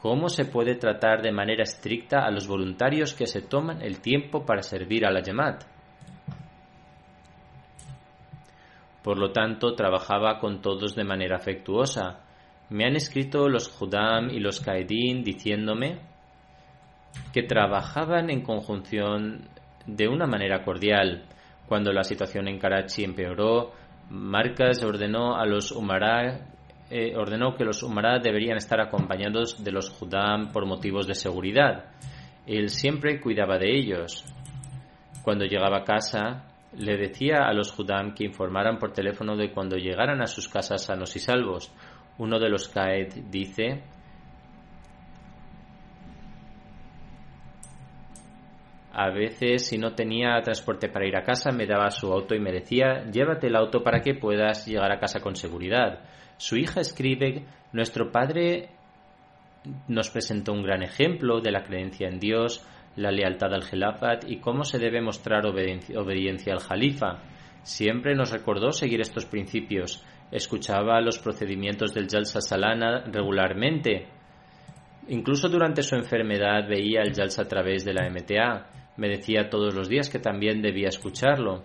¿cómo 0.00 0.30
se 0.30 0.46
puede 0.46 0.76
tratar 0.76 1.20
de 1.20 1.30
manera 1.30 1.62
estricta 1.62 2.20
a 2.24 2.30
los 2.30 2.48
voluntarios 2.48 3.12
que 3.12 3.26
se 3.26 3.42
toman 3.42 3.82
el 3.82 4.00
tiempo 4.00 4.46
para 4.46 4.62
servir 4.62 5.04
a 5.04 5.10
la 5.10 5.20
Yamat? 5.20 5.64
Por 9.02 9.18
lo 9.18 9.30
tanto, 9.30 9.74
trabajaba 9.74 10.38
con 10.38 10.62
todos 10.62 10.96
de 10.96 11.04
manera 11.04 11.36
afectuosa. 11.36 12.24
Me 12.70 12.86
han 12.86 12.96
escrito 12.96 13.46
los 13.46 13.68
Judam 13.68 14.30
y 14.30 14.40
los 14.40 14.60
Kaedin 14.60 15.22
diciéndome 15.22 16.16
que 17.32 17.42
trabajaban 17.42 18.30
en 18.30 18.42
conjunción 18.42 19.48
de 19.86 20.08
una 20.08 20.26
manera 20.26 20.64
cordial. 20.64 21.24
Cuando 21.66 21.92
la 21.92 22.04
situación 22.04 22.48
en 22.48 22.58
Karachi 22.58 23.04
empeoró, 23.04 23.72
Marcas 24.10 24.82
ordenó 24.82 25.36
a 25.36 25.44
los 25.44 25.70
Umara 25.72 26.46
eh, 26.90 27.14
ordenó 27.14 27.54
que 27.54 27.64
los 27.64 27.82
Umara 27.82 28.18
deberían 28.18 28.56
estar 28.56 28.80
acompañados 28.80 29.62
de 29.62 29.72
los 29.72 29.90
Judam 29.90 30.50
por 30.52 30.64
motivos 30.64 31.06
de 31.06 31.14
seguridad. 31.14 31.84
Él 32.46 32.70
siempre 32.70 33.20
cuidaba 33.20 33.58
de 33.58 33.76
ellos. 33.76 34.24
Cuando 35.22 35.44
llegaba 35.44 35.78
a 35.78 35.84
casa, 35.84 36.46
le 36.74 36.96
decía 36.96 37.44
a 37.44 37.52
los 37.52 37.72
Judam 37.72 38.14
que 38.14 38.24
informaran 38.24 38.78
por 38.78 38.92
teléfono 38.92 39.36
de 39.36 39.52
cuando 39.52 39.76
llegaran 39.76 40.22
a 40.22 40.26
sus 40.26 40.48
casas 40.48 40.86
sanos 40.86 41.14
y 41.14 41.18
salvos. 41.18 41.70
Uno 42.16 42.38
de 42.38 42.48
los 42.48 42.68
Kaed 42.68 43.24
dice 43.30 43.82
A 49.00 49.10
veces, 49.10 49.68
si 49.68 49.78
no 49.78 49.94
tenía 49.94 50.42
transporte 50.42 50.88
para 50.88 51.06
ir 51.06 51.16
a 51.16 51.22
casa, 51.22 51.52
me 51.52 51.66
daba 51.66 51.88
su 51.88 52.12
auto 52.12 52.34
y 52.34 52.40
me 52.40 52.50
decía, 52.50 53.04
llévate 53.04 53.46
el 53.46 53.54
auto 53.54 53.84
para 53.84 54.00
que 54.00 54.16
puedas 54.16 54.66
llegar 54.66 54.90
a 54.90 54.98
casa 54.98 55.20
con 55.20 55.36
seguridad. 55.36 56.00
Su 56.36 56.56
hija 56.56 56.80
escribe, 56.80 57.44
nuestro 57.72 58.10
padre 58.10 58.70
nos 59.86 60.10
presentó 60.10 60.52
un 60.52 60.64
gran 60.64 60.82
ejemplo 60.82 61.40
de 61.40 61.52
la 61.52 61.62
creencia 61.62 62.08
en 62.08 62.18
Dios, 62.18 62.66
la 62.96 63.12
lealtad 63.12 63.54
al 63.54 63.62
Gelafat 63.62 64.28
y 64.28 64.40
cómo 64.40 64.64
se 64.64 64.80
debe 64.80 65.00
mostrar 65.00 65.46
obediencia 65.46 66.52
al 66.52 66.58
Jalifa. 66.58 67.22
Siempre 67.62 68.16
nos 68.16 68.32
recordó 68.32 68.72
seguir 68.72 69.00
estos 69.00 69.26
principios. 69.26 70.04
Escuchaba 70.32 71.00
los 71.00 71.20
procedimientos 71.20 71.94
del 71.94 72.08
Jalsa 72.08 72.40
Salana 72.40 73.04
regularmente. 73.04 74.08
Incluso 75.06 75.48
durante 75.48 75.84
su 75.84 75.94
enfermedad 75.94 76.68
veía 76.68 77.02
el 77.02 77.14
Jalsa 77.14 77.42
a 77.42 77.48
través 77.48 77.84
de 77.84 77.94
la 77.94 78.10
MTA. 78.10 78.77
Me 78.98 79.08
decía 79.08 79.48
todos 79.48 79.74
los 79.74 79.88
días 79.88 80.10
que 80.10 80.18
también 80.18 80.60
debía 80.60 80.88
escucharlo. 80.88 81.62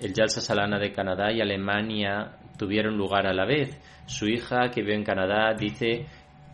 El 0.00 0.12
Jalsa 0.12 0.40
Salana 0.40 0.78
de 0.78 0.92
Canadá 0.92 1.32
y 1.32 1.40
Alemania 1.40 2.32
tuvieron 2.58 2.96
lugar 2.96 3.26
a 3.26 3.32
la 3.32 3.46
vez. 3.46 3.80
Su 4.06 4.26
hija, 4.26 4.70
que 4.70 4.82
vive 4.82 4.96
en 4.96 5.04
Canadá, 5.04 5.54
dice 5.58 6.06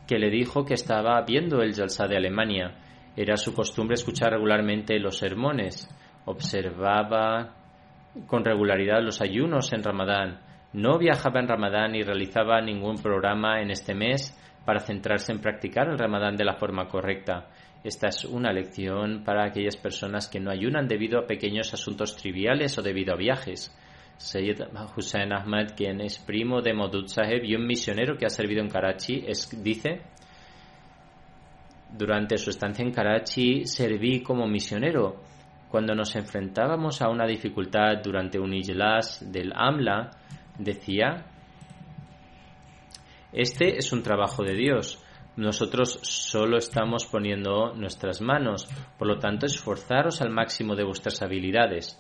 que 0.07 0.19
le 0.19 0.31
dijo 0.31 0.67
que 0.67 0.75
estaba 0.75 1.21
viendo 1.23 1.63
el 1.63 1.75
Jalsa 1.75 2.07
de 2.07 2.19
Alemania. 2.19 2.75
Era 3.17 3.37
su 3.37 3.55
costumbre 3.55 3.95
escuchar 3.95 4.33
regularmente 4.33 4.99
los 4.99 5.17
sermones. 5.17 5.89
Observaba 6.27 7.57
con 8.27 8.45
regularidad 8.45 9.03
los 9.03 9.23
ayunos 9.23 9.73
en 9.73 9.83
Ramadán. 9.83 10.41
No 10.75 10.99
viajaba 10.99 11.41
en 11.41 11.49
Ramadán 11.49 11.93
ni 11.93 12.03
realizaba 12.03 12.61
ningún 12.61 12.97
programa 12.97 13.63
en 13.63 13.71
este 13.71 13.95
mes 13.95 14.39
para 14.67 14.81
centrarse 14.81 15.33
en 15.33 15.41
practicar 15.41 15.89
el 15.89 15.99
Ramadán 15.99 16.37
de 16.37 16.45
la 16.45 16.55
forma 16.55 16.87
correcta. 16.87 17.49
Esta 17.85 18.09
es 18.09 18.25
una 18.25 18.53
lección 18.53 19.25
para 19.25 19.45
aquellas 19.45 19.77
personas 19.77 20.29
que 20.29 20.39
no 20.39 20.51
ayunan 20.51 20.87
debido 20.87 21.19
a 21.19 21.27
pequeños 21.27 21.75
asuntos 21.75 22.17
triviales 22.17 22.79
o 22.79 22.83
debido 22.83 23.15
a 23.15 23.17
viajes. 23.17 23.77
Sayyid 24.17 24.61
Hussein 24.97 25.33
Ahmad, 25.33 25.75
quien 25.77 26.01
es 26.01 26.19
primo 26.19 26.63
de 26.63 26.75
Modud 26.75 27.07
Saheb 27.09 27.43
y 27.45 27.57
un 27.57 27.67
misionero 27.67 28.17
que 28.17 28.27
ha 28.27 28.31
servido 28.31 28.61
en 28.61 28.69
Karachi, 28.69 29.25
dice, 29.59 30.03
durante 31.93 32.39
su 32.39 32.51
estancia 32.51 32.85
en 32.85 32.93
Karachi 32.93 33.67
serví 33.67 34.23
como 34.23 34.47
misionero. 34.47 35.21
Cuando 35.69 35.95
nos 35.95 36.15
enfrentábamos 36.15 37.03
a 37.03 37.09
una 37.09 37.27
dificultad 37.27 38.03
durante 38.03 38.39
un 38.39 38.55
ijlas 38.55 39.33
del 39.33 39.53
AMLA, 39.55 40.11
decía, 40.59 41.25
este 43.33 43.79
es 43.79 43.93
un 43.93 44.03
trabajo 44.03 44.45
de 44.45 44.55
Dios. 44.55 45.03
Nosotros 45.37 45.99
solo 46.03 46.59
estamos 46.59 47.07
poniendo 47.07 47.73
nuestras 47.75 48.21
manos, 48.21 48.69
por 48.99 49.09
lo 49.09 49.19
tanto 49.19 49.47
esforzaros 49.47 50.21
al 50.21 50.29
máximo 50.29 50.77
de 50.77 50.85
vuestras 50.85 51.23
habilidades. 51.23 51.99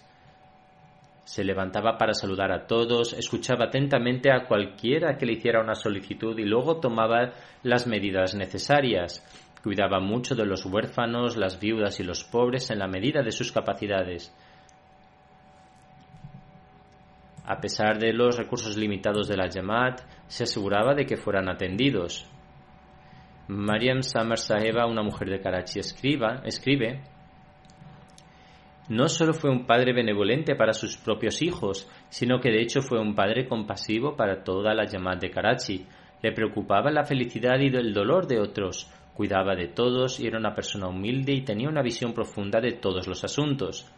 Se 1.24 1.42
levantaba 1.42 1.96
para 1.96 2.12
saludar 2.12 2.52
a 2.52 2.66
todos, 2.66 3.14
escuchaba 3.14 3.66
atentamente 3.66 4.30
a 4.30 4.44
cualquiera 4.46 5.16
que 5.16 5.24
le 5.24 5.34
hiciera 5.34 5.62
una 5.62 5.74
solicitud 5.74 6.38
y 6.38 6.44
luego 6.44 6.78
tomaba 6.78 7.32
las 7.62 7.86
medidas 7.86 8.34
necesarias. 8.34 9.24
Cuidaba 9.62 9.98
mucho 9.98 10.34
de 10.34 10.44
los 10.44 10.66
huérfanos, 10.66 11.36
las 11.38 11.58
viudas 11.58 12.00
y 12.00 12.02
los 12.02 12.24
pobres 12.24 12.70
en 12.70 12.80
la 12.80 12.88
medida 12.88 13.22
de 13.22 13.32
sus 13.32 13.50
capacidades. 13.50 14.34
A 17.46 17.60
pesar 17.60 17.98
de 17.98 18.12
los 18.12 18.36
recursos 18.36 18.76
limitados 18.76 19.26
de 19.26 19.36
la 19.36 19.50
Jamaat, 19.50 20.00
se 20.26 20.44
aseguraba 20.44 20.94
de 20.94 21.06
que 21.06 21.16
fueran 21.16 21.48
atendidos. 21.48 22.26
Mariam 23.52 24.02
Samar 24.02 24.38
Saheba, 24.38 24.86
una 24.86 25.02
mujer 25.02 25.28
de 25.28 25.40
Karachi, 25.40 25.80
escribe, 25.80 27.02
no 28.88 29.08
solo 29.08 29.32
fue 29.32 29.50
un 29.50 29.64
padre 29.64 29.92
benevolente 29.92 30.56
para 30.56 30.72
sus 30.72 30.96
propios 30.96 31.40
hijos, 31.40 31.88
sino 32.08 32.40
que 32.40 32.50
de 32.50 32.62
hecho 32.62 32.82
fue 32.82 33.00
un 33.00 33.14
padre 33.14 33.46
compasivo 33.46 34.16
para 34.16 34.42
toda 34.42 34.74
la 34.74 34.84
llamada 34.84 35.18
de 35.20 35.30
Karachi. 35.30 35.86
Le 36.20 36.32
preocupaba 36.32 36.90
la 36.90 37.04
felicidad 37.04 37.58
y 37.60 37.66
el 37.66 37.92
dolor 37.92 38.26
de 38.26 38.40
otros, 38.40 38.90
cuidaba 39.14 39.54
de 39.54 39.68
todos 39.68 40.18
y 40.20 40.26
era 40.26 40.38
una 40.38 40.54
persona 40.54 40.88
humilde 40.88 41.32
y 41.32 41.42
tenía 41.42 41.68
una 41.68 41.82
visión 41.82 42.12
profunda 42.12 42.60
de 42.60 42.72
todos 42.72 43.06
los 43.06 43.22
asuntos. 43.22 43.90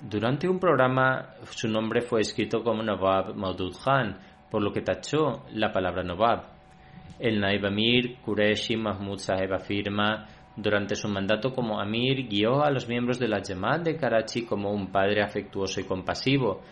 Durante 0.00 0.48
un 0.48 0.60
programa 0.60 1.34
su 1.50 1.68
nombre 1.68 2.00
fue 2.02 2.20
escrito 2.20 2.62
como 2.62 2.82
Nawab 2.82 3.34
Maudud 3.34 3.74
Khan, 3.84 4.16
por 4.50 4.62
lo 4.62 4.72
que 4.72 4.82
tachó 4.82 5.44
la 5.52 5.72
palabra 5.72 6.04
Nawab. 6.04 6.57
El 7.18 7.40
Naib 7.40 7.66
Amir 7.66 8.16
Qureshi 8.24 8.76
Mahmud 8.76 9.18
Saheb 9.18 9.52
afirma 9.52 10.26
durante 10.56 10.94
su 10.94 11.08
mandato 11.08 11.52
como 11.52 11.80
Amir 11.80 12.28
guió 12.28 12.62
a 12.62 12.70
los 12.70 12.88
miembros 12.88 13.18
de 13.18 13.28
la 13.28 13.42
Jamaat 13.46 13.82
de 13.82 13.96
Karachi 13.96 14.44
como 14.44 14.72
un 14.72 14.90
padre 14.90 15.22
afectuoso 15.22 15.80
y 15.80 15.84
compasivo. 15.84 16.62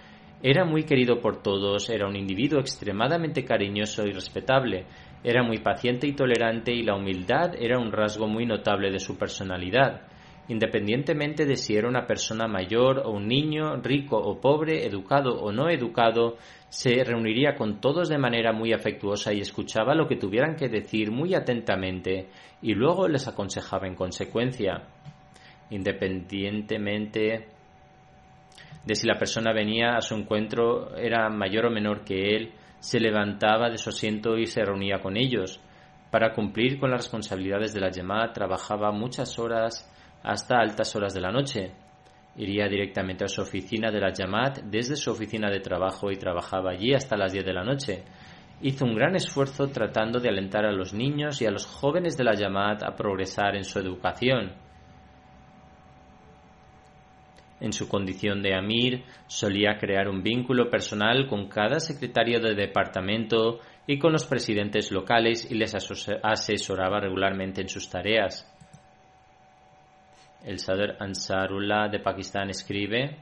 Era 0.42 0.64
muy 0.64 0.84
querido 0.84 1.20
por 1.20 1.42
todos, 1.42 1.88
era 1.88 2.06
un 2.06 2.16
individuo 2.16 2.60
extremadamente 2.60 3.44
cariñoso 3.44 4.04
y 4.04 4.12
respetable, 4.12 4.86
era 5.24 5.42
muy 5.42 5.58
paciente 5.58 6.06
y 6.06 6.12
tolerante 6.12 6.72
y 6.72 6.82
la 6.82 6.94
humildad 6.94 7.54
era 7.58 7.78
un 7.78 7.90
rasgo 7.90 8.28
muy 8.28 8.44
notable 8.44 8.90
de 8.90 9.00
su 9.00 9.16
personalidad. 9.16 10.02
Independientemente 10.48 11.44
de 11.44 11.56
si 11.56 11.74
era 11.74 11.88
una 11.88 12.06
persona 12.06 12.46
mayor 12.46 13.02
o 13.04 13.10
un 13.10 13.26
niño, 13.26 13.76
rico 13.82 14.16
o 14.16 14.40
pobre, 14.40 14.86
educado 14.86 15.40
o 15.40 15.50
no 15.50 15.68
educado, 15.68 16.36
se 16.68 17.02
reuniría 17.02 17.56
con 17.56 17.80
todos 17.80 18.08
de 18.08 18.18
manera 18.18 18.52
muy 18.52 18.72
afectuosa 18.72 19.32
y 19.32 19.40
escuchaba 19.40 19.94
lo 19.94 20.06
que 20.06 20.16
tuvieran 20.16 20.54
que 20.54 20.68
decir 20.68 21.10
muy 21.10 21.34
atentamente 21.34 22.28
y 22.62 22.74
luego 22.74 23.08
les 23.08 23.26
aconsejaba 23.26 23.88
en 23.88 23.96
consecuencia. 23.96 24.84
Independientemente 25.70 27.48
de 28.84 28.94
si 28.94 29.04
la 29.04 29.18
persona 29.18 29.52
venía 29.52 29.96
a 29.96 30.00
su 30.00 30.14
encuentro 30.14 30.96
era 30.96 31.28
mayor 31.28 31.66
o 31.66 31.70
menor 31.70 32.04
que 32.04 32.36
él, 32.36 32.52
se 32.78 33.00
levantaba 33.00 33.68
de 33.68 33.78
su 33.78 33.90
asiento 33.90 34.38
y 34.38 34.46
se 34.46 34.64
reunía 34.64 35.00
con 35.00 35.16
ellos. 35.16 35.60
Para 36.12 36.32
cumplir 36.32 36.78
con 36.78 36.92
las 36.92 37.00
responsabilidades 37.00 37.74
de 37.74 37.80
la 37.80 37.90
llamada 37.90 38.32
trabajaba 38.32 38.92
muchas 38.92 39.40
horas 39.40 39.92
hasta 40.26 40.58
altas 40.58 40.94
horas 40.96 41.14
de 41.14 41.20
la 41.20 41.30
noche. 41.30 41.72
Iría 42.36 42.68
directamente 42.68 43.24
a 43.24 43.28
su 43.28 43.40
oficina 43.40 43.90
de 43.90 44.00
la 44.00 44.12
Yamat 44.12 44.58
desde 44.64 44.96
su 44.96 45.10
oficina 45.10 45.48
de 45.50 45.60
trabajo 45.60 46.10
y 46.10 46.16
trabajaba 46.16 46.72
allí 46.72 46.92
hasta 46.92 47.16
las 47.16 47.32
10 47.32 47.44
de 47.46 47.52
la 47.52 47.62
noche. 47.62 48.04
Hizo 48.60 48.84
un 48.84 48.96
gran 48.96 49.14
esfuerzo 49.14 49.68
tratando 49.68 50.18
de 50.18 50.28
alentar 50.28 50.66
a 50.66 50.72
los 50.72 50.92
niños 50.92 51.40
y 51.40 51.46
a 51.46 51.50
los 51.50 51.64
jóvenes 51.64 52.16
de 52.16 52.24
la 52.24 52.34
Yamat 52.34 52.82
a 52.82 52.96
progresar 52.96 53.54
en 53.54 53.64
su 53.64 53.78
educación. 53.78 54.52
En 57.60 57.72
su 57.72 57.88
condición 57.88 58.42
de 58.42 58.54
Amir, 58.54 59.04
solía 59.28 59.78
crear 59.78 60.08
un 60.08 60.22
vínculo 60.22 60.68
personal 60.68 61.26
con 61.26 61.48
cada 61.48 61.78
secretario 61.78 62.40
de 62.40 62.54
departamento 62.54 63.60
y 63.86 63.98
con 63.98 64.12
los 64.12 64.26
presidentes 64.26 64.90
locales 64.90 65.50
y 65.50 65.54
les 65.54 65.74
asesoraba 65.74 67.00
regularmente 67.00 67.62
en 67.62 67.68
sus 67.68 67.88
tareas. 67.88 68.52
El 70.46 70.60
Sadr 70.60 70.96
Ansarullah 71.00 71.88
de 71.88 71.98
Pakistán 71.98 72.50
escribe, 72.50 73.16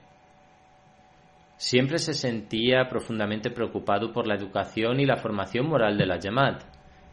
Siempre 1.56 1.96
se 1.96 2.12
sentía 2.12 2.86
profundamente 2.86 3.50
preocupado 3.50 4.12
por 4.12 4.26
la 4.26 4.34
educación 4.34 5.00
y 5.00 5.06
la 5.06 5.16
formación 5.16 5.66
moral 5.66 5.96
de 5.96 6.04
la 6.04 6.18
Jamaat. 6.22 6.62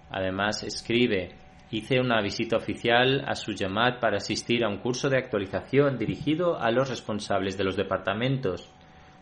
Además, 0.09 0.63
escribe, 0.63 1.29
hice 1.71 2.01
una 2.01 2.21
visita 2.21 2.57
oficial 2.57 3.23
a 3.25 3.35
su 3.35 3.53
Jamaat 3.57 4.01
para 4.01 4.17
asistir 4.17 4.65
a 4.65 4.67
un 4.67 4.79
curso 4.79 5.07
de 5.07 5.17
actualización 5.17 5.97
dirigido 5.97 6.59
a 6.59 6.71
los 6.71 6.89
responsables 6.89 7.57
de 7.57 7.63
los 7.63 7.77
departamentos. 7.77 8.69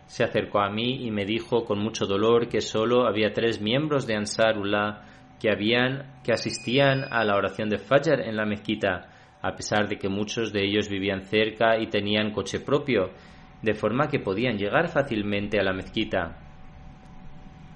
Se 0.07 0.23
acercó 0.23 0.59
a 0.59 0.71
mí 0.71 1.05
y 1.05 1.11
me 1.11 1.23
dijo 1.23 1.65
con 1.65 1.77
mucho 1.77 2.07
dolor 2.07 2.49
que 2.49 2.61
solo 2.61 3.05
había 3.05 3.31
tres 3.31 3.61
miembros 3.61 4.07
de 4.07 4.15
Ansarullah 4.15 5.03
que, 5.39 5.51
habían, 5.51 6.19
que 6.23 6.33
asistían 6.33 7.05
a 7.11 7.23
la 7.23 7.35
oración 7.35 7.69
de 7.69 7.77
Fajr 7.77 8.21
en 8.21 8.35
la 8.35 8.45
mezquita 8.45 9.18
a 9.41 9.55
pesar 9.55 9.87
de 9.87 9.97
que 9.97 10.09
muchos 10.09 10.51
de 10.51 10.65
ellos 10.65 10.89
vivían 10.89 11.21
cerca 11.21 11.79
y 11.79 11.87
tenían 11.87 12.31
coche 12.31 12.59
propio, 12.59 13.11
de 13.61 13.73
forma 13.73 14.07
que 14.07 14.19
podían 14.19 14.57
llegar 14.57 14.89
fácilmente 14.89 15.59
a 15.59 15.63
la 15.63 15.73
mezquita. 15.73 16.37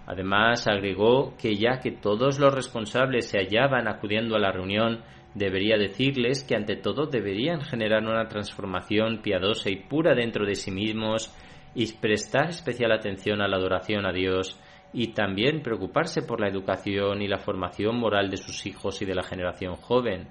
Además, 0.05 0.67
agregó 0.67 1.35
que 1.37 1.55
ya 1.55 1.79
que 1.79 1.91
todos 1.91 2.39
los 2.39 2.53
responsables 2.53 3.29
se 3.29 3.39
hallaban 3.39 3.87
acudiendo 3.87 4.35
a 4.35 4.39
la 4.39 4.51
reunión, 4.51 5.01
debería 5.33 5.77
decirles 5.77 6.43
que 6.43 6.55
ante 6.55 6.75
todo 6.75 7.05
deberían 7.05 7.61
generar 7.61 8.03
una 8.03 8.27
transformación 8.27 9.21
piadosa 9.21 9.69
y 9.69 9.77
pura 9.77 10.13
dentro 10.13 10.45
de 10.45 10.55
sí 10.55 10.71
mismos 10.71 11.33
y 11.73 11.91
prestar 11.93 12.49
especial 12.49 12.91
atención 12.91 13.41
a 13.41 13.47
la 13.47 13.57
adoración 13.57 14.05
a 14.05 14.11
Dios 14.11 14.59
y 14.91 15.13
también 15.13 15.63
preocuparse 15.63 16.21
por 16.21 16.39
la 16.39 16.49
educación 16.49 17.21
y 17.21 17.27
la 17.27 17.39
formación 17.39 17.97
moral 17.97 18.29
de 18.29 18.37
sus 18.37 18.65
hijos 18.67 19.01
y 19.01 19.05
de 19.05 19.15
la 19.15 19.23
generación 19.23 19.75
joven. 19.75 20.27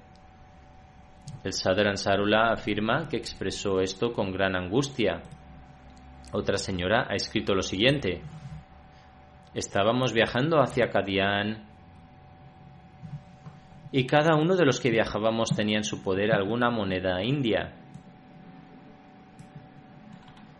El 1.44 1.52
Sadr 1.52 1.88
Ansarullah 1.88 2.52
afirma 2.52 3.08
que 3.08 3.16
expresó 3.16 3.80
esto 3.80 4.12
con 4.12 4.32
gran 4.32 4.54
angustia. 4.54 5.22
Otra 6.32 6.56
señora 6.56 7.06
ha 7.10 7.14
escrito 7.14 7.54
lo 7.54 7.62
siguiente. 7.62 8.22
Estábamos 9.54 10.12
viajando 10.12 10.60
hacia 10.60 10.90
Kadian 10.90 11.66
y 13.90 14.06
cada 14.06 14.36
uno 14.36 14.56
de 14.56 14.64
los 14.64 14.80
que 14.80 14.90
viajábamos 14.90 15.50
tenía 15.50 15.76
en 15.76 15.84
su 15.84 16.02
poder 16.02 16.32
alguna 16.32 16.70
moneda 16.70 17.22
india. 17.22 17.74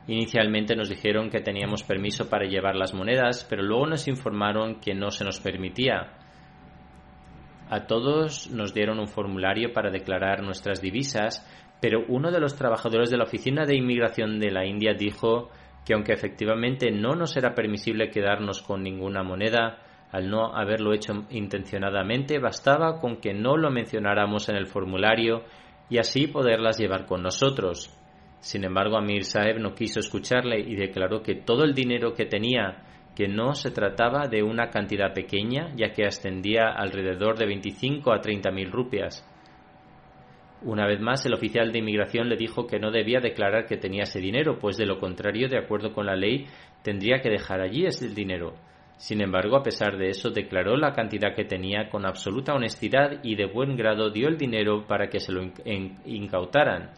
Inicialmente 0.06 0.74
nos 0.74 0.88
dijeron 0.88 1.30
que 1.30 1.40
teníamos 1.40 1.84
permiso 1.84 2.28
para 2.28 2.44
llevar 2.44 2.74
las 2.74 2.92
monedas, 2.92 3.46
pero 3.48 3.62
luego 3.62 3.86
nos 3.86 4.08
informaron 4.08 4.80
que 4.80 4.94
no 4.94 5.10
se 5.10 5.24
nos 5.24 5.40
permitía. 5.40 6.18
A 7.74 7.86
todos 7.86 8.50
nos 8.50 8.74
dieron 8.74 9.00
un 9.00 9.08
formulario 9.08 9.72
para 9.72 9.90
declarar 9.90 10.42
nuestras 10.42 10.82
divisas, 10.82 11.42
pero 11.80 12.04
uno 12.06 12.30
de 12.30 12.38
los 12.38 12.54
trabajadores 12.54 13.08
de 13.08 13.16
la 13.16 13.24
Oficina 13.24 13.64
de 13.64 13.74
Inmigración 13.74 14.38
de 14.38 14.50
la 14.50 14.66
India 14.66 14.92
dijo 14.92 15.48
que 15.82 15.94
aunque 15.94 16.12
efectivamente 16.12 16.90
no 16.90 17.14
nos 17.14 17.34
era 17.34 17.54
permisible 17.54 18.10
quedarnos 18.10 18.60
con 18.60 18.82
ninguna 18.82 19.22
moneda, 19.22 19.78
al 20.10 20.28
no 20.28 20.54
haberlo 20.54 20.92
hecho 20.92 21.24
intencionadamente, 21.30 22.38
bastaba 22.38 23.00
con 23.00 23.22
que 23.22 23.32
no 23.32 23.56
lo 23.56 23.70
mencionáramos 23.70 24.50
en 24.50 24.56
el 24.56 24.66
formulario 24.66 25.44
y 25.88 25.96
así 25.96 26.26
poderlas 26.26 26.78
llevar 26.78 27.06
con 27.06 27.22
nosotros. 27.22 27.90
Sin 28.40 28.64
embargo, 28.64 28.98
Amir 28.98 29.24
Saeb 29.24 29.58
no 29.58 29.74
quiso 29.74 29.98
escucharle 29.98 30.60
y 30.60 30.76
declaró 30.76 31.22
que 31.22 31.36
todo 31.36 31.64
el 31.64 31.72
dinero 31.72 32.12
que 32.12 32.26
tenía, 32.26 32.84
que 33.14 33.28
no 33.28 33.54
se 33.54 33.70
trataba 33.70 34.26
de 34.28 34.42
una 34.42 34.70
cantidad 34.70 35.12
pequeña, 35.12 35.72
ya 35.76 35.92
que 35.92 36.04
ascendía 36.04 36.68
alrededor 36.68 37.36
de 37.36 37.46
25 37.46 38.12
a 38.12 38.20
30 38.20 38.50
mil 38.50 38.70
rupias. 38.70 39.28
Una 40.64 40.86
vez 40.86 41.00
más, 41.00 41.26
el 41.26 41.34
oficial 41.34 41.72
de 41.72 41.80
inmigración 41.80 42.28
le 42.28 42.36
dijo 42.36 42.66
que 42.66 42.78
no 42.78 42.90
debía 42.90 43.20
declarar 43.20 43.66
que 43.66 43.76
tenía 43.76 44.04
ese 44.04 44.20
dinero, 44.20 44.58
pues 44.58 44.76
de 44.76 44.86
lo 44.86 44.98
contrario, 44.98 45.48
de 45.48 45.58
acuerdo 45.58 45.92
con 45.92 46.06
la 46.06 46.14
ley, 46.14 46.46
tendría 46.82 47.20
que 47.20 47.30
dejar 47.30 47.60
allí 47.60 47.84
ese 47.84 48.08
dinero. 48.08 48.54
Sin 48.96 49.20
embargo, 49.20 49.56
a 49.56 49.64
pesar 49.64 49.98
de 49.98 50.10
eso, 50.10 50.30
declaró 50.30 50.76
la 50.76 50.92
cantidad 50.92 51.34
que 51.34 51.44
tenía 51.44 51.88
con 51.90 52.06
absoluta 52.06 52.54
honestidad 52.54 53.18
y 53.24 53.34
de 53.34 53.46
buen 53.46 53.76
grado 53.76 54.10
dio 54.10 54.28
el 54.28 54.38
dinero 54.38 54.86
para 54.86 55.08
que 55.08 55.18
se 55.18 55.32
lo 55.32 55.42
incautaran. 56.04 56.92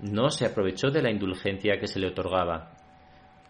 No 0.00 0.30
se 0.30 0.46
aprovechó 0.46 0.90
de 0.90 1.02
la 1.02 1.10
indulgencia 1.12 1.78
que 1.78 1.86
se 1.86 2.00
le 2.00 2.08
otorgaba. 2.08 2.75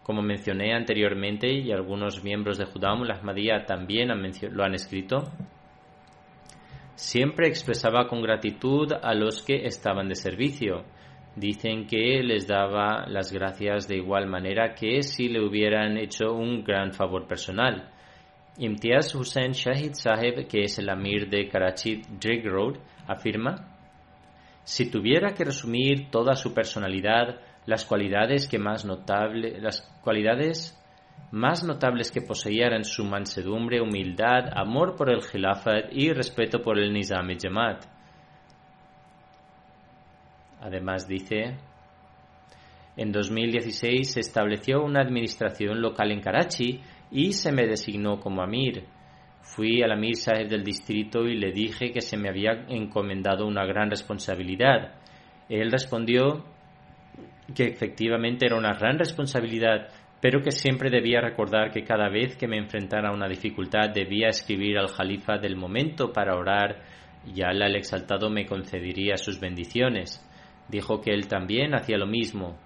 Como 0.07 0.23
mencioné 0.23 0.73
anteriormente, 0.73 1.53
y 1.53 1.71
algunos 1.71 2.23
miembros 2.23 2.57
de 2.57 2.65
Judam 2.65 3.03
Ahmadiyya 3.03 3.65
también 3.65 4.09
lo 4.09 4.63
han 4.63 4.73
escrito, 4.73 5.25
siempre 6.95 7.47
expresaba 7.47 8.07
con 8.07 8.23
gratitud 8.23 8.91
a 8.93 9.13
los 9.13 9.43
que 9.43 9.67
estaban 9.67 10.07
de 10.07 10.15
servicio, 10.15 10.85
Dicen 11.37 11.85
que 11.85 12.23
les 12.23 12.47
daba 12.47 13.05
las 13.07 13.31
gracias 13.31 13.87
de 13.87 13.97
igual 13.97 14.25
manera 14.25 14.73
que 14.73 15.03
si 15.03 15.29
le 15.29 15.39
hubieran 15.39 15.95
hecho 15.95 16.33
un 16.33 16.63
gran 16.63 16.93
favor 16.93 17.27
personal. 17.27 17.91
Imtiaz 18.57 19.13
Hussain 19.13 19.51
Shahid 19.51 19.93
Saheb, 19.93 20.47
que 20.47 20.63
es 20.63 20.79
el 20.79 20.89
amir 20.89 21.29
de 21.29 21.47
Karachi 21.47 22.01
Drake 22.19 22.49
Road, 22.49 22.77
afirma: 23.07 23.77
Si 24.63 24.89
tuviera 24.89 25.35
que 25.35 25.43
resumir 25.43 26.09
toda 26.09 26.33
su 26.33 26.55
personalidad, 26.55 27.39
las 27.67 27.85
cualidades 27.85 28.47
que 28.47 28.57
más 28.57 28.85
notable, 28.85 29.59
las 29.59 29.81
cualidades 30.01 30.73
más 31.31 31.65
notables 31.65 32.11
que 32.11 32.21
poseía 32.21 32.67
eran 32.67 32.85
su 32.85 33.03
mansedumbre, 33.03 33.81
humildad, 33.81 34.49
amor 34.55 34.95
por 34.95 35.11
el 35.11 35.19
Khilafat 35.19 35.91
y 35.91 36.13
respeto 36.13 36.61
por 36.61 36.79
el 36.79 36.93
Nizam 36.93 37.29
e 37.29 37.37
Jamaat. 37.37 37.83
Además 40.61 41.07
dice, 41.07 41.57
en 42.95 43.11
2016 43.11 44.13
se 44.13 44.21
estableció 44.21 44.81
una 44.81 45.01
administración 45.01 45.81
local 45.81 46.11
en 46.11 46.21
Karachi 46.21 46.81
y 47.11 47.33
se 47.33 47.51
me 47.51 47.67
designó 47.67 48.21
como 48.21 48.41
Amir. 48.41 48.85
Fui 49.41 49.81
al 49.83 49.91
Amir 49.91 50.15
Saheb 50.15 50.47
del 50.47 50.63
distrito 50.63 51.27
y 51.27 51.35
le 51.37 51.51
dije 51.51 51.91
que 51.91 52.01
se 52.01 52.15
me 52.15 52.29
había 52.29 52.65
encomendado 52.69 53.45
una 53.45 53.65
gran 53.65 53.89
responsabilidad. 53.89 54.95
Él 55.49 55.69
respondió 55.69 56.45
que 57.55 57.65
efectivamente 57.65 58.45
era 58.45 58.57
una 58.57 58.73
gran 58.73 58.99
responsabilidad, 58.99 59.87
pero 60.21 60.41
que 60.41 60.51
siempre 60.51 60.89
debía 60.89 61.21
recordar 61.21 61.71
que 61.71 61.83
cada 61.83 62.09
vez 62.09 62.35
que 62.35 62.47
me 62.47 62.57
enfrentara 62.57 63.09
a 63.09 63.13
una 63.13 63.27
dificultad 63.27 63.89
debía 63.93 64.29
escribir 64.29 64.77
al 64.77 64.87
Jalifa 64.87 65.37
del 65.37 65.55
momento 65.55 66.11
para 66.11 66.35
orar 66.35 66.83
y 67.25 67.41
Allah 67.41 67.67
el 67.67 67.75
exaltado 67.75 68.29
me 68.29 68.45
concedería 68.45 69.17
sus 69.17 69.39
bendiciones. 69.39 70.23
Dijo 70.69 71.01
que 71.01 71.11
él 71.11 71.27
también 71.27 71.75
hacía 71.75 71.97
lo 71.97 72.07
mismo. 72.07 72.57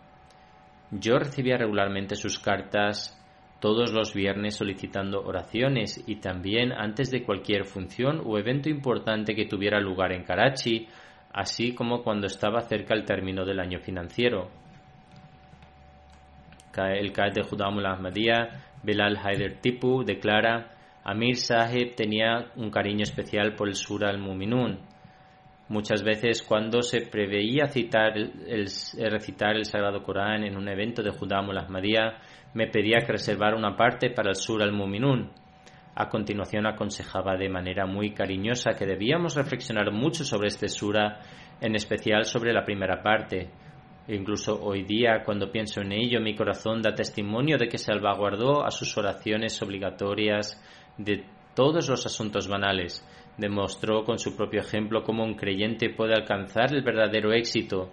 Yo 0.92 1.18
recibía 1.20 1.58
regularmente 1.58 2.16
sus 2.16 2.40
cartas 2.40 3.18
todos 3.60 3.94
los 3.94 4.14
viernes 4.14 4.56
solicitando 4.56 5.22
oraciones 5.22 6.04
y 6.08 6.16
también 6.16 6.72
antes 6.72 7.12
de 7.12 7.24
cualquier 7.24 7.66
función 7.66 8.22
o 8.26 8.38
evento 8.38 8.70
importante 8.70 9.36
que 9.36 9.46
tuviera 9.46 9.80
lugar 9.80 10.12
en 10.14 10.24
Karachi, 10.24 10.88
así 11.32 11.74
como 11.74 12.02
cuando 12.04 12.28
estaba 12.28 12.62
cerca 12.62 12.96
el 12.96 13.06
término 13.06 13.46
del 13.46 13.60
año 13.60 13.80
financiero. 13.80 14.50
El 16.76 17.12
Qaed 17.12 17.34
de 17.34 17.44
Judamul 17.44 17.86
Ahmadiyya, 17.86 18.50
Bilal 18.84 19.18
Haider 19.18 19.60
Tipu, 19.60 20.04
declara 20.04 20.72
Amir 21.04 21.36
Sahib 21.36 21.96
tenía 21.96 22.52
un 22.56 22.70
cariño 22.70 23.04
especial 23.04 23.56
por 23.56 23.68
el 23.68 23.76
Sur 23.76 24.06
al-Muminun 24.06 24.92
Muchas 25.72 26.04
veces 26.04 26.44
cuando 26.44 26.82
se 26.82 27.00
preveía 27.00 27.68
citar 27.68 28.18
el, 28.18 28.68
recitar 29.10 29.56
el 29.56 29.64
Sagrado 29.64 30.04
Corán 30.04 30.44
en 30.44 30.58
un 30.58 30.68
evento 30.68 31.02
de 31.02 31.12
Judá 31.12 31.40
Ahmadiyya, 31.40 32.18
me 32.54 32.68
pedía 32.68 32.98
que 33.06 33.14
reservara 33.14 33.56
una 33.56 33.78
parte 33.78 34.10
para 34.10 34.32
el 34.32 34.36
Sur 34.36 34.62
al-Muminun. 34.62 35.32
A 35.96 36.10
continuación 36.10 36.68
aconsejaba 36.68 37.38
de 37.38 37.48
manera 37.48 37.86
muy 37.86 38.14
cariñosa 38.14 38.74
que 38.74 38.86
debíamos 38.86 39.38
reflexionar 39.38 39.94
mucho 39.94 40.26
sobre 40.26 40.50
este 40.50 40.68
sura, 40.68 41.20
en 41.62 41.74
especial 41.76 42.26
sobre 42.26 42.52
la 42.52 42.66
primera 42.66 43.02
parte. 43.02 43.50
Incluso 44.08 44.62
hoy 44.62 44.84
día, 44.84 45.24
cuando 45.24 45.52
pienso 45.52 45.82
en 45.82 45.92
ello, 45.92 46.20
mi 46.20 46.36
corazón 46.36 46.82
da 46.82 46.94
testimonio 46.94 47.58
de 47.58 47.68
que 47.68 47.78
salvaguardó 47.78 48.66
a 48.66 48.72
sus 48.72 48.98
oraciones 48.98 49.62
obligatorias 49.62 50.62
de 50.98 51.24
todos 51.56 51.88
los 51.90 52.06
asuntos 52.06 52.48
banales 52.48 53.06
demostró 53.38 54.04
con 54.04 54.20
su 54.20 54.36
propio 54.36 54.62
ejemplo 54.62 55.04
cómo 55.04 55.24
un 55.24 55.36
creyente 55.36 55.90
puede 55.90 56.14
alcanzar 56.14 56.74
el 56.74 56.84
verdadero 56.84 57.34
éxito. 57.34 57.92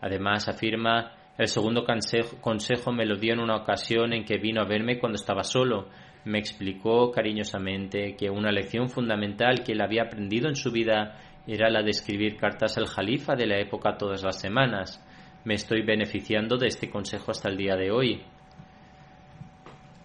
Además, 0.00 0.48
afirma, 0.48 1.12
el 1.38 1.48
segundo 1.48 1.84
consejo, 1.84 2.92
me 2.92 3.06
lo 3.06 3.16
dio 3.16 3.32
en 3.32 3.40
una 3.40 3.56
ocasión 3.56 4.12
en 4.12 4.24
que 4.24 4.38
vino 4.38 4.60
a 4.60 4.66
verme 4.66 4.98
cuando 4.98 5.16
estaba 5.16 5.44
solo. 5.44 5.88
Me 6.24 6.38
explicó 6.38 7.10
cariñosamente 7.10 8.14
que 8.16 8.30
una 8.30 8.52
lección 8.52 8.88
fundamental 8.88 9.64
que 9.64 9.72
él 9.72 9.80
había 9.80 10.02
aprendido 10.02 10.48
en 10.48 10.56
su 10.56 10.70
vida 10.70 11.18
era 11.46 11.70
la 11.70 11.82
de 11.82 11.90
escribir 11.90 12.36
cartas 12.36 12.78
al 12.78 12.86
jalifa 12.86 13.34
de 13.34 13.46
la 13.46 13.58
época 13.58 13.96
todas 13.96 14.22
las 14.22 14.40
semanas. 14.40 15.04
Me 15.44 15.54
estoy 15.54 15.82
beneficiando 15.82 16.56
de 16.56 16.68
este 16.68 16.88
consejo 16.88 17.30
hasta 17.32 17.48
el 17.48 17.56
día 17.56 17.74
de 17.76 17.90
hoy. 17.90 18.22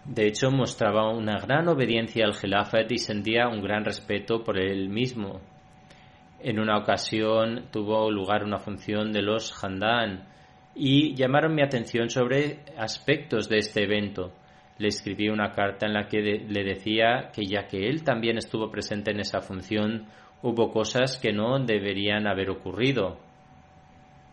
De 0.04 0.26
hecho, 0.26 0.50
mostraba 0.50 1.12
una 1.12 1.38
gran 1.38 1.68
obediencia 1.68 2.24
al 2.24 2.34
Khilafat 2.34 2.90
y 2.90 2.98
sentía 2.98 3.46
un 3.46 3.60
gran 3.60 3.84
respeto 3.84 4.42
por 4.42 4.58
él 4.58 4.88
mismo. 4.88 5.40
En 6.40 6.58
una 6.58 6.78
ocasión 6.78 7.66
tuvo 7.70 8.10
lugar 8.10 8.42
una 8.42 8.58
función 8.58 9.12
de 9.12 9.22
los 9.22 9.52
Handan 9.62 10.26
y 10.74 11.14
llamaron 11.14 11.54
mi 11.54 11.62
atención 11.62 12.08
sobre 12.08 12.60
aspectos 12.76 13.48
de 13.48 13.58
este 13.58 13.82
evento. 13.82 14.32
Le 14.78 14.88
escribí 14.88 15.28
una 15.28 15.52
carta 15.52 15.86
en 15.86 15.92
la 15.92 16.06
que 16.06 16.20
le 16.20 16.64
decía 16.64 17.30
que 17.34 17.44
ya 17.44 17.66
que 17.66 17.88
él 17.88 18.04
también 18.04 18.38
estuvo 18.38 18.70
presente 18.70 19.10
en 19.10 19.20
esa 19.20 19.40
función, 19.40 20.06
hubo 20.42 20.70
cosas 20.70 21.18
que 21.18 21.32
no 21.32 21.58
deberían 21.58 22.26
haber 22.26 22.50
ocurrido. 22.50 23.18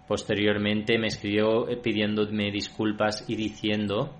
Posteriormente 0.08 1.00
me 1.00 1.08
escribió 1.08 1.66
pidiéndome 1.82 2.52
disculpas 2.52 3.28
y 3.28 3.36
diciendo 3.36 4.14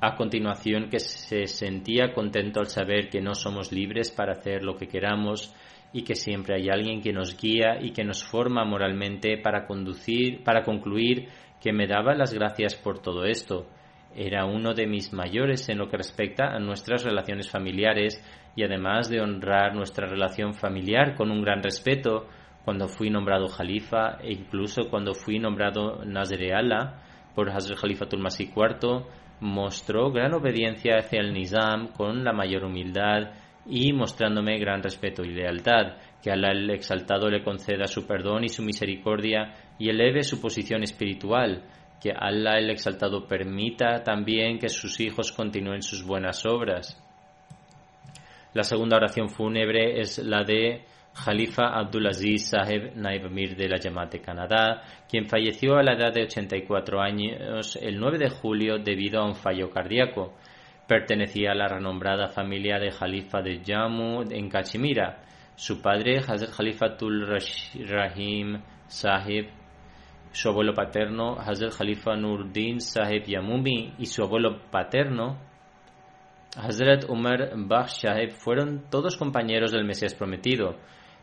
a 0.00 0.14
continuación 0.14 0.90
que 0.90 1.00
se 1.00 1.46
sentía 1.46 2.12
contento 2.12 2.60
al 2.60 2.66
saber 2.66 3.08
que 3.08 3.22
no 3.22 3.34
somos 3.34 3.72
libres 3.72 4.10
para 4.10 4.32
hacer 4.32 4.62
lo 4.62 4.76
que 4.76 4.88
queramos 4.88 5.54
y 5.92 6.02
que 6.02 6.14
siempre 6.14 6.56
hay 6.56 6.68
alguien 6.68 7.00
que 7.00 7.12
nos 7.12 7.40
guía 7.40 7.78
y 7.80 7.92
que 7.92 8.04
nos 8.04 8.22
forma 8.22 8.64
moralmente 8.64 9.38
para 9.38 9.66
conducir, 9.66 10.44
para 10.44 10.62
concluir 10.64 11.28
que 11.60 11.72
me 11.72 11.86
daba 11.86 12.14
las 12.14 12.34
gracias 12.34 12.74
por 12.74 13.00
todo 13.00 13.24
esto. 13.24 13.66
Era 14.14 14.44
uno 14.44 14.74
de 14.74 14.86
mis 14.86 15.12
mayores 15.14 15.68
en 15.70 15.78
lo 15.78 15.88
que 15.88 15.96
respecta 15.96 16.54
a 16.54 16.58
nuestras 16.58 17.02
relaciones 17.02 17.50
familiares 17.50 18.22
y 18.56 18.64
además 18.64 19.08
de 19.08 19.20
honrar 19.20 19.74
nuestra 19.74 20.08
relación 20.08 20.54
familiar 20.54 21.14
con 21.14 21.30
un 21.30 21.42
gran 21.42 21.62
respeto, 21.62 22.26
cuando 22.64 22.88
fui 22.88 23.10
nombrado 23.10 23.46
Jalifa 23.46 24.18
e 24.20 24.32
incluso 24.32 24.90
cuando 24.90 25.14
fui 25.14 25.38
nombrado 25.38 26.04
Nazir 26.04 26.52
Allah 26.52 27.00
por 27.34 27.48
Hazrat 27.48 27.78
Khalifatul 27.78 28.20
Masih 28.20 28.50
IV, 28.56 29.04
mostró 29.40 30.10
gran 30.10 30.34
obediencia 30.34 30.96
hacia 30.98 31.20
el 31.20 31.32
Nizam 31.32 31.92
con 31.92 32.24
la 32.24 32.32
mayor 32.32 32.64
humildad 32.64 33.34
y 33.66 33.92
mostrándome 33.92 34.58
gran 34.58 34.82
respeto 34.82 35.22
y 35.22 35.34
lealtad, 35.34 35.98
que 36.22 36.30
Allah 36.30 36.52
el 36.52 36.70
exaltado 36.70 37.28
le 37.28 37.44
conceda 37.44 37.86
su 37.86 38.06
perdón 38.06 38.44
y 38.44 38.48
su 38.48 38.62
misericordia 38.62 39.52
y 39.78 39.90
eleve 39.90 40.22
su 40.22 40.40
posición 40.40 40.82
espiritual, 40.82 41.62
que 42.00 42.10
Allah 42.10 42.58
el 42.58 42.70
exaltado 42.70 43.28
permita 43.28 44.02
también 44.02 44.58
que 44.58 44.68
sus 44.68 44.98
hijos 45.00 45.30
continúen 45.32 45.82
sus 45.82 46.04
buenas 46.04 46.44
obras. 46.46 47.05
La 48.56 48.64
segunda 48.64 48.96
oración 48.96 49.28
fúnebre 49.28 50.00
es 50.00 50.16
la 50.16 50.42
de 50.42 50.86
Khalifa 51.12 51.78
Abdulaziz 51.78 52.48
Saheb 52.48 52.96
Naib 52.96 53.26
Amir 53.26 53.54
de 53.54 53.68
la 53.68 53.76
Jamaat 53.78 54.12
de 54.12 54.22
Canadá, 54.22 54.82
quien 55.06 55.28
falleció 55.28 55.76
a 55.76 55.82
la 55.82 55.92
edad 55.92 56.10
de 56.14 56.22
84 56.22 56.98
años 56.98 57.76
el 57.76 58.00
9 58.00 58.16
de 58.16 58.30
julio 58.30 58.78
debido 58.78 59.20
a 59.20 59.26
un 59.26 59.34
fallo 59.34 59.68
cardíaco. 59.68 60.32
Pertenecía 60.88 61.52
a 61.52 61.54
la 61.54 61.68
renombrada 61.68 62.28
familia 62.28 62.78
de 62.78 62.92
Khalifa 62.98 63.42
de 63.42 63.60
Jammu 63.62 64.22
en 64.30 64.48
Cachemira. 64.48 65.22
Su 65.54 65.82
padre, 65.82 66.20
Hazrat 66.26 66.56
Khalifatul 66.56 67.26
Rahim 67.26 68.62
Sahib, 68.86 69.50
su 70.32 70.48
abuelo 70.48 70.72
paterno, 70.72 71.36
Hazrat 71.38 71.76
Khalifa 71.76 72.16
Nurdin 72.16 72.80
Sahib 72.80 73.24
Yamumi, 73.26 73.96
y 73.98 74.06
su 74.06 74.22
abuelo 74.22 74.62
paterno, 74.70 75.36
Hazrat 76.56 77.04
Umar 77.10 77.50
Bakhsh 77.54 78.00
Sahib, 78.00 78.30
fueron 78.30 78.88
todos 78.90 79.18
compañeros 79.18 79.72
del 79.72 79.84
Mesías 79.84 80.14
prometido. 80.14 80.76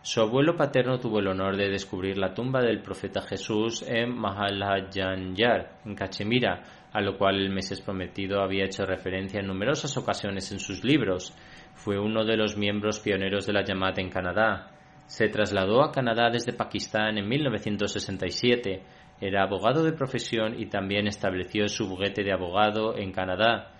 Su 0.03 0.21
abuelo 0.21 0.55
paterno 0.55 0.99
tuvo 0.99 1.19
el 1.19 1.27
honor 1.27 1.57
de 1.57 1.69
descubrir 1.69 2.19
la 2.19 2.35
tumba 2.35 2.61
del 2.61 2.83
profeta 2.83 3.19
Jesús 3.21 3.83
en 3.87 4.15
Mahalajanyar, 4.15 5.79
en 5.85 5.95
Cachemira, 5.95 6.61
a 6.91 7.01
lo 7.01 7.17
cual 7.17 7.37
el 7.37 7.49
Mesías 7.49 7.81
prometido 7.81 8.41
había 8.41 8.65
hecho 8.65 8.85
referencia 8.85 9.39
en 9.39 9.47
numerosas 9.47 9.97
ocasiones 9.97 10.51
en 10.51 10.59
sus 10.59 10.83
libros. 10.83 11.35
Fue 11.73 11.97
uno 11.97 12.25
de 12.25 12.37
los 12.37 12.55
miembros 12.55 12.99
pioneros 12.99 13.47
de 13.47 13.53
la 13.53 13.63
Yamat 13.63 13.97
en 13.97 14.11
Canadá. 14.11 14.67
Se 15.07 15.29
trasladó 15.29 15.81
a 15.81 15.91
Canadá 15.91 16.29
desde 16.29 16.53
Pakistán 16.53 17.17
en 17.17 17.27
1967. 17.27 18.83
Era 19.19 19.43
abogado 19.43 19.83
de 19.83 19.93
profesión 19.93 20.59
y 20.59 20.67
también 20.67 21.07
estableció 21.07 21.67
su 21.69 21.87
buguete 21.87 22.23
de 22.23 22.33
abogado 22.33 22.95
en 22.95 23.11
Canadá. 23.11 23.72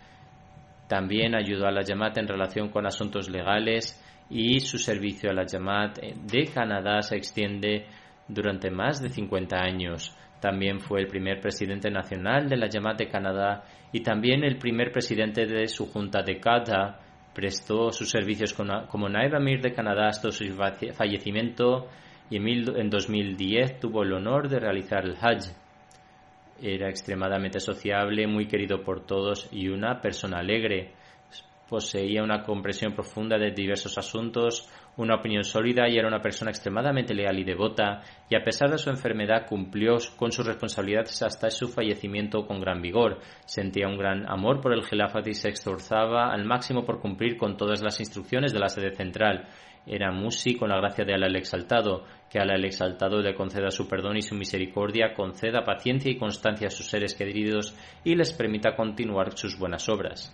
También 0.88 1.36
ayudó 1.36 1.68
a 1.68 1.72
la 1.72 1.82
Yamat 1.82 2.18
en 2.18 2.28
relación 2.28 2.70
con 2.70 2.86
asuntos 2.86 3.30
legales 3.30 4.00
y 4.30 4.60
su 4.60 4.78
servicio 4.78 5.30
a 5.30 5.34
la 5.34 5.46
Jamaat 5.48 6.00
de 6.00 6.46
Canadá 6.54 7.02
se 7.02 7.16
extiende 7.16 7.86
durante 8.28 8.70
más 8.70 9.02
de 9.02 9.10
50 9.10 9.58
años. 9.58 10.16
También 10.40 10.80
fue 10.80 11.02
el 11.02 11.08
primer 11.08 11.40
presidente 11.40 11.90
nacional 11.90 12.50
de 12.50 12.58
la 12.58 12.68
Jamaat 12.70 12.98
de 12.98 13.08
Canadá 13.08 13.64
y 13.92 14.02
también 14.02 14.44
el 14.44 14.58
primer 14.58 14.92
presidente 14.92 15.46
de 15.46 15.68
su 15.68 15.92
junta 15.92 16.22
de 16.22 16.40
Qatar. 16.40 17.00
Prestó 17.34 17.92
sus 17.92 18.10
servicios 18.10 18.54
como 18.54 19.10
Naib 19.10 19.36
Amir 19.36 19.62
de 19.62 19.74
Canadá 19.74 20.08
hasta 20.08 20.32
su 20.32 20.46
fallecimiento 20.94 21.88
y 22.30 22.38
en 22.38 22.90
2010 22.90 23.80
tuvo 23.80 24.04
el 24.04 24.14
honor 24.14 24.50
de 24.50 24.60
realizar 24.60 25.06
el 25.06 25.16
Hajj. 25.16 25.63
Era 26.66 26.88
extremadamente 26.88 27.60
sociable, 27.60 28.26
muy 28.26 28.48
querido 28.48 28.86
por 28.86 29.06
todos 29.06 29.50
y 29.52 29.68
una 29.68 30.00
persona 30.00 30.40
alegre. 30.40 30.94
Poseía 31.68 32.24
una 32.24 32.42
comprensión 32.42 32.94
profunda 32.94 33.38
de 33.38 33.52
diversos 33.52 33.98
asuntos, 33.98 34.70
una 34.98 35.16
opinión 35.16 35.44
sólida 35.44 35.90
y 35.90 35.98
era 35.98 36.08
una 36.08 36.22
persona 36.22 36.52
extremadamente 36.52 37.14
leal 37.14 37.40
y 37.40 37.44
devota, 37.44 38.02
y 38.30 38.36
a 38.36 38.44
pesar 38.44 38.70
de 38.70 38.78
su 38.78 38.90
enfermedad 38.90 39.46
cumplió 39.48 39.98
con 40.18 40.32
sus 40.32 40.46
responsabilidades 40.46 41.22
hasta 41.24 41.50
su 41.50 41.68
fallecimiento 41.68 42.46
con 42.46 42.60
gran 42.60 42.82
vigor. 42.82 43.20
Sentía 43.46 43.88
un 43.88 43.98
gran 43.98 44.30
amor 44.30 44.62
por 44.62 44.74
el 44.74 44.84
Gelafat 44.84 45.28
y 45.28 45.34
se 45.34 45.50
esforzaba 45.50 46.32
al 46.32 46.46
máximo 46.46 46.86
por 46.86 47.00
cumplir 47.00 47.38
con 47.38 47.58
todas 47.58 47.82
las 47.82 48.00
instrucciones 48.00 48.54
de 48.54 48.60
la 48.60 48.70
sede 48.70 48.96
central. 48.96 49.48
Era 49.86 50.12
músico 50.12 50.60
con 50.60 50.70
la 50.70 50.78
gracia 50.78 51.04
de 51.04 51.14
Alá 51.14 51.28
el 51.28 51.36
Exaltado, 51.36 52.06
que 52.30 52.40
Alá 52.40 52.56
el 52.56 52.66
Exaltado 52.66 53.20
le 53.22 53.36
conceda 53.36 53.70
su 53.70 53.88
perdón 53.88 54.18
y 54.18 54.22
su 54.22 54.36
misericordia, 54.36 55.14
conceda 55.14 55.66
paciencia 55.66 56.10
y 56.10 56.18
constancia 56.18 56.68
a 56.68 56.72
sus 56.72 56.88
seres 56.88 57.16
queridos 57.16 57.76
y 58.04 58.16
les 58.16 58.32
permita 58.32 58.76
continuar 58.76 59.38
sus 59.38 59.58
buenas 59.60 59.90
obras. 59.90 60.34